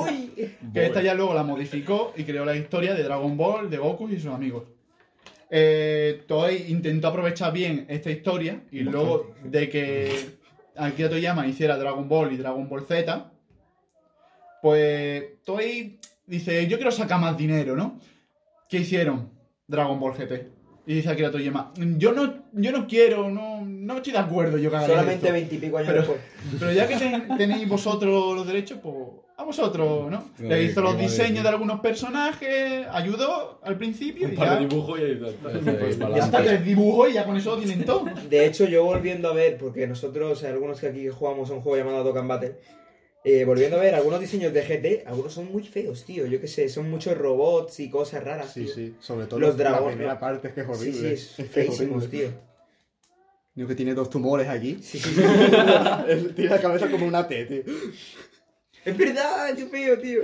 Que 0.75 0.87
esta 0.87 1.01
ya 1.03 1.15
luego 1.15 1.33
la 1.35 1.43
modificó 1.45 2.13
y 2.17 2.25
creó 2.25 2.45
la 2.45 2.57
historia 2.57 2.95
de 2.95 3.03
Dragon 3.05 3.37
Ball, 3.37 3.71
de 3.71 3.79
Goku 3.79 4.09
y 4.09 4.19
sus 4.19 4.33
amigos. 4.33 4.65
Eh, 5.51 6.25
Toei 6.27 6.67
intentó 6.71 7.09
aprovechar 7.09 7.53
bien 7.53 7.87
esta 7.89 8.11
historia 8.11 8.63
y 8.73 8.81
luego 8.81 9.35
de 9.45 9.69
que 9.69 10.11
Akira 10.77 11.09
Toriyama 11.09 11.47
hiciera 11.47 11.77
Dragon 11.77 12.09
Ball 12.09 12.33
y 12.33 12.37
Dragon 12.39 12.69
Ball 12.69 12.85
Z, 12.87 13.31
pues 14.63 15.25
Toei 15.45 15.99
dice, 16.27 16.67
yo 16.67 16.77
quiero 16.77 16.91
sacar 16.91 17.21
más 17.21 17.37
dinero, 17.37 17.77
¿no? 17.77 18.01
¿Qué 18.69 18.79
hicieron? 18.79 19.31
Dragon 19.67 19.99
Ball 20.01 20.15
GT. 20.15 20.51
Y 20.87 20.95
dice 20.95 21.11
Akira 21.11 21.31
Toriyama, 21.31 21.73
yo 21.77 22.13
no, 22.13 22.35
yo 22.53 22.73
no 22.73 22.87
quiero, 22.87 23.31
no, 23.31 23.65
no 23.65 23.97
estoy 23.97 24.13
de 24.13 24.19
acuerdo 24.19 24.59
yo 24.59 24.69
hagáis 24.71 24.87
Solamente 24.89 25.27
esto". 25.27 25.33
veintipico 25.33 25.79
años 25.79 25.89
Pero- 25.89 26.01
después. 26.03 26.21
Pero 26.59 26.73
ya 26.73 26.89
que 26.89 26.97
ten- 26.97 27.37
tenéis 27.39 27.69
vosotros 27.69 28.35
los 28.37 28.47
derechos, 28.47 28.79
pues 28.83 28.97
a 29.37 29.43
vosotros, 29.45 30.11
¿no? 30.11 30.31
Le 30.39 30.63
hizo 30.63 30.81
los 30.81 30.97
diseños 30.99 31.43
de 31.43 31.49
algunos 31.49 31.81
personajes, 31.81 32.87
ayudó 32.93 33.59
al 33.65 33.77
principio 33.77 34.29
y 34.29 34.37
ya, 34.37 34.55
de 34.61 34.67
dibujos 34.67 35.01
y 35.01 35.03
ya 35.21 35.29
está. 35.29 36.11
ya 36.17 36.25
está, 36.25 36.41
les 36.41 36.65
dibujo 36.65 37.09
y 37.09 37.15
ya 37.15 37.25
con 37.25 37.37
eso 37.37 37.57
lo 37.57 37.59
tienen 37.63 37.85
todo. 37.85 38.05
De 38.31 38.47
hecho, 38.47 38.65
yo 38.67 38.85
volviendo 38.85 39.29
a 39.29 39.35
ver, 39.35 39.59
porque 39.59 39.87
nosotros, 39.89 40.45
algunos 40.45 40.79
que 40.81 40.87
aquí 40.87 41.09
jugamos 41.09 41.51
a 41.51 41.55
un 41.55 41.63
juego 41.63 41.77
llamado 41.79 42.05
Dokkan 42.05 42.29
Battle, 42.29 42.59
eh, 43.25 43.45
volviendo 43.45 43.77
a 43.77 43.81
ver 43.81 43.95
algunos 43.95 44.21
diseños 44.21 44.53
de 44.53 44.63
GT, 44.63 45.09
algunos 45.09 45.33
son 45.33 45.51
muy 45.51 45.65
feos, 45.65 46.05
tío. 46.05 46.27
Yo 46.27 46.41
qué 46.41 46.47
sé, 46.47 46.69
son 46.69 46.89
muchos 46.91 47.17
robots 47.19 47.81
y 47.81 47.91
cosas 47.91 48.23
raras. 48.23 48.53
Sí, 48.53 48.67
tío. 48.67 48.75
sí. 48.75 48.95
Sobre 49.01 49.27
todo 49.27 49.41
Los 49.41 49.57
la 49.57 49.65
dragones, 49.71 49.95
primera 49.97 50.15
¿no? 50.15 50.21
parte 50.21 50.49
es 50.49 50.55
que 50.55 50.61
es 50.61 50.67
Sí, 50.67 50.73
horrible. 50.73 51.17
sí, 51.17 51.25
es 51.33 51.35
que 51.37 51.45
feísimos, 51.45 52.09
tío. 52.09 52.29
Digo 53.55 53.69
que 53.69 53.75
tiene 53.75 53.95
dos 53.95 54.11
tumores 54.11 54.49
aquí. 54.49 54.79
Sí, 54.83 54.99
sí, 54.99 55.11
sí. 55.11 55.23
Él 56.09 56.35
tiene 56.37 56.51
la 56.51 56.61
cabeza 56.61 56.89
como 56.91 57.07
una 57.07 57.27
T, 57.27 57.45
tío. 57.47 57.63
Es 58.85 58.97
verdad, 58.99 59.55
qué 59.57 59.67
feo, 59.67 59.99
tío. 59.99 60.21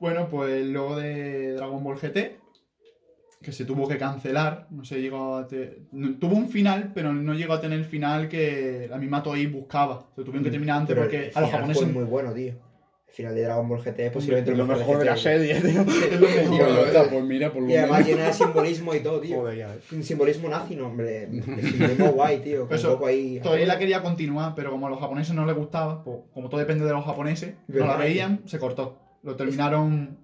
Bueno, 0.00 0.28
pues 0.28 0.64
luego 0.66 0.96
de 0.96 1.52
Dragon 1.54 1.82
Ball 1.82 1.98
GT, 1.98 2.38
que 3.42 3.52
se 3.52 3.64
tuvo 3.64 3.86
que 3.88 3.98
cancelar, 3.98 4.66
no 4.70 4.84
sé, 4.84 5.00
llegó 5.00 5.36
a 5.36 5.46
te- 5.46 5.82
no- 5.92 6.16
tuvo 6.18 6.36
un 6.36 6.48
final, 6.48 6.92
pero 6.94 7.12
no 7.12 7.34
llegó 7.34 7.54
a 7.54 7.60
tener 7.60 7.78
el 7.78 7.84
final 7.84 8.28
que 8.28 8.86
la 8.90 8.98
misma 8.98 9.22
Toei 9.22 9.46
buscaba. 9.46 10.06
Se 10.16 10.22
tuvieron 10.22 10.44
que 10.44 10.50
terminar 10.50 10.78
antes 10.80 10.94
Pero 10.94 11.06
porque 11.06 11.30
a 11.34 11.40
los 11.40 11.50
japoneses 11.50 11.88
muy 11.92 12.04
bueno, 12.04 12.32
tío. 12.32 12.54
El 13.08 13.14
final 13.14 13.34
de 13.34 13.42
Dragon 13.42 13.68
Ball 13.68 13.80
GT 13.82 13.98
es 14.00 14.12
posiblemente 14.12 14.54
Lo 14.54 14.64
mejor 14.66 14.98
de 15.00 15.04
la 15.06 15.16
serie, 15.16 15.54
tío. 15.60 15.80
es 15.82 16.20
lo 16.20 16.28
mejor. 16.28 17.08
Pues 17.10 17.24
mira, 17.24 17.52
por 17.52 17.62
lo 17.62 17.68
Y 17.70 17.74
además 17.76 17.98
menos. 17.98 18.08
llena 18.10 18.26
de 18.28 18.32
simbolismo 18.32 18.94
y 18.94 19.00
todo, 19.00 19.20
tío. 19.20 19.36
Joder, 19.38 19.58
ya, 19.58 19.74
eh. 19.74 19.78
Un 19.92 20.02
simbolismo 20.04 20.48
nazi, 20.48 20.76
no, 20.76 20.86
hombre. 20.86 21.24
El 21.24 21.42
simbolismo 21.42 22.08
guay, 22.12 22.38
tío. 22.38 22.68
Con 22.68 22.76
Eso, 22.76 22.88
un 22.88 22.94
poco 22.94 23.06
ahí. 23.06 23.40
Toei 23.42 23.66
la 23.66 23.76
quería 23.78 24.02
continuar, 24.02 24.54
pero 24.54 24.70
como 24.70 24.86
a 24.86 24.90
los 24.90 25.00
japoneses 25.00 25.34
no 25.34 25.44
les 25.46 25.56
gustaba, 25.56 26.04
pues, 26.04 26.18
como 26.32 26.48
todo 26.48 26.60
depende 26.60 26.84
de 26.84 26.92
los 26.92 27.04
japoneses, 27.04 27.54
no 27.66 27.86
la 27.86 27.96
veían, 27.96 28.42
se 28.46 28.58
cortó. 28.58 29.00
Lo 29.24 29.34
terminaron 29.34 30.18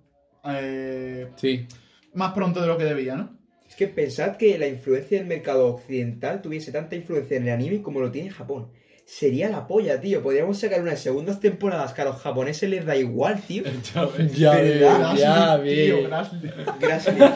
eh, 0.44 1.28
Sí. 1.36 1.66
más 2.12 2.32
pronto 2.32 2.60
de 2.60 2.66
lo 2.68 2.76
que 2.78 2.84
debía, 2.84 3.16
¿no? 3.16 3.36
Es 3.68 3.76
que 3.76 3.88
pensad 3.88 4.36
que 4.36 4.56
la 4.58 4.68
influencia 4.68 5.18
del 5.18 5.26
mercado 5.26 5.66
occidental 5.68 6.42
tuviese 6.42 6.70
tanta 6.70 6.94
influencia 6.94 7.38
en 7.38 7.44
el 7.48 7.54
anime 7.54 7.82
como 7.82 7.98
lo 8.00 8.12
tiene 8.12 8.30
Japón. 8.30 8.68
Sería 9.04 9.50
la 9.50 9.66
polla, 9.66 10.00
tío. 10.00 10.22
Podríamos 10.22 10.58
sacar 10.58 10.80
unas 10.80 10.98
segundas 10.98 11.38
temporadas 11.38 11.92
que 11.92 12.02
a 12.02 12.06
los 12.06 12.16
japoneses 12.16 12.68
les 12.70 12.86
da 12.86 12.96
igual, 12.96 13.40
tío. 13.42 13.62
Ya 13.94 14.04
ves, 14.06 14.36
ya 14.36 15.60
Tío, 15.62 15.96
ves. 15.96 16.06
Grassley. 16.08 16.52
Gracias. 16.80 17.16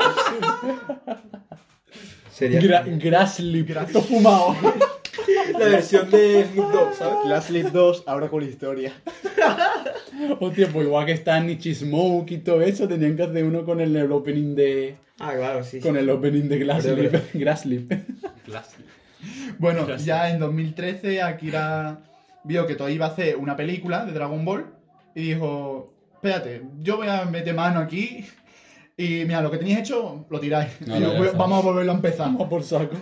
Sería 2.33 2.61
Gra 2.61 2.85
Grasslip. 2.87 3.71
Esto 3.71 4.01
fumado. 4.01 4.55
la 5.59 5.66
versión 5.66 6.09
de 6.11 6.47
Snoop 6.53 6.73
Dogg, 6.73 6.95
¿sabes? 6.95 7.19
Last 7.27 7.51
Lead 7.51 7.73
2, 7.73 8.05
ahora 8.07 8.29
con 8.29 8.45
la 8.45 8.49
historia. 8.49 8.93
Hostia, 10.41 10.69
pues 10.73 10.87
igual 10.87 11.07
que 11.07 11.12
está 11.12 11.41
Nichi 11.41 11.75
Smoke 11.75 12.31
y 12.31 12.39
todo 12.39 12.62
eso, 12.62 12.87
tenían 12.87 13.16
que 13.16 13.25
hacer 13.25 13.45
uno 13.45 13.64
con 13.64 13.81
el, 13.81 13.95
el 13.97 14.12
opening 14.12 14.55
de. 14.55 14.97
Ah, 15.19 15.33
claro, 15.37 15.64
sí. 15.64 15.79
sí. 15.79 15.81
Con 15.81 15.97
el 15.97 16.09
opening 16.09 16.49
de 16.49 16.59
Grasslip. 16.61 17.11
Pero, 17.11 17.25
Grasslip. 17.35 17.93
Bueno, 19.59 19.97
ya 19.97 20.31
en 20.31 20.39
2013 20.39 21.23
Akira 21.23 22.01
vio 22.45 22.66
que 22.66 22.75
Toei 22.77 22.95
iba 22.95 23.07
a 23.07 23.11
hacer 23.11 23.37
una 23.37 23.57
película 23.57 24.05
de 24.05 24.12
Dragon 24.12 24.45
Ball 24.45 24.66
y 25.14 25.35
dijo, 25.35 25.93
espérate, 26.14 26.62
yo 26.81 26.97
voy 26.99 27.09
a 27.09 27.25
meter 27.25 27.55
mano 27.55 27.81
aquí 27.81 28.25
y 28.97 29.25
mira, 29.25 29.41
lo 29.43 29.51
que 29.51 29.59
tenéis 29.59 29.79
hecho 29.79 30.27
lo 30.31 30.41
tiráis. 30.41 30.71
No, 30.87 30.97
Y 30.97 31.01
no, 31.01 31.07
lo 31.07 31.12
ya 31.12 31.19
voy- 31.19 31.27
está. 31.29 31.39
vamos 31.39 31.62
a 31.62 31.66
volverlo 31.66 31.93
a 31.93 31.95
empezar. 31.97 32.27
Vamos 32.27 32.49
por 32.49 32.62
saco. 32.62 32.97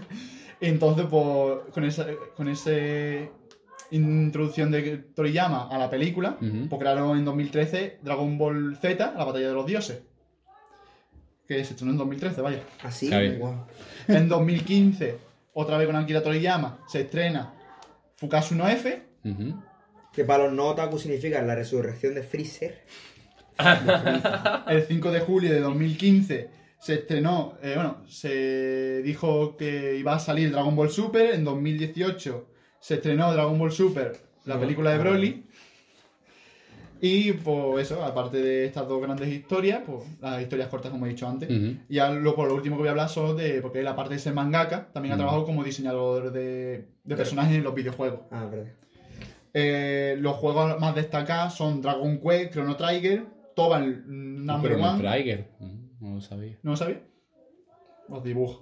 Entonces, 0.60 1.06
pues, 1.10 1.58
con 1.72 1.84
esa, 1.84 2.06
con 2.34 2.48
ese 2.48 3.30
introducción 3.90 4.70
de 4.70 4.96
Toriyama 5.14 5.68
a 5.70 5.78
la 5.78 5.88
película, 5.90 6.36
Ujú. 6.40 6.68
pues 6.68 6.80
crearon 6.80 7.16
en 7.18 7.24
2013 7.24 7.98
Dragon 8.02 8.36
Ball 8.38 8.76
Z, 8.80 9.14
la 9.16 9.24
batalla 9.24 9.48
de 9.48 9.54
los 9.54 9.66
dioses. 9.66 10.02
Que 11.46 11.62
se 11.64 11.72
estrenó 11.74 11.92
en 11.92 11.98
2013, 11.98 12.40
vaya. 12.40 12.60
Así, 12.82 13.08
bien. 13.08 13.38
guau. 13.38 13.66
En 14.08 14.28
2015, 14.28 15.18
otra 15.58 15.78
vez 15.78 15.86
con 15.86 15.96
Akira 15.96 16.22
Toriyama, 16.22 16.80
se 16.86 17.00
estrena 17.00 17.54
Fukasu 18.16 18.54
no 18.54 18.68
F. 18.68 19.02
Que 20.12 20.24
para 20.24 20.44
los 20.44 20.52
no 20.52 20.66
otaku 20.66 20.98
significa 20.98 21.40
la 21.40 21.54
resurrección 21.54 22.14
de 22.14 22.22
Freezer. 22.22 22.84
El 24.68 24.82
5 24.82 25.10
de 25.10 25.20
julio 25.20 25.52
de 25.52 25.60
2015 25.60 26.50
se 26.78 26.94
estrenó, 26.94 27.56
eh, 27.62 27.72
bueno, 27.74 28.02
se 28.06 29.00
dijo 29.02 29.56
que 29.56 29.96
iba 29.96 30.14
a 30.14 30.18
salir 30.18 30.52
Dragon 30.52 30.76
Ball 30.76 30.90
Super. 30.90 31.34
En 31.34 31.44
2018 31.44 32.46
se 32.78 32.94
estrenó 32.94 33.32
Dragon 33.32 33.58
Ball 33.58 33.72
Super, 33.72 34.12
la 34.44 34.60
película 34.60 34.90
de 34.90 34.98
Broly. 34.98 35.46
Y 37.00 37.32
pues 37.32 37.90
eso, 37.90 38.02
aparte 38.02 38.38
de 38.38 38.64
estas 38.64 38.88
dos 38.88 39.02
grandes 39.02 39.28
historias, 39.28 39.82
pues 39.84 40.00
las 40.20 40.40
historias 40.40 40.68
cortas 40.68 40.90
como 40.90 41.04
he 41.06 41.10
dicho 41.10 41.28
antes. 41.28 41.50
Ujú. 41.50 41.76
Y 41.88 41.94
ya 41.96 42.10
lo, 42.10 42.34
por 42.34 42.48
lo 42.48 42.54
último 42.54 42.76
que 42.76 42.80
voy 42.82 42.88
a 42.88 42.92
hablar 42.92 43.08
son 43.08 43.36
de, 43.36 43.60
porque 43.60 43.82
la 43.82 43.94
parte 43.94 44.14
de 44.14 44.20
ser 44.20 44.32
mangaka, 44.32 44.88
también 44.92 45.12
ha 45.14 45.16
trabajado 45.16 45.44
como 45.44 45.62
diseñador 45.62 46.32
de, 46.32 46.86
de 47.04 47.16
personajes 47.16 47.54
en 47.56 47.64
los 47.64 47.74
videojuegos. 47.74 48.20
Ah, 48.30 48.46
verdad. 48.50 48.72
Eh, 49.52 50.16
los 50.20 50.36
juegos 50.36 50.78
más 50.80 50.94
destacados 50.94 51.54
son 51.54 51.80
Dragon 51.82 52.18
Quest, 52.18 52.52
Chrono 52.52 52.76
Trigger, 52.76 53.24
Tobal 53.54 54.04
Number 54.06 54.72
Pero 54.72 54.82
no 54.82 54.92
One. 54.92 54.98
Trigger. 55.02 55.48
Mm, 55.60 55.86
No 56.00 56.14
lo 56.16 56.20
sabía. 56.20 56.56
¿No 56.62 56.70
lo 56.72 56.76
sabía? 56.76 57.00
Los 58.08 58.22
dibujos. 58.22 58.60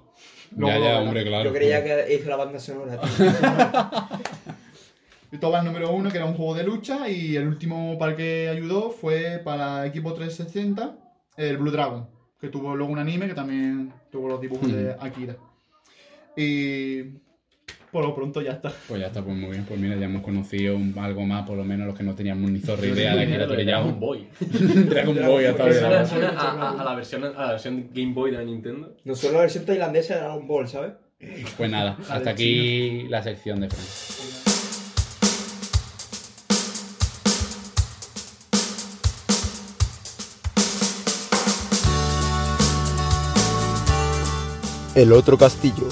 Ya, 0.53 0.57
Luego 0.59 0.85
ya, 0.85 1.01
hombre, 1.01 1.25
claro. 1.25 1.45
Yo 1.45 1.53
creía 1.53 1.83
que 1.83 2.15
hizo 2.15 2.29
la 2.31 2.37
banda 2.37 2.59
sonora, 2.61 2.99
tío. 3.01 3.11
Toma 5.41 5.59
el 5.61 5.65
número 5.65 5.91
uno, 5.93 6.11
que 6.11 6.17
era 6.19 6.27
un 6.27 6.35
juego 6.35 6.55
de 6.55 6.65
lucha, 6.65 7.09
y 7.09 7.37
el 7.37 7.47
último 7.49 7.99
para 7.99 8.13
el 8.13 8.17
que 8.17 8.49
ayudó 8.49 8.91
fue 8.91 9.41
para 9.45 9.85
equipo 9.87 10.13
360, 10.15 10.97
el 11.37 11.57
Blue 11.59 11.71
Dragon, 11.71 12.07
que 12.41 12.49
tuvo 12.49 12.75
luego 12.77 12.93
un 12.93 12.99
anime 12.99 13.27
que 13.27 13.35
también 13.35 13.93
tuvo 14.11 14.29
los 14.29 14.41
dibujos 14.41 14.71
de 14.73 14.95
Akira. 15.01 15.37
Y 16.37 17.03
por 17.91 18.05
lo 18.05 18.15
pronto 18.15 18.43
ya 18.43 18.53
está. 18.53 18.73
Pues 18.89 19.01
ya 19.01 19.07
está, 19.09 19.23
pues 19.23 19.37
muy 19.37 19.51
bien. 19.51 19.65
Pues 19.65 19.79
mira, 19.79 19.97
ya 19.97 20.07
hemos 20.07 20.23
conocido 20.23 20.77
un- 20.77 20.95
algo 20.99 21.23
más, 21.25 21.47
por 21.47 21.57
lo 21.57 21.65
menos 21.65 21.87
los 21.87 21.97
que 21.97 22.03
no 22.05 22.15
teníamos 22.15 22.51
ni 22.51 22.59
zorra 22.61 22.87
idea 22.87 23.15
de 23.15 23.27
que 23.27 23.35
era 23.35 23.47
Dragon 23.47 23.99
Boy. 24.01 24.27
Dragon 24.41 25.17
Boy 25.27 25.45
hasta 25.47 25.63
ahora. 25.63 26.07
suena 26.07 26.29
a, 26.31 26.51
a- 26.71 26.81
a 26.81 26.85
la 26.85 26.95
versión, 26.95 27.25
a 27.25 27.31
la 27.31 27.51
versión 27.53 27.89
Game 27.95 28.13
Boy 28.13 28.31
de 28.33 28.39
la 28.39 28.45
Nintendo. 28.45 28.97
No 29.05 29.15
solo 29.15 29.35
la 29.35 29.41
versión 29.43 29.65
tailandesa 29.65 30.15
de 30.15 30.21
Dragon 30.21 30.47
Ball, 30.47 30.69
¿sabes? 30.69 30.93
Pues 31.57 31.71
nada, 31.71 31.97
hasta 32.11 32.31
aquí 32.31 33.05
la 33.09 33.23
sección 33.23 33.61
de 33.61 33.69
Fran. 33.71 34.44
El 44.95 45.13
otro 45.13 45.37
castillo. 45.37 45.89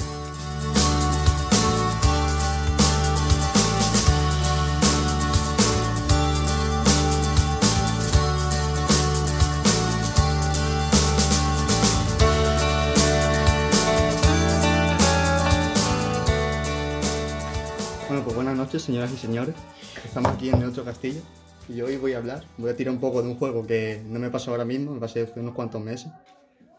Bueno, 18.07 18.23
pues 18.23 18.35
buenas 18.35 18.55
noches, 18.55 18.83
señoras 18.83 19.11
y 19.11 19.17
señores. 19.17 19.53
Estamos 20.05 20.31
aquí 20.31 20.47
en 20.47 20.61
el 20.61 20.69
otro 20.69 20.85
castillo 20.85 21.19
y 21.67 21.81
hoy 21.81 21.97
voy 21.97 22.13
a 22.13 22.19
hablar, 22.19 22.45
voy 22.57 22.69
a 22.69 22.75
tirar 22.77 22.93
un 22.93 23.01
poco 23.01 23.21
de 23.21 23.27
un 23.27 23.35
juego 23.35 23.67
que 23.67 24.01
no 24.05 24.19
me 24.19 24.29
pasó 24.29 24.51
ahora 24.51 24.63
mismo, 24.63 24.93
me 24.93 25.01
pasé 25.01 25.23
hace 25.23 25.41
unos 25.41 25.55
cuantos 25.55 25.81
meses, 25.81 26.09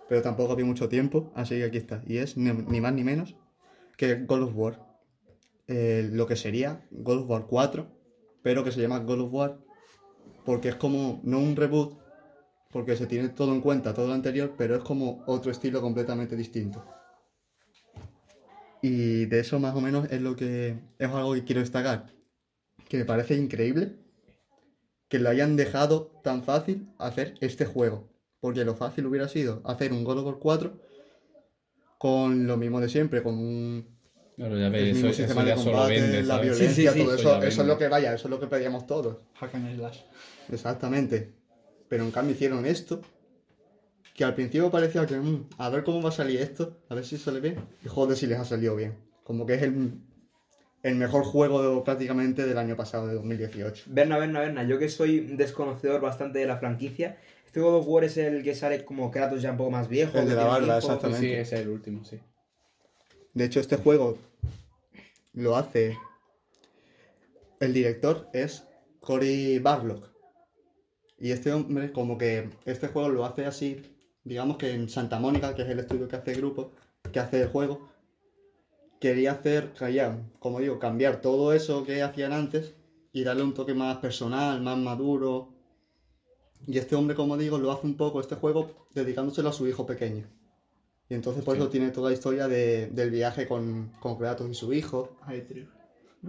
pero 0.09 0.23
tampoco 0.23 0.53
había 0.53 0.65
mucho 0.65 0.89
tiempo, 0.89 1.33
así 1.35 1.57
que 1.57 1.65
aquí 1.65 1.79
está. 1.79 2.03
Y 2.07 2.19
es 2.19 2.37
ni, 2.37 2.81
más 2.81 2.93
ni 2.93 3.05
menos 3.05 3.37
que 3.97 4.15
God 4.15 4.43
of 4.43 4.57
War. 4.57 4.81
Eh, 5.67 6.11
lo 6.13 6.27
que 6.27 6.37
sería 6.37 6.87
God 6.91 7.23
of 7.23 7.31
War 7.31 7.47
4, 7.47 7.87
pero 8.43 8.65
que 8.65 8.73
se 8.73 8.81
llama 8.81 8.99
God 8.99 9.21
of 9.21 9.33
War 9.33 9.65
porque 10.45 10.69
es 10.69 10.75
como, 10.75 11.21
no 11.25 11.39
un 11.39 11.57
reboot, 11.57 11.99
porque 12.71 12.97
se 12.97 13.07
tiene 13.07 13.29
todo 13.31 13.55
en 13.55 13.61
cuenta, 13.61 13.95
todo 13.95 14.09
lo 14.09 14.15
anterior, 14.15 14.55
pero 14.59 14.77
es 14.77 14.83
como 14.83 15.23
otro 15.27 15.51
estilo 15.51 15.81
completamente 15.81 16.37
distinto. 16.37 16.85
Y 18.83 19.25
de 19.27 19.41
eso 19.41 19.59
más 19.59 19.75
o 19.75 19.81
menos 19.81 20.11
es 20.11 20.21
lo 20.21 20.37
que 20.37 20.79
es 20.99 21.09
algo 21.09 21.33
que 21.33 21.45
quiero 21.45 21.63
destacar. 21.63 22.13
Que 22.89 22.99
me 22.99 23.07
parece 23.07 23.35
increíble 23.37 23.97
que 25.09 25.19
lo 25.19 25.31
hayan 25.31 25.57
dejado 25.57 26.21
tan 26.23 26.43
fácil 26.43 26.93
hacer 26.99 27.35
este 27.41 27.65
juego. 27.65 28.14
Porque 28.45 28.63
lo 28.63 28.75
fácil 28.75 29.07
hubiera 29.07 29.27
sido 29.27 29.63
hacer 29.65 29.91
un 29.91 30.05
God 30.05 30.19
of 30.19 30.27
War 30.27 30.37
4 30.39 30.75
con 31.97 32.47
lo 32.47 32.59
mismo 32.59 32.79
de 32.79 32.91
siempre, 32.91 33.23
con 33.23 33.39
un 33.39 33.87
Claro, 34.37 34.59
ya 34.59 34.67
el 34.67 34.73
ves, 34.73 34.93
mismo 34.93 35.09
eso, 35.09 35.17
sistema 35.17 35.41
eso 35.41 35.49
de 35.49 35.57
ya 35.57 35.57
solo 35.57 35.73
combate, 35.79 36.01
vende, 36.01 36.23
la 36.25 36.35
¿sabes? 36.35 36.59
violencia, 36.59 36.93
Sí, 36.93 36.99
sí, 36.99 37.01
sí, 37.01 37.05
todo 37.07 37.15
eso 37.15 37.23
eso, 37.31 37.41
ya 37.41 37.49
eso 37.49 37.63
es 37.63 37.69
lo 37.69 37.79
que 37.79 37.89
vaya, 37.89 38.13
eso 38.13 38.27
es 38.29 38.31
lo 38.31 38.39
que 38.41 38.47
pedíamos 38.47 38.87
todos. 38.87 39.17
Hack 39.37 39.55
and 39.55 39.77
slash. 39.77 40.01
Exactamente. 40.53 41.33
Pero 41.89 42.05
en 42.05 42.11
cambio 42.11 42.35
hicieron 42.35 42.67
esto, 42.67 43.01
que 44.15 44.25
al 44.25 44.35
principio 44.35 44.71
parecía 44.71 45.07
que, 45.07 45.17
"Mm, 45.17 45.49
a 45.57 45.71
ver 45.71 45.83
cómo 45.83 46.03
va 46.03 46.11
a 46.11 46.13
salir 46.13 46.39
esto, 46.43 46.77
a 46.91 46.95
ver 46.95 47.07
si 47.07 47.17
sale 47.17 47.41
bien. 47.41 47.57
Y 47.83 47.89
joder, 47.89 48.15
si 48.15 48.27
les 48.27 48.39
ha 48.39 48.45
salido 48.45 48.77
bien. 48.77 48.95
Como 49.23 49.47
que 49.47 49.55
es 49.55 49.63
el, 49.63 49.93
el 50.83 50.97
mejor 50.97 51.25
juego 51.25 51.77
de- 51.77 51.81
prácticamente 51.83 52.45
del 52.45 52.59
año 52.59 52.77
pasado, 52.77 53.07
de 53.07 53.15
2018. 53.15 53.85
Berna, 53.87 54.19
Berna, 54.19 54.41
Berna, 54.41 54.65
yo 54.65 54.79
que 54.79 54.91
soy 54.91 55.21
un 55.21 55.39
desconocedor 55.39 56.03
bastante 56.03 56.41
de 56.41 56.45
la 56.47 56.59
franquicia, 56.59 57.17
este 57.55 57.61
God 57.61 57.77
of 57.77 57.87
War 57.87 58.03
es 58.03 58.17
el 58.17 58.43
que 58.43 58.53
sale 58.53 58.85
como 58.85 59.13
Kratos 59.13 59.41
ya 59.41 59.53
un 59.53 59.57
poco 59.57 59.71
más 59.71 59.89
viejo. 59.89 60.19
El 60.19 60.29
de 60.29 60.35
la 60.35 60.43
barba, 60.43 60.75
exacto. 60.75 61.15
Sí, 61.15 61.33
ese 61.33 61.55
es 61.55 61.61
el 61.61 61.69
último, 61.69 62.05
sí. 62.05 62.19
De 63.33 63.45
hecho, 63.45 63.61
este 63.61 63.77
juego 63.77 64.19
lo 65.35 65.57
hace. 65.57 65.97
El 67.61 67.73
director 67.73 68.29
es 68.33 68.65
Cory 68.99 69.61
Barlock. 69.61 70.11
Y 71.17 71.31
este 71.31 71.53
hombre, 71.53 71.93
como 71.93 72.19
que 72.19 72.51
este 72.65 72.89
juego 72.89 73.09
lo 73.09 73.25
hace 73.25 73.47
así, 73.47 73.81
digamos 74.25 74.57
que 74.57 74.73
en 74.73 74.89
Santa 74.89 75.21
Mónica, 75.21 75.55
que 75.55 75.63
es 75.63 75.69
el 75.69 75.79
estudio 75.79 76.09
que 76.09 76.17
hace 76.17 76.33
el 76.33 76.39
grupo, 76.39 76.73
que 77.13 77.21
hace 77.21 77.43
el 77.43 77.49
juego, 77.51 77.89
quería 78.99 79.31
hacer, 79.31 79.75
como 80.41 80.59
digo, 80.59 80.81
cambiar 80.81 81.21
todo 81.21 81.53
eso 81.53 81.85
que 81.85 82.03
hacían 82.03 82.33
antes 82.33 82.75
y 83.13 83.23
darle 83.23 83.45
un 83.45 83.55
toque 83.55 83.75
más 83.75 83.99
personal, 83.99 84.61
más 84.61 84.77
maduro. 84.77 85.54
Y 86.67 86.79
este 86.79 86.95
hombre, 86.97 87.15
como 87.17 87.37
digo, 87.37 87.59
lo 87.59 87.71
hace 87.73 87.87
un 87.87 87.97
poco 87.97 88.21
este 88.21 88.35
juego 88.37 88.71
dedicándoselo 88.95 89.49
a 89.51 89.53
su 89.53 89.67
hijo 89.69 89.85
pequeño. 89.87 90.27
Y 91.09 91.15
entonces 91.15 91.45
por 91.45 91.55
Sí. 91.57 91.61
eso 91.61 91.69
tiene 91.71 91.91
toda 91.91 92.09
la 92.11 92.15
historia 92.15 92.49
de- 92.49 92.87
del 92.89 93.11
viaje 93.11 93.47
con, 93.47 93.93
con 94.01 94.17
Kratos 94.17 94.49
y 94.51 94.55
su 94.55 94.73
hijo. 94.73 95.17
Aetrio. 95.27 95.69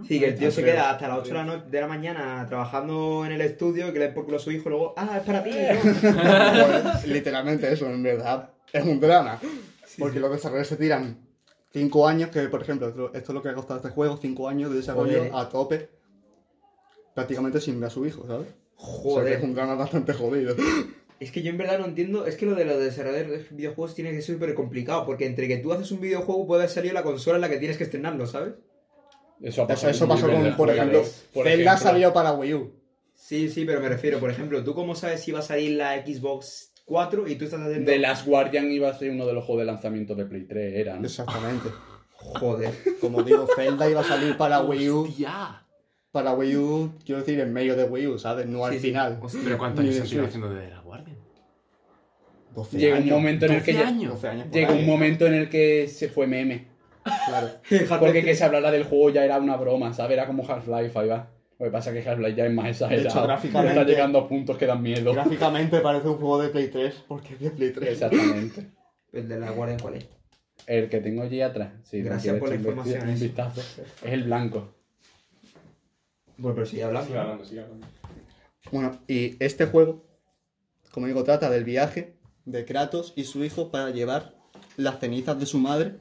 Sí, 0.06 0.20
que 0.20 0.28
el 0.28 0.34
tío 0.38 0.50
se 0.50 0.62
queda 0.62 0.90
hasta 0.90 1.08
las 1.08 1.20
8 1.20 1.28
de 1.28 1.34
la, 1.34 1.40
atrevo. 1.42 1.62
no- 1.64 1.70
de 1.70 1.80
la 1.80 1.86
mañana 1.86 2.44
trabajando 2.46 3.24
en 3.24 3.32
el 3.32 3.40
estudio, 3.40 3.90
que 3.94 3.98
le 3.98 4.04
den 4.06 4.14
por 4.14 4.26
culo 4.26 4.36
a 4.36 4.40
su 4.40 4.50
hijo 4.50 4.68
y 4.68 4.72
luego, 4.72 4.92
ah, 4.98 5.16
es 5.16 5.22
para 5.22 5.42
ti. 5.42 5.50
Pues, 5.52 6.02
literalmente 7.06 7.72
eso, 7.72 7.86
en 7.86 8.02
verdad, 8.02 8.50
es 8.72 8.84
un 8.84 9.00
drama. 9.00 9.40
Porque 9.98 10.20
los 10.20 10.30
desarrolladores 10.30 10.68
se 10.68 10.76
tiran 10.76 11.26
5 11.72 12.06
años, 12.06 12.28
que 12.28 12.42
por 12.50 12.60
ejemplo, 12.60 12.88
esto, 12.88 13.06
esto 13.14 13.32
es 13.32 13.34
lo 13.34 13.42
que 13.42 13.48
ha 13.48 13.54
costado 13.54 13.78
este 13.78 13.88
juego, 13.90 14.18
5 14.18 14.46
años 14.50 14.68
de 14.70 14.76
desarrollo 14.76 15.16
Joder. 15.18 15.32
a 15.34 15.48
tope, 15.48 15.88
prácticamente 17.14 17.60
sin 17.62 17.80
ver 17.80 17.86
a 17.86 17.90
su 17.90 18.04
hijo, 18.04 18.26
¿sabes? 18.26 18.48
O 18.78 18.84
sea, 18.84 18.94
que 18.94 19.02
Joder. 19.02 19.32
es 19.34 19.42
un 19.42 19.54
drama 19.54 19.74
bastante 19.74 20.12
jodido. 20.12 20.54
Es 21.18 21.30
que 21.30 21.42
yo 21.42 21.48
en 21.48 21.56
verdad 21.56 21.78
no 21.78 21.86
entiendo, 21.86 22.26
es 22.26 22.36
que 22.36 22.44
lo 22.44 22.54
de 22.54 22.66
los 22.66 22.78
desarrolladores 22.78 23.48
de 23.48 23.56
videojuegos 23.56 23.94
tiene 23.94 24.10
que 24.10 24.20
ser 24.20 24.34
súper 24.34 24.52
complicado, 24.52 25.06
porque 25.06 25.24
entre 25.24 25.48
que 25.48 25.56
tú 25.56 25.72
haces 25.72 25.90
un 25.90 26.02
videojuego 26.02 26.46
puede 26.46 26.64
haber 26.64 26.70
salido 26.70 26.92
la 26.92 27.02
consola 27.02 27.36
en 27.36 27.40
la 27.40 27.48
que 27.48 27.56
tienes 27.56 27.78
que 27.78 27.84
estrenarlo, 27.84 28.26
¿sabes? 28.26 28.52
Eso, 29.40 29.66
pasó 29.66 29.88
con, 30.30 30.56
por 30.56 30.68
ejemplo. 30.68 31.02
Por 31.32 31.46
Zelda 31.46 31.72
ejemplo, 31.72 31.88
salió 31.90 32.12
para 32.12 32.32
Wii 32.32 32.54
U. 32.54 32.72
Sí, 33.14 33.48
sí, 33.48 33.64
pero 33.64 33.80
me 33.80 33.88
refiero, 33.88 34.20
por 34.20 34.30
ejemplo, 34.30 34.62
¿tú 34.62 34.74
cómo 34.74 34.94
sabes 34.94 35.22
si 35.22 35.32
va 35.32 35.38
a 35.38 35.42
salir 35.42 35.76
la 35.76 36.04
Xbox 36.04 36.72
4 36.84 37.26
y 37.28 37.36
tú 37.36 37.46
estás 37.46 37.60
haciendo... 37.60 37.90
The 37.90 37.98
Last 37.98 38.26
Guardian 38.26 38.70
iba 38.70 38.88
a 38.88 38.98
ser 38.98 39.10
uno 39.10 39.26
de 39.26 39.32
los 39.32 39.44
juegos 39.44 39.62
de 39.62 39.66
lanzamiento 39.66 40.14
de 40.14 40.26
Play 40.26 40.44
3, 40.44 40.74
era, 40.74 40.96
¿no? 40.96 41.06
Exactamente. 41.06 41.70
Joder. 42.12 42.72
Como 43.00 43.22
digo, 43.22 43.46
Zelda 43.56 43.88
iba 43.88 44.00
a 44.00 44.04
salir 44.04 44.36
para 44.36 44.60
Wii 44.60 44.90
U, 44.90 45.04
¡Hostia! 45.04 45.65
Para 46.16 46.32
Wii 46.32 46.56
U, 46.56 46.92
quiero 47.04 47.20
decir, 47.20 47.38
en 47.40 47.52
medio 47.52 47.76
de 47.76 47.84
Wii 47.84 48.06
U, 48.06 48.18
¿sabes? 48.18 48.46
No 48.46 48.64
al 48.64 48.72
sí. 48.72 48.78
final. 48.80 49.18
¿Pero 49.44 49.58
cuántos 49.58 49.80
años 49.84 49.94
sido 49.96 50.06
Switch. 50.06 50.24
haciendo 50.24 50.48
de 50.48 50.70
la 50.70 50.80
Guardia? 50.80 51.14
12 52.54 52.78
Llega 52.78 52.96
un 52.96 53.02
años. 53.02 53.16
momento 53.18 53.46
en 53.46 53.52
el 53.52 53.62
que 53.62 53.72
12 53.74 53.84
ya- 53.84 53.88
años. 53.90 54.12
12 54.14 54.28
años 54.28 54.46
ahí. 54.54 54.64
un 54.80 54.86
momento 54.86 55.26
en 55.26 55.34
el 55.34 55.48
que 55.50 55.88
se 55.88 56.08
fue 56.08 56.26
meme. 56.26 56.68
Claro. 57.26 57.48
Porque 58.00 58.24
que 58.24 58.34
se 58.34 58.44
hablara 58.44 58.70
del 58.70 58.84
juego 58.84 59.10
ya 59.10 59.24
era 59.24 59.38
una 59.38 59.56
broma, 59.56 59.92
¿sabes? 59.92 60.12
Era 60.14 60.26
como 60.26 60.42
Half-Life, 60.48 60.98
ahí 60.98 61.08
va. 61.08 61.30
Lo 61.58 61.66
que 61.66 61.70
pasa 61.70 61.90
es 61.94 62.02
que 62.02 62.10
Half-Life 62.10 62.34
ya 62.34 62.46
es 62.46 62.52
más 62.52 62.68
exagerado. 62.68 63.08
hecho, 63.08 63.22
gráficamente- 63.22 63.72
Está 63.78 63.84
llegando 63.84 64.18
a 64.20 64.28
puntos 64.28 64.56
que 64.56 64.66
dan 64.66 64.82
miedo. 64.82 65.12
Gráficamente 65.12 65.80
parece 65.80 66.08
un 66.08 66.16
juego 66.16 66.40
de 66.40 66.48
Play 66.48 66.68
3, 66.68 67.04
porque 67.06 67.34
es 67.34 67.40
de 67.40 67.50
Play 67.50 67.70
3. 67.72 67.90
Exactamente. 67.90 68.66
¿El 69.12 69.28
de 69.28 69.38
la 69.38 69.50
guardia 69.50 69.76
cuál 69.80 69.94
es? 69.96 70.08
El 70.66 70.88
que 70.88 71.00
tengo 71.00 71.22
allí 71.22 71.40
atrás. 71.42 71.68
Sí, 71.84 72.00
Gracias 72.02 72.38
por 72.38 72.48
la 72.48 72.54
información, 72.56 73.08
Un 73.08 73.20
vistazo. 73.20 73.60
Es 73.60 74.12
el 74.12 74.24
blanco. 74.24 74.74
Bueno, 76.38 76.54
pero 76.54 76.66
sigue 76.66 76.84
hablando. 76.84 77.06
Sigue 77.06 77.18
hablando, 77.18 77.44
sigue 77.44 77.60
hablando. 77.60 77.86
Bueno, 78.72 78.98
y 79.06 79.42
este 79.42 79.66
juego, 79.66 80.04
como 80.90 81.06
digo, 81.06 81.24
trata 81.24 81.50
del 81.50 81.64
viaje 81.64 82.16
de 82.44 82.64
Kratos 82.64 83.12
y 83.16 83.24
su 83.24 83.44
hijo 83.44 83.70
para 83.70 83.90
llevar 83.90 84.34
las 84.76 84.98
cenizas 84.98 85.38
de 85.38 85.46
su 85.46 85.58
madre 85.58 85.98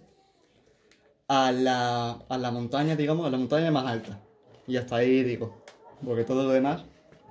a 1.28 1.52
la, 1.52 2.12
a 2.12 2.38
la 2.38 2.52
montaña, 2.52 2.96
digamos, 2.96 3.26
a 3.26 3.30
la 3.30 3.38
montaña 3.38 3.72
más 3.72 3.86
alta. 3.86 4.22
Y 4.68 4.78
hasta 4.78 4.98
ahí 4.98 5.24
digo, 5.24 5.64
porque 6.04 6.24
todo 6.24 6.44
lo 6.44 6.50
demás. 6.50 6.84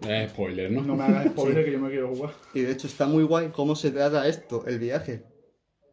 Eh, 0.06 0.28
spoiler, 0.30 0.70
¿no? 0.70 0.82
No 0.82 0.96
me 0.96 1.04
hagas 1.04 1.26
spoiler 1.26 1.64
que 1.64 1.72
yo 1.72 1.78
me 1.78 1.90
quiero 1.90 2.14
jugar. 2.14 2.32
Y 2.52 2.60
de 2.62 2.72
hecho 2.72 2.86
está 2.86 3.06
muy 3.06 3.24
guay 3.24 3.48
cómo 3.48 3.76
se 3.76 3.90
trata 3.90 4.26
esto, 4.28 4.64
el 4.66 4.78
viaje. 4.78 5.24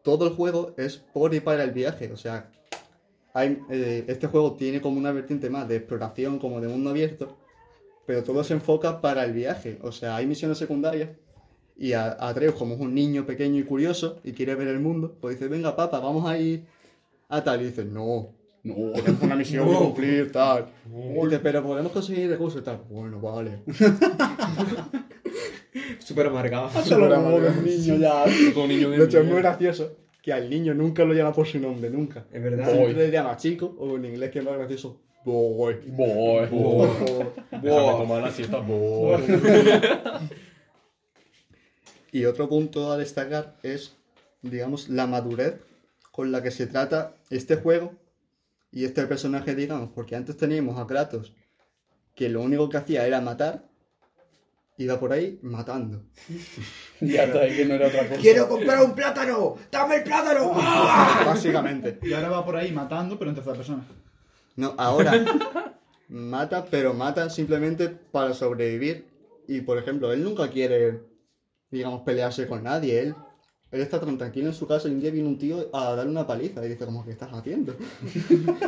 Todo 0.04 0.28
el 0.28 0.34
juego 0.34 0.74
es 0.78 0.98
por 0.98 1.34
y 1.34 1.40
para 1.40 1.64
el 1.64 1.72
viaje, 1.72 2.12
o 2.12 2.18
sea, 2.18 2.52
hay, 3.34 3.60
eh, 3.70 4.06
este 4.08 4.28
juego 4.28 4.54
tiene 4.54 4.82
como 4.82 4.98
una 4.98 5.12
vertiente 5.12 5.50
más 5.50 5.68
de 5.68 5.78
exploración, 5.78 6.40
como 6.40 6.62
de 6.62 6.68
mundo 6.68 6.90
abierto, 6.90 7.38
pero 8.06 8.24
todo 8.24 8.44
se 8.44 8.54
enfoca 8.54 9.02
para 9.02 9.24
el 9.24 9.34
viaje, 9.34 9.80
o 9.82 9.92
sea, 9.92 10.16
hay 10.16 10.26
misiones 10.26 10.58
secundarias 10.58 11.10
y 11.78 11.94
a, 11.94 12.12
a 12.12 12.30
Atreus, 12.30 12.56
como 12.56 12.76
es 12.76 12.82
un 12.82 12.94
niño 12.94 13.26
pequeño 13.26 13.60
y 13.60 13.64
curioso 13.64 14.20
y 14.24 14.34
quiere 14.34 14.56
ver 14.56 14.68
el 14.68 14.80
mundo, 14.80 15.18
pues 15.20 15.36
dice, 15.36 15.48
venga 15.48 15.76
papá, 15.76 16.00
vamos 16.00 16.30
a 16.30 16.38
ir 16.38 16.66
a 17.30 17.44
tal, 17.44 17.62
y 17.62 17.66
dice, 17.66 17.86
no, 17.86 18.34
No. 18.64 18.92
tenemos 18.94 19.22
una 19.24 19.36
misión 19.36 19.68
que 19.70 19.76
cumplir, 19.76 20.32
tal. 20.32 20.68
Y 20.94 21.24
dice, 21.26 21.40
pero 21.40 21.64
podemos 21.64 21.92
conseguir 21.92 22.30
recursos 22.30 22.62
y 22.62 22.66
tal. 22.66 22.82
Bueno, 22.90 23.20
vale. 23.20 23.64
Súper 26.00 26.28
amargado. 26.28 26.70
Solo 26.84 27.16
como 27.16 27.36
un 27.38 27.66
niño 27.66 27.96
ya. 27.96 28.26
Como 28.54 28.68
niño 28.68 28.90
de 28.90 28.98
De 28.98 29.06
hecho, 29.06 29.20
es 29.20 29.26
muy 29.26 29.38
gracioso 29.38 29.96
que 30.22 30.34
al 30.34 30.50
niño 30.50 30.74
nunca 30.74 31.04
lo 31.04 31.14
llama 31.14 31.34
por 31.34 31.48
su 31.48 31.60
nombre, 31.60 31.90
nunca. 31.90 32.26
Es 32.32 32.42
verdad. 32.42 32.72
Siempre 32.72 32.94
le 32.94 33.12
llama 33.12 33.38
chico, 33.38 33.76
o 33.80 33.96
en 33.96 34.06
inglés 34.06 34.32
que 34.32 34.40
es 34.40 34.46
más 34.46 34.58
gracioso, 34.58 35.02
Boy. 35.24 35.76
Boy. 35.86 36.48
Déjame 37.52 37.92
tomar 37.92 38.22
la 38.24 38.32
siesta. 38.32 38.64
Y 42.14 42.26
otro 42.26 42.50
punto 42.50 42.92
a 42.92 42.98
destacar 42.98 43.56
es, 43.64 43.96
digamos, 44.42 44.90
la 44.90 45.08
madurez 45.08 45.62
con 46.12 46.34
la 46.34 46.44
que 46.44 46.52
se 46.52 46.68
trata 46.68 47.16
este 47.30 47.56
juego 47.56 47.94
y 48.70 48.84
este 48.84 49.08
personaje, 49.08 49.56
digamos, 49.56 49.92
porque 49.96 50.18
antes 50.18 50.36
teníamos 50.36 50.78
a 50.78 50.88
Kratos, 50.88 51.34
que 52.14 52.28
lo 52.28 52.42
único 52.42 52.68
que 52.68 52.76
hacía 52.76 53.08
era 53.08 53.22
matar, 53.22 53.71
iba 54.84 55.00
por 55.00 55.12
ahí 55.14 55.40
matando. 55.42 56.04
Ya 57.04 57.24
está, 57.24 57.44
es 57.48 57.58
que 57.58 57.66
no 57.66 57.74
era 57.74 57.88
otra 57.88 58.08
cosa. 58.08 58.22
¡Quiero 58.22 58.48
comprar 58.48 58.80
un 58.84 58.94
plátano! 58.94 59.56
¡Dame 59.72 59.96
el 59.96 60.04
plátano! 60.04 60.52
¡Ah! 60.56 61.24
Básicamente. 61.26 61.98
Y 62.04 62.14
ahora 62.14 62.30
va 62.30 62.46
por 62.46 62.56
ahí 62.56 62.72
matando, 62.72 63.18
pero 63.18 63.32
en 63.32 63.36
tercera 63.36 63.56
persona. 63.56 63.84
No, 64.56 64.76
ahora 64.78 65.14
mata, 66.10 66.64
pero 66.70 66.94
mata 66.94 67.28
simplemente 67.32 67.90
para 67.90 68.36
sobrevivir. 68.36 69.08
Y 69.48 69.62
por 69.62 69.80
ejemplo, 69.80 70.14
él 70.14 70.24
nunca 70.24 70.48
quiere, 70.50 71.02
digamos, 71.72 72.02
pelearse 72.04 72.46
con 72.46 72.64
nadie. 72.64 73.00
Él, 73.00 73.16
él 73.72 73.82
está 73.82 74.00
tan 74.00 74.16
tranquilo 74.20 74.48
en 74.50 74.54
su 74.54 74.68
casa 74.68 74.88
y 74.88 74.92
un 74.92 75.00
día 75.02 75.10
viene 75.10 75.28
un 75.28 75.40
tío 75.40 75.70
a 75.74 75.96
darle 75.96 76.12
una 76.12 76.28
paliza 76.28 76.64
y 76.64 76.70
dice, 76.70 76.86
como, 76.86 77.04
¿qué 77.04 77.12
estás 77.12 77.30
haciendo? 77.34 77.76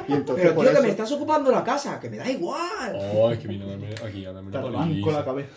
y 0.07 0.13
entonces 0.13 0.45
Pero 0.47 0.53
tío, 0.55 0.61
que 0.63 0.71
eso- 0.71 0.81
me 0.81 0.89
estás 0.89 1.11
ocupando 1.11 1.51
la 1.51 1.63
casa, 1.63 1.99
que 1.99 2.09
me 2.09 2.17
da 2.17 2.27
igual. 2.31 2.97
Oh, 3.13 3.29
es 3.31 3.37
que 3.37 3.47
vino 3.47 3.65
a 3.65 3.69
darme 3.69 3.89
aquí 4.03 4.25
a 4.25 4.33
darme 4.33 4.49
Te 4.51 4.57
una 4.57 4.67
arranco 4.69 5.11
la 5.11 5.23
paliza. 5.23 5.25
cabeza. 5.25 5.49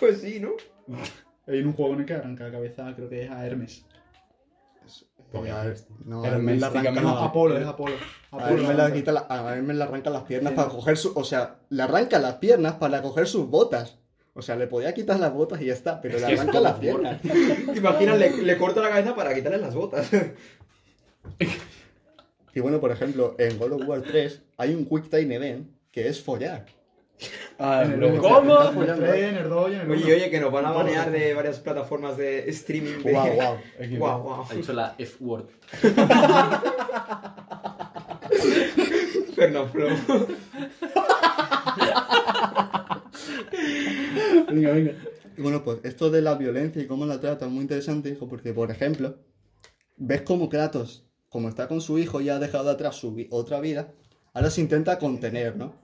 Pues 0.00 0.20
sí, 0.20 0.40
¿no? 0.40 0.50
Hay 1.46 1.60
un 1.62 1.72
juego 1.72 1.94
en 1.94 2.00
el 2.00 2.06
que 2.06 2.14
arranca 2.14 2.44
la 2.44 2.52
cabeza, 2.52 2.92
creo 2.94 3.08
que 3.08 3.24
es 3.24 3.30
a 3.30 3.46
Hermes. 3.46 3.84
Porque, 5.32 5.50
a 5.50 5.64
ver, 5.64 5.76
No, 6.06 6.24
Hermes, 6.24 6.32
a 6.32 6.36
Hermes 6.36 6.60
le 6.60 6.66
arranca, 6.88 6.90
No, 7.02 7.10
no, 7.14 7.18
Apolo, 7.18 7.58
es 7.58 7.66
Apolo. 7.66 7.94
a 8.30 8.36
Apolo 8.36 8.50
Hermes 8.50 8.68
le 8.68 8.82
arranca. 8.82 8.94
quita 8.94 9.12
la- 9.12 9.26
a 9.28 9.54
Hermes 9.56 9.76
le 9.76 9.84
arranca 9.84 10.10
las 10.10 10.22
piernas 10.24 10.52
Sí. 10.52 10.56
para 10.56 10.68
coger 10.70 10.96
su... 10.96 11.12
O 11.14 11.24
sea, 11.24 11.56
le 11.68 11.82
arranca 11.82 12.18
las 12.18 12.34
piernas 12.36 12.74
para 12.76 13.02
coger 13.02 13.26
sus 13.26 13.46
botas. 13.48 13.98
O 14.34 14.40
sea, 14.42 14.56
le 14.56 14.66
podía 14.68 14.94
quitar 14.94 15.18
las 15.18 15.32
botas 15.34 15.60
y 15.60 15.66
ya 15.66 15.72
está, 15.74 16.00
pero 16.00 16.16
Es 16.16 16.22
le 16.22 16.28
arranca 16.38 16.60
las 16.60 16.78
piernas. 16.78 17.20
Imagina, 17.76 18.14
le, 18.16 18.36
le 18.42 18.56
corto 18.58 18.80
la 18.82 18.88
cabeza 18.90 19.14
para 19.14 19.34
quitarle 19.34 19.58
las 19.58 19.74
botas. 19.74 20.08
Y 22.54 22.60
bueno, 22.60 22.80
por 22.80 22.90
ejemplo, 22.90 23.36
en 23.38 23.58
God 23.58 23.72
of 23.72 23.82
War 23.88 24.02
3 24.02 24.42
hay 24.56 24.74
un 24.74 24.84
Quick 24.86 25.10
Time 25.10 25.34
Event 25.34 25.70
que 25.92 26.08
es 26.08 26.20
follar. 26.22 26.66
Ah, 27.58 27.84
¿Cómo? 28.20 28.82
En 28.82 28.88
el 28.90 28.96
3, 28.96 29.22
en 29.24 29.36
el 29.38 29.48
2 29.48 29.70
y 29.70 29.74
en 29.74 29.80
el 29.80 29.90
1. 29.90 29.94
Oye, 30.04 30.14
oye, 30.14 30.30
que 30.30 30.40
nos 30.40 30.52
van 30.52 30.66
a 30.66 30.70
banear 30.70 31.10
de 31.10 31.34
varias 31.34 31.58
plataformas 31.58 32.16
de 32.16 32.48
streaming. 32.50 33.02
De... 33.02 33.12
Que- 33.78 33.96
Guau, 33.98 34.22
guau. 34.22 34.46
Ha 34.48 34.54
dicho 34.54 34.72
la 34.72 34.94
F-word. 34.98 35.46
Fernanfloo. 39.34 39.88
Venga, 44.50 44.70
venga. 44.72 44.92
Bueno, 45.36 45.62
pues 45.62 45.78
esto 45.84 46.10
de 46.10 46.22
la 46.22 46.34
violencia 46.34 46.82
y 46.82 46.86
cómo 46.86 47.06
la 47.06 47.20
trata 47.20 47.46
es 47.46 47.50
muy 47.52 47.62
interesante, 47.62 48.08
hijo, 48.10 48.28
porque 48.28 48.52
por 48.52 48.70
ejemplo, 48.70 49.16
ves 49.96 50.22
cómo 50.22 50.48
Kratos, 50.48 51.04
como 51.28 51.48
está 51.48 51.68
con 51.68 51.80
su 51.80 51.98
hijo 51.98 52.20
y 52.20 52.28
ha 52.28 52.38
dejado 52.38 52.70
atrás 52.70 52.96
su 52.96 53.14
vi- 53.14 53.28
otra 53.30 53.60
vida, 53.60 53.92
ahora 54.34 54.50
se 54.50 54.60
intenta 54.60 54.98
contener, 54.98 55.56
¿no? 55.56 55.74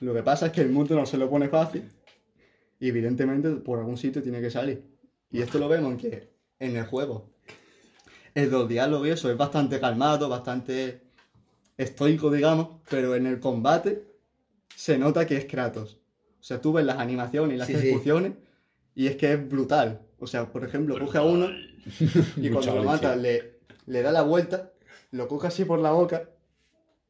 Lo 0.00 0.12
que 0.14 0.22
pasa 0.22 0.46
es 0.46 0.52
que 0.52 0.60
el 0.60 0.70
mundo 0.70 0.94
no 0.94 1.06
se 1.06 1.16
lo 1.18 1.28
pone 1.30 1.48
fácil 1.48 1.84
y 2.80 2.88
evidentemente 2.88 3.50
por 3.50 3.78
algún 3.78 3.96
sitio 3.96 4.22
tiene 4.22 4.40
que 4.40 4.50
salir. 4.50 4.84
Y 5.30 5.40
esto 5.40 5.58
lo 5.58 5.68
vemos 5.68 5.92
en 5.92 5.98
que 5.98 6.28
en 6.58 6.76
el 6.76 6.84
juego, 6.86 7.30
el 8.34 8.50
los 8.50 8.68
diálogos 8.68 9.06
y 9.08 9.10
eso 9.10 9.30
es 9.30 9.36
bastante 9.36 9.80
calmado, 9.80 10.28
bastante 10.28 11.02
estoico, 11.76 12.30
digamos, 12.30 12.68
pero 12.88 13.14
en 13.14 13.26
el 13.26 13.40
combate 13.40 14.04
se 14.74 14.98
nota 14.98 15.26
que 15.26 15.36
es 15.36 15.44
Kratos. 15.46 15.98
O 16.40 16.42
sea, 16.46 16.60
tú 16.60 16.72
ves 16.72 16.84
las 16.84 16.98
animaciones 16.98 17.54
y 17.54 17.58
las 17.58 17.66
Sí, 17.66 17.74
sí. 17.74 17.78
ejecuciones 17.88 18.32
y 18.94 19.06
es 19.06 19.16
que 19.16 19.32
es 19.32 19.48
brutal. 19.48 20.02
O 20.18 20.26
sea, 20.26 20.50
por 20.50 20.64
ejemplo, 20.64 20.98
coge 20.98 21.18
a 21.18 21.22
uno 21.22 21.48
y 22.36 22.50
cuando 22.50 22.74
lo 22.76 22.84
mata 22.84 23.16
le, 23.16 23.60
le 23.86 24.02
da 24.02 24.12
la 24.12 24.22
vuelta, 24.22 24.72
lo 25.10 25.26
coge 25.28 25.48
así 25.48 25.64
por 25.64 25.78
la 25.78 25.92
boca 25.92 26.28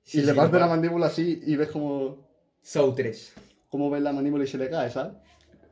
Sí, 0.02 0.18
y 0.18 0.22
le 0.22 0.32
sí, 0.32 0.36
parte 0.36 0.54
lo 0.54 0.60
la 0.60 0.66
mandíbula 0.66 1.06
así 1.06 1.40
y 1.46 1.56
ves 1.56 1.68
como, 1.68 2.23
Soul 2.64 2.94
3. 2.96 3.34
como 3.68 3.90
ves 3.90 4.02
la 4.02 4.12
mandíbula 4.12 4.44
y 4.44 4.46
se 4.46 4.58
le 4.58 4.68
cae, 4.70 4.90
¿sabes? 4.90 5.12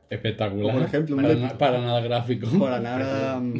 Espectacular. 0.09 0.75
Por 0.75 0.85
ejemplo, 0.85 1.15
para, 1.15 1.27
de- 1.29 1.35
na- 1.35 1.57
para 1.57 1.81
nada 1.81 1.99
gráfico. 2.01 2.47
Para 2.59 2.79
nada... 2.79 3.41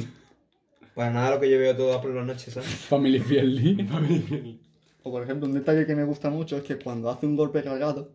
Para 0.96 1.10
nada 1.12 1.32
lo 1.32 1.40
que 1.42 1.50
yo 1.50 1.58
veo 1.58 1.76
todas 1.76 2.00
por 2.04 2.12
las 2.14 2.24
noches, 2.24 2.54
¿sabes? 2.54 2.70
Family 2.88 3.18
friendly. 3.20 4.60
O 5.02 5.12
por 5.12 5.24
ejemplo, 5.24 5.48
un 5.48 5.54
detalle 5.56 5.88
que 5.88 5.96
me 5.96 6.04
gusta 6.04 6.30
mucho 6.30 6.56
es 6.56 6.62
que 6.64 6.78
cuando 6.78 7.10
hace 7.10 7.26
un 7.26 7.36
golpe 7.36 7.64
cargado, 7.64 8.12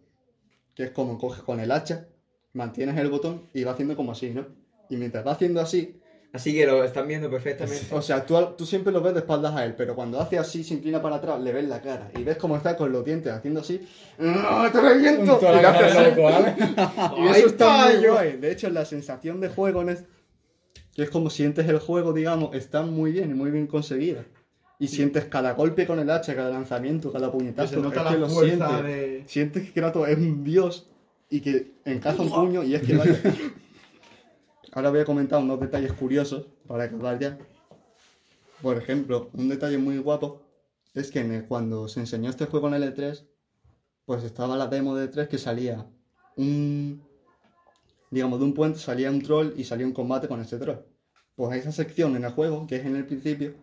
que 0.77 0.85
es 0.85 0.91
como 0.93 1.19
coges 1.19 1.43
con 1.43 1.59
el 1.59 1.73
hacha, 1.73 2.07
mantienes 2.53 2.97
el 2.97 3.09
botón 3.11 3.43
y 3.53 3.65
va 3.65 3.73
haciendo 3.73 3.97
como 3.97 4.13
así, 4.13 4.31
¿no? 4.31 4.47
Y 4.89 4.97
mientras 4.97 5.27
va 5.27 5.33
haciendo 5.33 5.61
así, 5.61 6.01
Así 6.39 6.55
que 6.55 6.65
lo 6.67 6.85
están 6.85 7.09
viendo 7.09 7.29
perfectamente. 7.29 7.93
o 7.93 8.01
sea, 8.01 8.25
tú, 8.25 8.39
tú 8.57 8.65
siempre 8.65 8.93
lo 8.93 9.01
ves 9.01 9.13
de 9.13 9.21
espaldas 9.21 9.57
a 9.57 9.65
él, 9.65 9.75
pero 9.77 9.97
cuando 9.97 10.21
hace 10.21 10.39
así, 10.39 10.63
se 10.63 10.75
inclina 10.75 11.03
para 11.03 11.17
atrás, 11.17 11.41
le 11.41 11.53
ves 11.53 11.67
la 11.67 11.83
cara 11.83 12.13
y 12.17 12.23
ves 12.23 12.37
cómo 12.37 12.57
está 12.57 12.77
con 12.77 12.93
los 12.93 13.05
dientes 13.05 13.33
haciendo 13.33 13.59
así, 13.59 13.81
¡No, 14.19 14.71
te 14.71 14.81
reviento! 14.81 15.37
Y 15.41 15.45
la 15.45 15.61
cara. 15.61 16.57
Y 17.19 17.21
¡Ay, 17.23 17.41
eso 17.41 17.47
está 17.49 17.89
muy 17.89 18.07
guay. 18.07 18.37
De 18.37 18.53
hecho, 18.53 18.71
la 18.71 18.85
sensación 18.85 19.41
de 19.41 19.49
juego 19.49 19.83
en 19.83 19.89
es... 19.89 20.05
que 20.95 21.03
es 21.03 21.11
como 21.11 21.29
sientes 21.29 21.69
el 21.69 21.81
juego, 21.81 22.13
digamos, 22.13 22.55
está 22.55 22.83
muy 22.83 23.11
bien 23.11 23.33
y 23.33 23.35
muy 23.35 23.51
bien 23.51 23.67
conseguida. 23.67 24.25
Y 24.79 24.87
sientes 24.87 25.25
cada 25.25 25.55
golpe 25.55 25.89
con 25.89 25.99
el 25.99 26.09
hacha, 26.09 26.37
cada 26.37 26.51
lanzamiento, 26.51 27.13
cada 27.13 27.33
puñetazo. 27.33 27.75
se 27.75 27.81
nota 27.81 28.05
es 28.05 28.09
que 28.13 28.19
lo 28.19 28.31
sientes. 28.31 28.85
de... 28.85 29.25
Sientes 29.27 29.65
que 29.65 29.73
Kratos 29.73 30.09
es 30.09 30.17
un 30.17 30.45
dios 30.45 30.89
y 31.29 31.41
que 31.41 31.73
encaja 31.85 32.23
un 32.23 32.31
puño 32.31 32.63
y 32.63 32.77
es 32.77 32.83
que 32.83 32.97
vaya. 32.97 33.21
Ahora 34.73 34.91
voy 34.91 35.01
a 35.01 35.05
comentar 35.05 35.43
unos 35.43 35.61
detalles 35.61 35.93
curiosos 35.93 36.47
para 36.67 36.85
acabar 36.85 37.19
ya. 37.19 37.39
Por 38.61 38.77
ejemplo, 38.77 39.31
un 39.33 39.49
detalle 39.49 39.79
muy 39.79 39.99
guapo 39.99 40.43
es 40.95 41.11
que 41.11 41.21
en 41.21 41.47
cuando 41.47 41.89
se 41.89 42.01
enseñó 42.01 42.29
este 42.29 42.47
juego 42.47 42.69
en 42.69 42.75
el 42.75 42.95
E3, 42.95 43.27
pues 44.05 44.25
estaba 44.25 44.57
la 44.57 44.67
demo 44.67 44.95
de 44.95 45.11
E3 45.11 45.29
que 45.29 45.39
salía 45.39 45.87
un. 46.37 47.03
Digamos, 48.11 48.39
de 48.39 48.45
un 48.47 48.55
puente 48.55 48.79
salía 48.79 49.11
un 49.11 49.23
troll 49.23 49.53
y 49.57 49.65
salía 49.65 49.87
un 49.87 49.93
combate 49.93 50.29
con 50.29 50.41
ese 50.41 50.59
troll. 50.59 50.79
Pues 51.37 51.61
esa 51.61 51.73
sección 51.73 52.17
en 52.17 52.25
el 52.25 52.33
juego, 52.33 52.67
que 52.67 52.77
es 52.77 52.87
en 52.87 52.97
el 52.97 53.07
principio, 53.07 53.55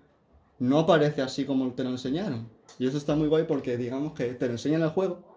no 0.59 0.79
aparece 0.79 1.21
así 1.21 1.45
como 1.45 1.73
te 1.73 1.83
lo 1.83 1.89
enseñaron. 1.89 2.49
Y 2.79 2.87
eso 2.87 2.97
está 2.97 3.15
muy 3.15 3.27
guay 3.27 3.45
porque 3.45 3.75
digamos 3.77 4.13
que 4.13 4.33
te 4.33 4.45
lo 4.45 4.53
enseñan 4.53 4.83
el 4.83 4.89
juego, 4.89 5.34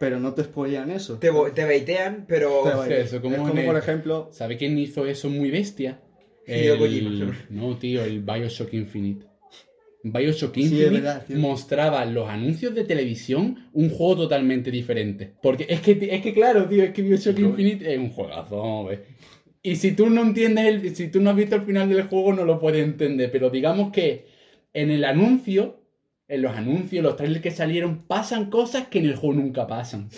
pero 0.00 0.18
no 0.18 0.32
te 0.32 0.42
spoilean 0.44 0.90
eso. 0.90 1.18
Te, 1.18 1.30
te 1.54 1.64
baitean, 1.64 2.24
pero. 2.26 2.62
Te 2.64 2.70
Hostia, 2.70 2.96
eso 2.98 3.20
como 3.20 3.34
es 3.36 3.42
como 3.42 3.60
el- 3.60 3.66
por 3.66 3.76
ejemplo, 3.76 4.28
¿Sabe 4.32 4.56
quién 4.56 4.78
hizo 4.78 5.06
eso 5.06 5.28
muy 5.28 5.50
bestia? 5.50 6.00
El- 6.46 6.78
Kojima. 6.78 7.36
No, 7.50 7.76
tío, 7.76 8.02
el 8.02 8.22
Bioshock 8.22 8.72
Infinite. 8.74 9.26
Bioshock 10.02 10.54
Sí, 10.54 10.62
Infinite 10.62 10.90
verdad, 10.90 11.24
cierto. 11.26 11.46
mostraba 11.46 12.04
los 12.06 12.26
anuncios 12.28 12.74
de 12.74 12.84
televisión 12.84 13.68
un 13.74 13.90
juego 13.90 14.16
totalmente 14.22 14.70
diferente. 14.70 15.34
Porque 15.42 15.66
es 15.68 15.80
que, 15.82 15.92
es 16.10 16.22
que 16.22 16.32
claro, 16.32 16.66
tío, 16.66 16.82
es 16.82 16.92
que 16.92 17.02
Bioshock 17.02 17.38
Infinite 17.38 17.92
es 17.92 17.98
un 17.98 18.08
juegazo, 18.10 18.84
¿ves? 18.86 19.00
Y 19.62 19.76
si 19.76 19.92
tú 19.92 20.08
no 20.08 20.22
entiendes, 20.22 20.64
el, 20.66 20.96
si 20.96 21.08
tú 21.08 21.20
no 21.20 21.28
has 21.28 21.36
visto 21.36 21.56
el 21.56 21.62
final 21.66 21.90
del 21.90 22.04
juego, 22.04 22.32
no 22.32 22.46
lo 22.46 22.58
puedes 22.58 22.82
entender. 22.82 23.30
Pero 23.30 23.50
digamos 23.50 23.92
que 23.92 24.24
en 24.72 24.90
el 24.90 25.04
anuncio, 25.04 25.79
en 26.30 26.42
los 26.42 26.56
anuncios, 26.56 27.02
los 27.02 27.16
trailers 27.16 27.42
que 27.42 27.50
salieron, 27.50 28.04
pasan 28.06 28.48
cosas 28.50 28.86
que 28.88 29.00
en 29.00 29.06
el 29.06 29.16
juego 29.16 29.34
nunca 29.40 29.66
pasan. 29.66 30.08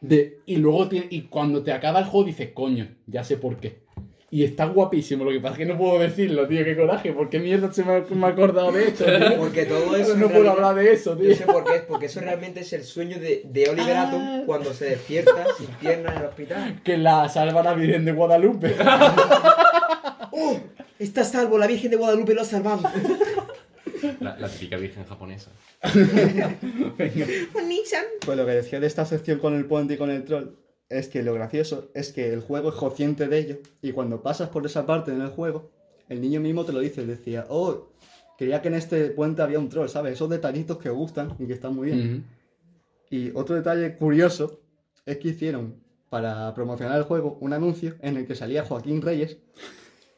De, 0.00 0.40
y 0.46 0.56
luego 0.56 0.88
te- 0.88 1.06
y 1.10 1.22
cuando 1.22 1.62
te 1.62 1.72
acaba 1.72 1.98
el 2.00 2.04
juego 2.04 2.26
dices, 2.26 2.50
coño, 2.54 2.88
ya 3.06 3.24
sé 3.24 3.36
por 3.38 3.56
qué. 3.56 3.82
Y 4.30 4.42
está 4.42 4.66
guapísimo, 4.66 5.24
lo 5.24 5.30
que 5.30 5.38
pasa 5.40 5.52
es 5.54 5.58
que 5.58 5.66
no 5.66 5.78
puedo 5.78 5.98
decirlo, 6.00 6.48
tío, 6.48 6.64
qué 6.64 6.76
coraje, 6.76 7.12
¿por 7.12 7.30
qué 7.30 7.38
mierda 7.38 7.72
se 7.72 7.84
me 7.84 7.92
ha, 7.94 8.00
me 8.10 8.26
ha 8.26 8.30
acordado 8.30 8.72
de 8.72 8.88
esto? 8.88 9.04
tío? 9.04 9.36
Porque 9.38 9.64
todo 9.64 9.94
eso. 9.96 10.16
no 10.16 10.28
puedo 10.28 10.50
hablar 10.50 10.74
de 10.74 10.92
eso, 10.92 11.16
tío. 11.16 11.28
Yo 11.30 11.36
sé 11.36 11.44
por 11.44 11.64
qué 11.64 11.84
porque 11.88 12.06
eso 12.06 12.20
realmente 12.20 12.60
es 12.60 12.72
el 12.72 12.82
sueño 12.82 13.18
de, 13.20 13.42
de 13.44 13.68
Oliver 13.70 13.96
Ah. 13.96 14.08
Atom 14.08 14.44
cuando 14.46 14.74
se 14.74 14.86
despierta 14.86 15.46
sin 15.56 15.68
piernas 15.76 16.14
en 16.16 16.20
el 16.22 16.26
hospital. 16.28 16.80
Que 16.82 16.98
la 16.98 17.28
salva 17.28 17.62
la 17.62 17.74
Virgen 17.74 18.04
de 18.04 18.12
Guadalupe. 18.12 18.74
¡Oh! 20.32 20.56
Está 20.98 21.24
salvo, 21.24 21.56
la 21.58 21.66
Virgen 21.66 21.90
de 21.92 21.96
Guadalupe 21.96 22.34
lo 22.34 22.42
ha 22.42 22.44
salvado. 22.44 22.82
La, 24.20 24.36
la 24.38 24.48
típica 24.48 24.76
virgen 24.76 25.04
japonesa. 25.04 25.50
Nissan. 27.68 28.04
pues 28.24 28.38
lo 28.38 28.46
que 28.46 28.52
decía 28.52 28.80
de 28.80 28.86
esta 28.86 29.04
sección 29.04 29.38
con 29.38 29.54
el 29.54 29.66
puente 29.66 29.94
y 29.94 29.96
con 29.96 30.10
el 30.10 30.24
troll, 30.24 30.50
es 30.88 31.08
que 31.08 31.22
lo 31.22 31.34
gracioso 31.34 31.90
es 31.94 32.12
que 32.12 32.32
el 32.32 32.40
juego 32.40 32.70
es 32.70 32.74
consciente 32.74 33.28
de 33.28 33.38
ello, 33.38 33.58
y 33.82 33.92
cuando 33.92 34.22
pasas 34.22 34.48
por 34.50 34.64
esa 34.66 34.86
parte 34.86 35.12
en 35.12 35.20
el 35.20 35.28
juego, 35.28 35.70
el 36.08 36.20
niño 36.20 36.40
mismo 36.40 36.64
te 36.64 36.72
lo 36.72 36.80
dice, 36.80 37.06
decía, 37.06 37.46
oh, 37.48 37.88
creía 38.38 38.60
que 38.62 38.68
en 38.68 38.74
este 38.74 39.10
puente 39.10 39.42
había 39.42 39.58
un 39.58 39.68
troll, 39.68 39.88
¿sabes? 39.88 40.14
Esos 40.14 40.28
detallitos 40.28 40.78
que 40.78 40.90
gustan 40.90 41.34
y 41.38 41.46
que 41.46 41.54
están 41.54 41.74
muy 41.74 41.90
bien. 41.90 42.24
Y 43.10 43.30
otro 43.34 43.54
detalle 43.54 43.96
curioso 43.96 44.60
es 45.06 45.18
que 45.18 45.28
hicieron 45.28 45.82
para 46.10 46.54
promocionar 46.54 46.98
el 46.98 47.04
juego 47.04 47.38
un 47.40 47.52
anuncio 47.52 47.96
en 48.00 48.16
el 48.16 48.26
que 48.26 48.34
salía 48.34 48.64
Joaquín 48.64 49.02
Reyes, 49.02 49.38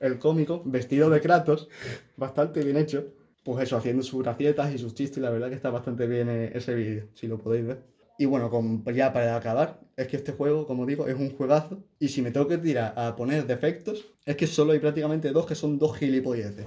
el 0.00 0.18
cómico, 0.18 0.62
vestido 0.64 1.08
de 1.10 1.20
Kratos, 1.20 1.68
bastante 2.16 2.62
bien 2.62 2.76
hecho. 2.76 3.06
Pues 3.46 3.62
eso, 3.64 3.76
haciendo 3.76 4.02
sus 4.02 4.22
gracietas 4.22 4.74
y 4.74 4.78
sus 4.78 4.92
chistes, 4.94 5.18
y 5.18 5.20
la 5.20 5.30
verdad 5.30 5.48
que 5.48 5.54
está 5.54 5.70
bastante 5.70 6.06
bien 6.08 6.28
eh, 6.28 6.50
ese 6.54 6.74
vídeo, 6.74 7.06
si 7.14 7.28
lo 7.28 7.38
podéis 7.38 7.64
ver. 7.66 7.82
Y 8.18 8.24
bueno, 8.24 8.50
con- 8.50 8.84
ya 8.92 9.12
para 9.12 9.36
acabar, 9.36 9.78
es 9.96 10.08
que 10.08 10.16
este 10.16 10.32
juego, 10.32 10.66
como 10.66 10.84
digo, 10.84 11.06
es 11.06 11.14
un 11.14 11.30
juegazo, 11.36 11.84
y 12.00 12.08
si 12.08 12.22
me 12.22 12.32
tengo 12.32 12.48
que 12.48 12.58
tirar 12.58 12.92
a 12.96 13.14
poner 13.14 13.46
defectos, 13.46 14.04
es 14.24 14.36
que 14.36 14.46
solo 14.48 14.72
hay 14.72 14.80
prácticamente 14.80 15.30
dos 15.30 15.46
que 15.46 15.54
son 15.54 15.78
dos 15.78 15.96
gilipolleces. 15.96 16.66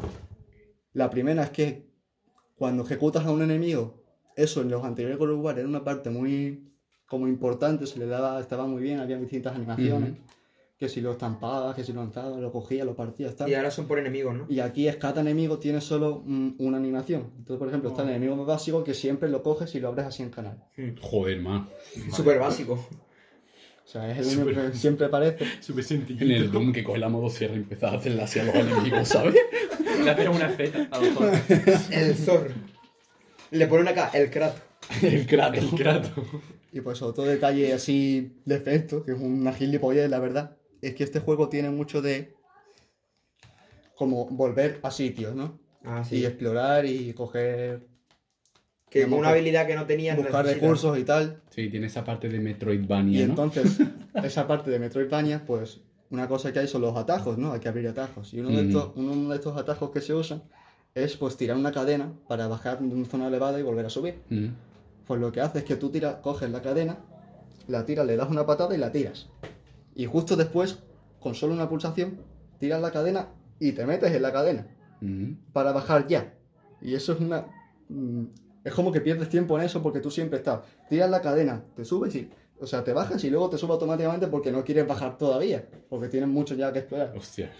La 0.94 1.10
primera 1.10 1.44
es 1.44 1.50
que 1.50 1.86
cuando 2.56 2.84
ejecutas 2.84 3.26
a 3.26 3.32
un 3.32 3.42
enemigo, 3.42 4.02
eso 4.36 4.62
en 4.62 4.70
los 4.70 4.84
anteriores 4.86 5.20
of 5.20 5.44
War 5.44 5.60
era 5.60 5.68
una 5.68 5.84
parte 5.84 6.10
muy 6.10 6.72
como 7.08 7.28
importante, 7.28 7.88
se 7.88 8.00
le 8.00 8.06
daba, 8.06 8.40
estaba 8.40 8.66
muy 8.68 8.82
bien, 8.82 9.00
había 9.00 9.18
distintas 9.18 9.56
animaciones, 9.56 10.14
que 10.80 10.88
si 10.88 11.02
lo 11.02 11.12
estampabas, 11.12 11.76
que 11.76 11.84
si 11.84 11.92
lo 11.92 12.02
lanzabas, 12.02 12.40
lo 12.40 12.54
cogías, 12.54 12.86
lo 12.86 12.96
partías, 12.96 13.36
tal. 13.36 13.50
Y 13.50 13.54
ahora 13.54 13.70
son 13.70 13.86
por 13.86 14.00
enemigos, 14.00 14.34
¿no? 14.34 14.46
Y 14.48 14.62
aquí 14.62 14.88
es 14.88 14.96
cada 14.96 15.20
enemigo 15.20 15.60
tiene 15.60 15.82
solo 15.82 16.24
mm, 16.26 16.52
una 16.60 16.78
animación. 16.78 17.32
Entonces, 17.38 17.58
por 17.58 17.68
ejemplo, 17.68 17.90
está 17.90 18.04
el 18.04 18.10
enemigo 18.10 18.38
más 18.38 18.48
básico 18.48 18.82
que 18.82 18.94
siempre 18.94 19.28
lo 19.28 19.44
coges 19.44 19.76
y 19.76 19.82
lo 19.82 19.90
abres 19.90 20.06
así 20.06 20.24
en 20.24 20.30
canal. 20.30 20.64
Joder, 21.02 21.42
man. 21.42 21.68
Súper 22.14 22.40
básico. 22.40 22.74
O 22.76 23.92
sea, 23.92 24.10
es 24.10 24.26
el 24.26 24.40
único 24.40 24.62
que 24.62 24.78
siempre 24.78 25.08
aparece. 25.08 25.46
Súper 25.60 25.84
sencillo. 25.84 26.24
En 26.24 26.32
el 26.32 26.50
Doom 26.50 26.72
que 26.72 26.82
coge 26.82 27.00
la 27.00 27.10
motosierra 27.10 27.56
y 27.56 27.58
empieza 27.58 27.90
a 27.90 27.96
hacerle 27.96 28.22
así 28.22 28.40
a 28.40 28.46
los 28.46 28.56
enemigos, 28.56 29.08
¿sabes? 29.10 29.36
Le 30.04 30.10
haces 30.10 30.30
una 30.30 30.50
Z, 30.50 30.88
a 30.92 30.98
lo 30.98 31.04
mejor. 31.04 31.32
El 31.92 32.16
Thor. 32.16 32.52
Le 33.52 33.68
pone 33.68 33.82
una 33.82 33.94
K, 33.94 34.12
el 34.14 34.30
Kratos. 34.30 34.62
El 35.02 35.26
Kratos. 35.26 35.64
El 35.64 35.70
Kratos. 35.72 36.12
Y 36.72 36.82
pues 36.82 37.02
otro 37.02 37.26
detalle 37.26 37.74
así 37.74 38.38
de 38.46 38.56
efecto, 38.56 39.04
que 39.04 39.12
es 39.12 39.20
una 39.20 39.52
gilipollez, 39.52 40.10
la 40.10 40.20
verdad, 40.20 40.59
es 40.82 40.96
que 40.96 41.04
este 41.04 41.20
juego 41.20 41.50
tiene 41.50 41.70
mucho 41.70 42.02
de 42.02 42.34
como 43.96 44.26
volver 44.28 44.80
a 44.84 44.92
sitios, 44.92 45.36
¿no? 45.36 45.60
Ah, 45.84 46.04
Y 46.10 46.26
explorar 46.26 46.86
y 46.86 47.14
coger, 47.14 47.86
Que 48.90 49.00
Digamos 49.00 49.20
una 49.20 49.30
habilidad 49.30 49.68
que 49.68 49.76
no 49.76 49.86
tenías 49.86 50.18
buscar 50.18 50.44
necesitas. 50.46 50.62
recursos 50.62 50.98
y 50.98 51.04
tal. 51.04 51.42
Sí, 51.50 51.70
tiene 51.70 51.88
esa 51.88 52.04
parte 52.04 52.30
de 52.30 52.40
Metroidvania, 52.40 53.22
Y 53.22 53.24
¿no? 53.26 53.30
entonces, 53.32 53.78
esa 54.24 54.48
parte 54.48 54.72
de 54.72 54.80
Metroidvania, 54.80 55.46
pues 55.46 55.82
una 56.10 56.28
cosa 56.28 56.52
que 56.52 56.60
hay 56.60 56.68
son 56.68 56.82
los 56.82 56.96
atajos, 56.98 57.38
¿no? 57.38 57.54
Hay 57.54 57.60
que 57.60 57.70
abrir 57.70 57.88
atajos. 57.88 58.34
Y 58.34 58.40
uno, 58.40 58.50
de, 58.50 58.68
estos, 58.68 58.92
uno 58.96 59.30
de 59.30 59.36
estos 59.36 59.56
atajos 59.58 59.92
que 59.92 60.02
se 60.02 60.14
usan 60.14 60.42
es 60.96 61.16
pues 61.18 61.38
tirar 61.38 61.56
una 61.56 61.72
cadena 61.72 62.12
para 62.28 62.48
bajar 62.48 62.80
de 62.80 62.96
una 62.96 63.06
zona 63.06 63.28
elevada 63.28 63.60
y 63.60 63.64
volver 63.64 63.86
a 63.86 63.90
subir. 63.90 64.16
Mm. 64.30 64.48
Pues 65.06 65.20
lo 65.22 65.32
que 65.32 65.42
hace 65.42 65.60
es 65.60 65.66
que 65.66 65.76
tú 65.76 65.90
tiras, 65.92 66.16
coges 66.22 66.50
la 66.50 66.62
cadena, 66.62 66.98
la 67.68 67.86
tiras, 67.86 68.08
le 68.08 68.16
das 68.16 68.30
una 68.30 68.46
patada 68.46 68.74
y 68.74 68.78
la 68.80 68.92
tiras. 68.92 69.30
Y 70.00 70.06
justo 70.06 70.38
después, 70.38 70.80
con 71.20 71.36
solo 71.36 71.54
una 71.54 71.68
pulsación, 71.68 72.22
tiras 72.58 72.82
la 72.82 72.89
cadena 72.89 73.34
y 73.60 73.74
te 73.74 73.86
metes 73.86 74.14
en 74.14 74.22
la 74.22 74.32
cadena 74.32 74.66
para 75.52 75.74
bajar 75.74 76.08
ya. 76.08 76.34
Y 76.82 76.93
eso 76.95 77.12
es 77.12 77.20
una... 77.20 77.47
mm, 77.89 78.24
Es 78.64 78.74
como 78.74 78.93
que 78.93 79.02
pierdes 79.02 79.28
tiempo 79.28 79.58
en 79.60 79.66
eso 79.66 79.84
porque 79.84 80.00
tú 80.00 80.10
siempre 80.10 80.38
estás. 80.39 80.62
Tiras 80.88 81.10
la 81.10 81.22
cadena, 81.22 81.66
te 81.76 81.84
subes 81.84 82.16
y... 82.16 82.30
O 82.62 82.66
sea, 82.66 82.82
te 82.84 82.93
bajas 82.93 83.22
y 83.26 83.30
luego 83.30 83.50
te 83.50 83.58
subes 83.58 83.74
automáticamente 83.74 84.28
porque 84.28 84.52
no 84.54 84.64
quieres 84.64 84.88
bajar 84.88 85.18
todavía. 85.18 85.68
Porque 85.89 86.08
tienes 86.08 86.30
mucho 86.30 86.56
ya 86.56 86.72
que 86.72 86.80
explorar. 86.80 87.14
Hostia. 87.18 87.52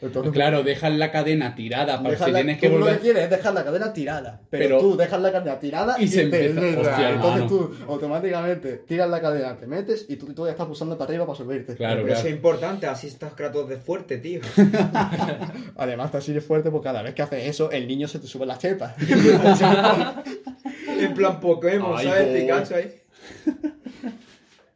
Entonces, 0.00 0.32
Claro, 0.32 0.62
dejas 0.62 0.92
la 0.92 1.10
cadena 1.10 1.56
tirada 1.56 2.00
para 2.00 2.16
si 2.16 2.30
la- 2.30 2.38
tienes 2.38 2.58
que 2.58 2.68
tú 2.68 2.74
lo 2.74 2.80
volver. 2.80 2.96
que 2.98 3.02
quieres 3.02 3.24
es 3.24 3.30
dejar 3.30 3.52
la 3.54 3.64
cadena 3.64 3.92
tirada. 3.92 4.40
Pero, 4.48 4.64
Pero- 4.64 4.78
tú 4.80 4.96
dejas 4.96 5.20
la 5.20 5.32
cadena 5.32 5.58
tirada 5.58 6.00
Y 6.00 6.06
se 6.06 6.26
te- 6.28 6.46
empieza- 6.46 6.80
Hostia, 6.80 7.10
Entonces 7.10 7.42
hermano. 7.42 7.46
tú 7.48 7.74
automáticamente 7.88 8.72
tiras 8.86 9.10
la 9.10 9.20
cadena, 9.20 9.56
te 9.56 9.66
metes 9.66 10.06
y 10.08 10.16
tú, 10.16 10.32
tú 10.34 10.44
ya 10.44 10.52
estás 10.52 10.66
pulsando 10.66 10.96
para 10.96 11.08
arriba 11.10 11.26
para 11.26 11.36
subirte. 11.36 11.74
Claro, 11.74 11.96
Pero 11.96 12.06
claro. 12.06 12.20
eso 12.20 12.28
es 12.28 12.34
importante, 12.34 12.86
así 12.86 13.08
estás 13.08 13.34
Kratos 13.34 13.68
de 13.68 13.76
fuerte, 13.76 14.18
tío. 14.18 14.40
Además, 15.76 16.12
te 16.12 16.18
así 16.18 16.32
de 16.32 16.40
fuerte 16.40 16.70
porque 16.70 16.84
cada 16.84 17.02
vez 17.02 17.14
que 17.14 17.22
haces 17.22 17.44
eso, 17.46 17.70
el 17.72 17.86
niño 17.88 18.06
se 18.08 18.18
te 18.20 18.26
sube 18.28 18.46
la 18.46 18.56
chepa. 18.56 18.94
en 21.00 21.14
plan 21.14 21.40
Pokémon, 21.40 21.94
Ay, 21.96 22.06
¿sabes? 22.06 22.72
ahí. 22.72 22.94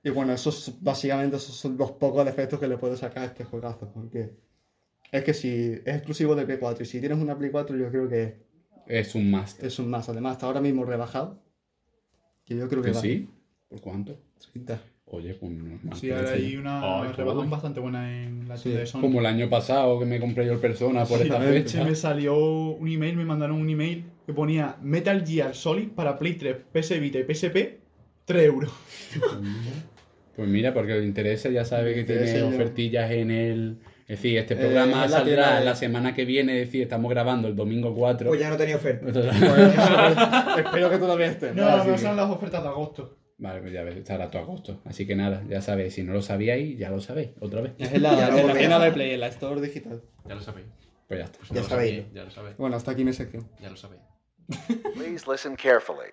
Y 0.05 0.11
bueno, 0.11 0.33
esos 0.33 0.73
básicamente 0.81 1.37
esos 1.37 1.55
son 1.55 1.77
los 1.77 1.93
pocos 1.93 2.25
defectos 2.25 2.59
que 2.59 2.67
le 2.67 2.77
puedo 2.77 2.97
sacar 2.97 3.23
a 3.23 3.27
este 3.27 3.45
juegazo. 3.45 3.89
Porque 3.95 4.33
es 5.13 5.23
que 5.25 5.35
si 5.35 5.73
es 5.85 5.95
exclusivo 5.97 6.35
de 6.35 6.45
Play 6.47 6.59
4 6.59 6.83
y 6.83 6.87
si 6.87 6.99
tienes 7.01 7.19
una 7.19 7.39
Play 7.39 7.51
4, 7.51 7.77
yo 7.77 7.89
creo 7.91 8.09
que 8.09 8.39
Es 8.89 9.15
un 9.15 9.31
must. 9.31 9.63
es 9.63 9.79
un 9.79 9.89
más. 9.91 10.09
Además, 10.09 10.33
está 10.33 10.47
ahora 10.47 10.61
mismo 10.61 10.85
rebajado. 10.85 11.41
Que 12.45 12.57
yo 12.57 12.69
creo 12.69 12.83
que 12.83 12.91
¿Que 12.91 12.97
va. 12.97 13.01
sí? 13.01 13.29
¿Por 13.69 13.81
cuánto? 13.81 14.19
30. 14.53 14.81
Oye, 15.07 15.35
pues 15.35 15.53
normal. 15.53 15.97
Sí, 15.99 16.11
ahora 16.11 16.31
hay 16.33 16.57
una 16.57 17.13
rebajón 17.13 17.51
bastante 17.51 17.81
buena 17.81 18.23
en 18.25 18.49
la 18.49 18.57
Sí, 18.57 18.65
tienda 18.65 18.81
de 18.81 18.87
Sony. 18.87 19.01
Como 19.03 19.21
el 19.21 19.27
año 19.27 19.49
pasado 19.51 19.99
que 20.01 20.07
me 20.07 20.19
compré 20.19 20.47
yo 20.47 20.55
el 20.55 20.59
Persona 20.59 21.05
por 21.05 21.21
esta 21.21 21.35
Exactamente. 21.37 21.69
Se 21.69 21.77
fecha. 21.79 21.89
me 21.91 21.95
salió 21.95 22.37
un 22.71 22.89
email, 22.89 23.17
me 23.17 23.25
mandaron 23.27 23.61
un 23.61 23.69
email 23.69 24.05
que 24.27 24.33
ponía 24.33 24.77
Metal 24.83 25.25
Gear 25.27 25.55
Solid 25.55 25.89
para 25.91 26.19
Play 26.19 26.35
3, 26.35 26.57
PS 26.73 26.99
Vita 26.99 27.19
y 27.19 27.25
PSP, 27.35 27.57
3 28.25 28.43
euros. 28.45 28.73
Pues 30.35 30.49
mira, 30.49 30.73
porque 30.73 30.95
le 30.95 31.05
interesa, 31.05 31.51
ya 31.51 31.63
sabe 31.63 31.95
que 31.95 32.05
tiene 32.05 32.43
ofertillas 32.43 33.11
en 33.11 33.31
el... 33.31 33.77
Es 34.13 34.19
decir, 34.21 34.37
este 34.39 34.55
Eh, 34.55 34.57
programa 34.59 35.09
saldrá 35.09 35.59
de- 35.61 35.65
la 35.65 35.75
semana 35.75 36.15
que 36.15 36.25
viene, 36.27 36.61
es 36.61 36.67
decir, 36.69 36.83
estamos 36.83 37.11
grabando 37.11 37.49
el 37.49 37.57
domingo 37.57 37.95
4. 37.95 38.29
Pues 38.29 38.39
ya 38.41 38.51
no 38.51 38.57
tenía 38.59 38.77
oferta. 38.77 39.07
Pues, 39.11 39.17
espero 40.67 40.91
que 40.91 40.99
todavía 40.99 41.27
esté. 41.29 41.55
No, 41.55 41.79
no 41.79 41.85
que- 41.93 41.99
son 41.99 42.17
las 42.17 42.31
ofertas 42.31 42.63
de 42.63 42.69
agosto. 42.69 43.19
Vale, 43.39 43.61
pues 43.61 43.73
ya 43.73 43.83
ves, 43.83 43.97
estará 43.97 44.31
todo 44.31 44.43
agosto. 44.43 44.81
Así 44.85 45.07
que 45.07 45.17
nada, 45.17 45.43
ya 45.49 45.63
sabéis, 45.63 45.95
si 45.95 46.03
no 46.03 46.13
lo 46.13 46.21
sabíais, 46.23 46.79
ya 46.79 46.91
lo 46.91 47.01
sabéis, 47.01 47.31
otra 47.41 47.63
vez. 47.63 47.73
Es 47.79 47.93
en 47.93 48.03
la, 48.03 48.11
Ya 48.15 48.29
en 48.29 48.71
la 48.71 48.79
de 48.79 48.93
Play, 48.93 49.11
en 49.15 49.21
la 49.21 49.29
Store 49.29 49.61
digital. 49.61 50.03
Ya 50.29 50.35
lo 50.35 50.41
sabéis. 50.43 50.67
Pues 51.09 51.19
ya 51.19 51.25
está. 51.25 51.39
Pues 51.39 51.51
Ya 51.51 51.61
lo 51.63 51.69
sabéis. 51.69 51.91
sabéis, 51.97 52.13
Ya 52.15 52.25
lo 52.25 52.31
sabéis. 52.31 52.57
Bueno, 52.59 52.77
hasta 52.77 52.91
aquí 52.93 53.05
mi 53.05 53.13
sección. 53.15 53.49
Ya 53.61 53.71
lo 53.71 53.77
sabéis. 53.77 54.03
Please 54.95 55.25
listen 55.31 55.57
carefully. 55.57 56.11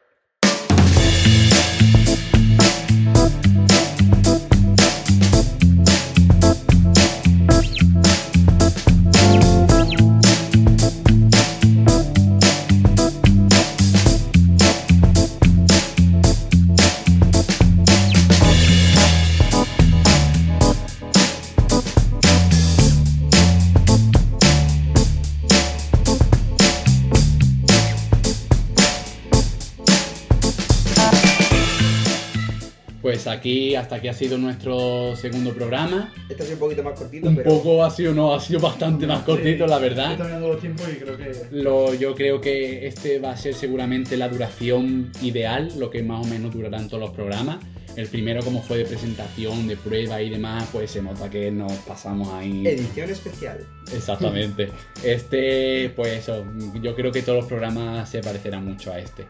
Pues 33.20 33.28
aquí, 33.36 33.76
hasta 33.76 33.96
aquí 33.98 34.08
ha 34.08 34.14
sido 34.14 34.38
nuestro 34.38 35.14
segundo 35.18 35.54
programa. 35.54 36.14
Este 36.30 36.42
ha 36.42 36.46
sido 36.46 36.56
un 36.56 36.60
poquito 36.62 36.84
más 36.84 36.98
cortito, 36.98 37.28
Un 37.28 37.36
pero. 37.36 37.50
poco 37.50 37.84
ha 37.84 37.90
sido, 37.90 38.14
no, 38.14 38.34
ha 38.34 38.40
sido 38.40 38.62
bastante 38.62 39.06
más 39.06 39.24
cortito, 39.24 39.66
Sí, 39.66 39.70
la 39.70 39.76
Estoy 39.76 39.90
verdad. 39.90 40.40
los 40.40 40.62
tiempos 40.62 40.88
y 40.90 40.96
creo 40.96 41.18
que. 41.18 41.32
Lo, 41.52 41.94
yo 41.96 42.16
creo 42.16 42.40
que 42.40 42.88
este 42.88 43.20
va 43.20 43.32
a 43.32 43.36
ser 43.36 43.56
seguramente 43.56 44.16
la 44.16 44.30
duración 44.30 45.12
ideal, 45.22 45.70
lo 45.78 45.90
que 45.90 46.02
más 46.02 46.26
o 46.26 46.30
menos 46.30 46.54
durarán 46.54 46.88
todos 46.88 47.02
los 47.02 47.10
programas. 47.12 47.58
El 47.98 48.08
primero, 48.08 48.42
como 48.42 48.62
fue 48.62 48.78
de 48.78 48.86
presentación, 48.86 49.68
de 49.68 49.76
prueba 49.76 50.22
y 50.22 50.30
demás, 50.30 50.70
pues 50.72 50.90
se 50.92 51.02
nota 51.02 51.30
que 51.30 51.52
nos 51.52 51.74
pasamos 51.80 52.30
ahí. 52.30 52.66
Edición 52.66 53.10
especial. 53.10 53.68
Exactamente. 53.94 54.70
Este, 55.04 55.90
pues 55.94 56.20
eso, 56.20 56.46
yo 56.82 56.96
creo 56.96 57.12
que 57.12 57.22
todos 57.22 57.40
los 57.40 57.48
programas 57.48 58.10
se 58.10 58.22
parecerán 58.22 58.64
mucho 58.64 58.94
a 58.94 59.00
este. 59.00 59.28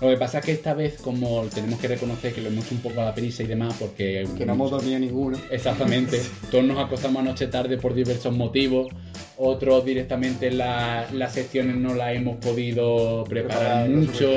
Lo 0.00 0.08
que 0.08 0.16
pasa 0.16 0.38
es 0.38 0.44
que 0.46 0.52
esta 0.52 0.72
vez, 0.72 0.98
como 1.02 1.42
tenemos 1.54 1.78
que 1.78 1.86
reconocer 1.88 2.32
que 2.32 2.40
lo 2.40 2.48
hemos 2.48 2.64
hecho 2.64 2.74
un 2.74 2.80
poco 2.80 3.02
a 3.02 3.04
la 3.04 3.14
prisa 3.14 3.42
y 3.42 3.46
demás, 3.46 3.74
porque... 3.78 4.26
Que 4.38 4.46
no 4.46 4.54
hemos 4.54 4.70
dormido 4.70 4.98
ninguno. 4.98 5.36
Exactamente. 5.50 6.20
Todos 6.50 6.64
nos 6.64 6.78
acostamos 6.78 7.20
anoche 7.20 7.48
tarde 7.48 7.76
por 7.76 7.92
diversos 7.92 8.34
motivos. 8.34 8.88
Otros 9.36 9.84
directamente 9.84 10.50
la- 10.50 11.06
las 11.12 11.34
secciones 11.34 11.76
no 11.76 11.94
las 11.94 12.14
hemos 12.16 12.36
podido 12.36 13.24
preparar 13.24 13.88
mucho 13.90 14.30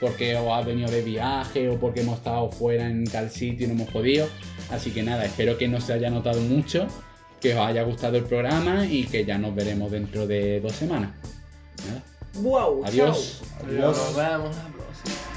porque 0.00 0.36
o 0.36 0.54
ha 0.54 0.62
venido 0.62 0.88
de 0.90 1.02
viaje 1.02 1.68
o 1.68 1.78
porque 1.80 2.00
hemos 2.02 2.18
estado 2.18 2.50
fuera 2.50 2.86
en 2.88 3.02
tal 3.04 3.30
sitio 3.30 3.66
y 3.66 3.68
no 3.68 3.74
hemos 3.74 3.90
podido. 3.90 4.28
Así 4.70 4.90
que 4.92 5.02
nada, 5.02 5.24
espero 5.24 5.58
que 5.58 5.66
no 5.68 5.80
se 5.80 5.92
haya 5.94 6.10
notado 6.10 6.40
mucho, 6.40 6.86
que 7.40 7.54
os 7.54 7.60
haya 7.60 7.82
gustado 7.82 8.16
el 8.18 8.24
programa 8.24 8.84
y 8.86 9.04
que 9.04 9.24
ya 9.24 9.36
nos 9.38 9.54
veremos 9.54 9.90
dentro 9.90 10.26
de 10.28 10.60
dos 10.60 10.72
semanas. 10.72 11.10
Nada. 11.88 12.02
¡Wow! 12.34 12.84
Adiós. 12.84 13.40
Adiós. 13.62 13.96
Nos 13.96 14.16
vemos 14.16 14.56
la 14.56 14.62
próxima. 14.64 15.27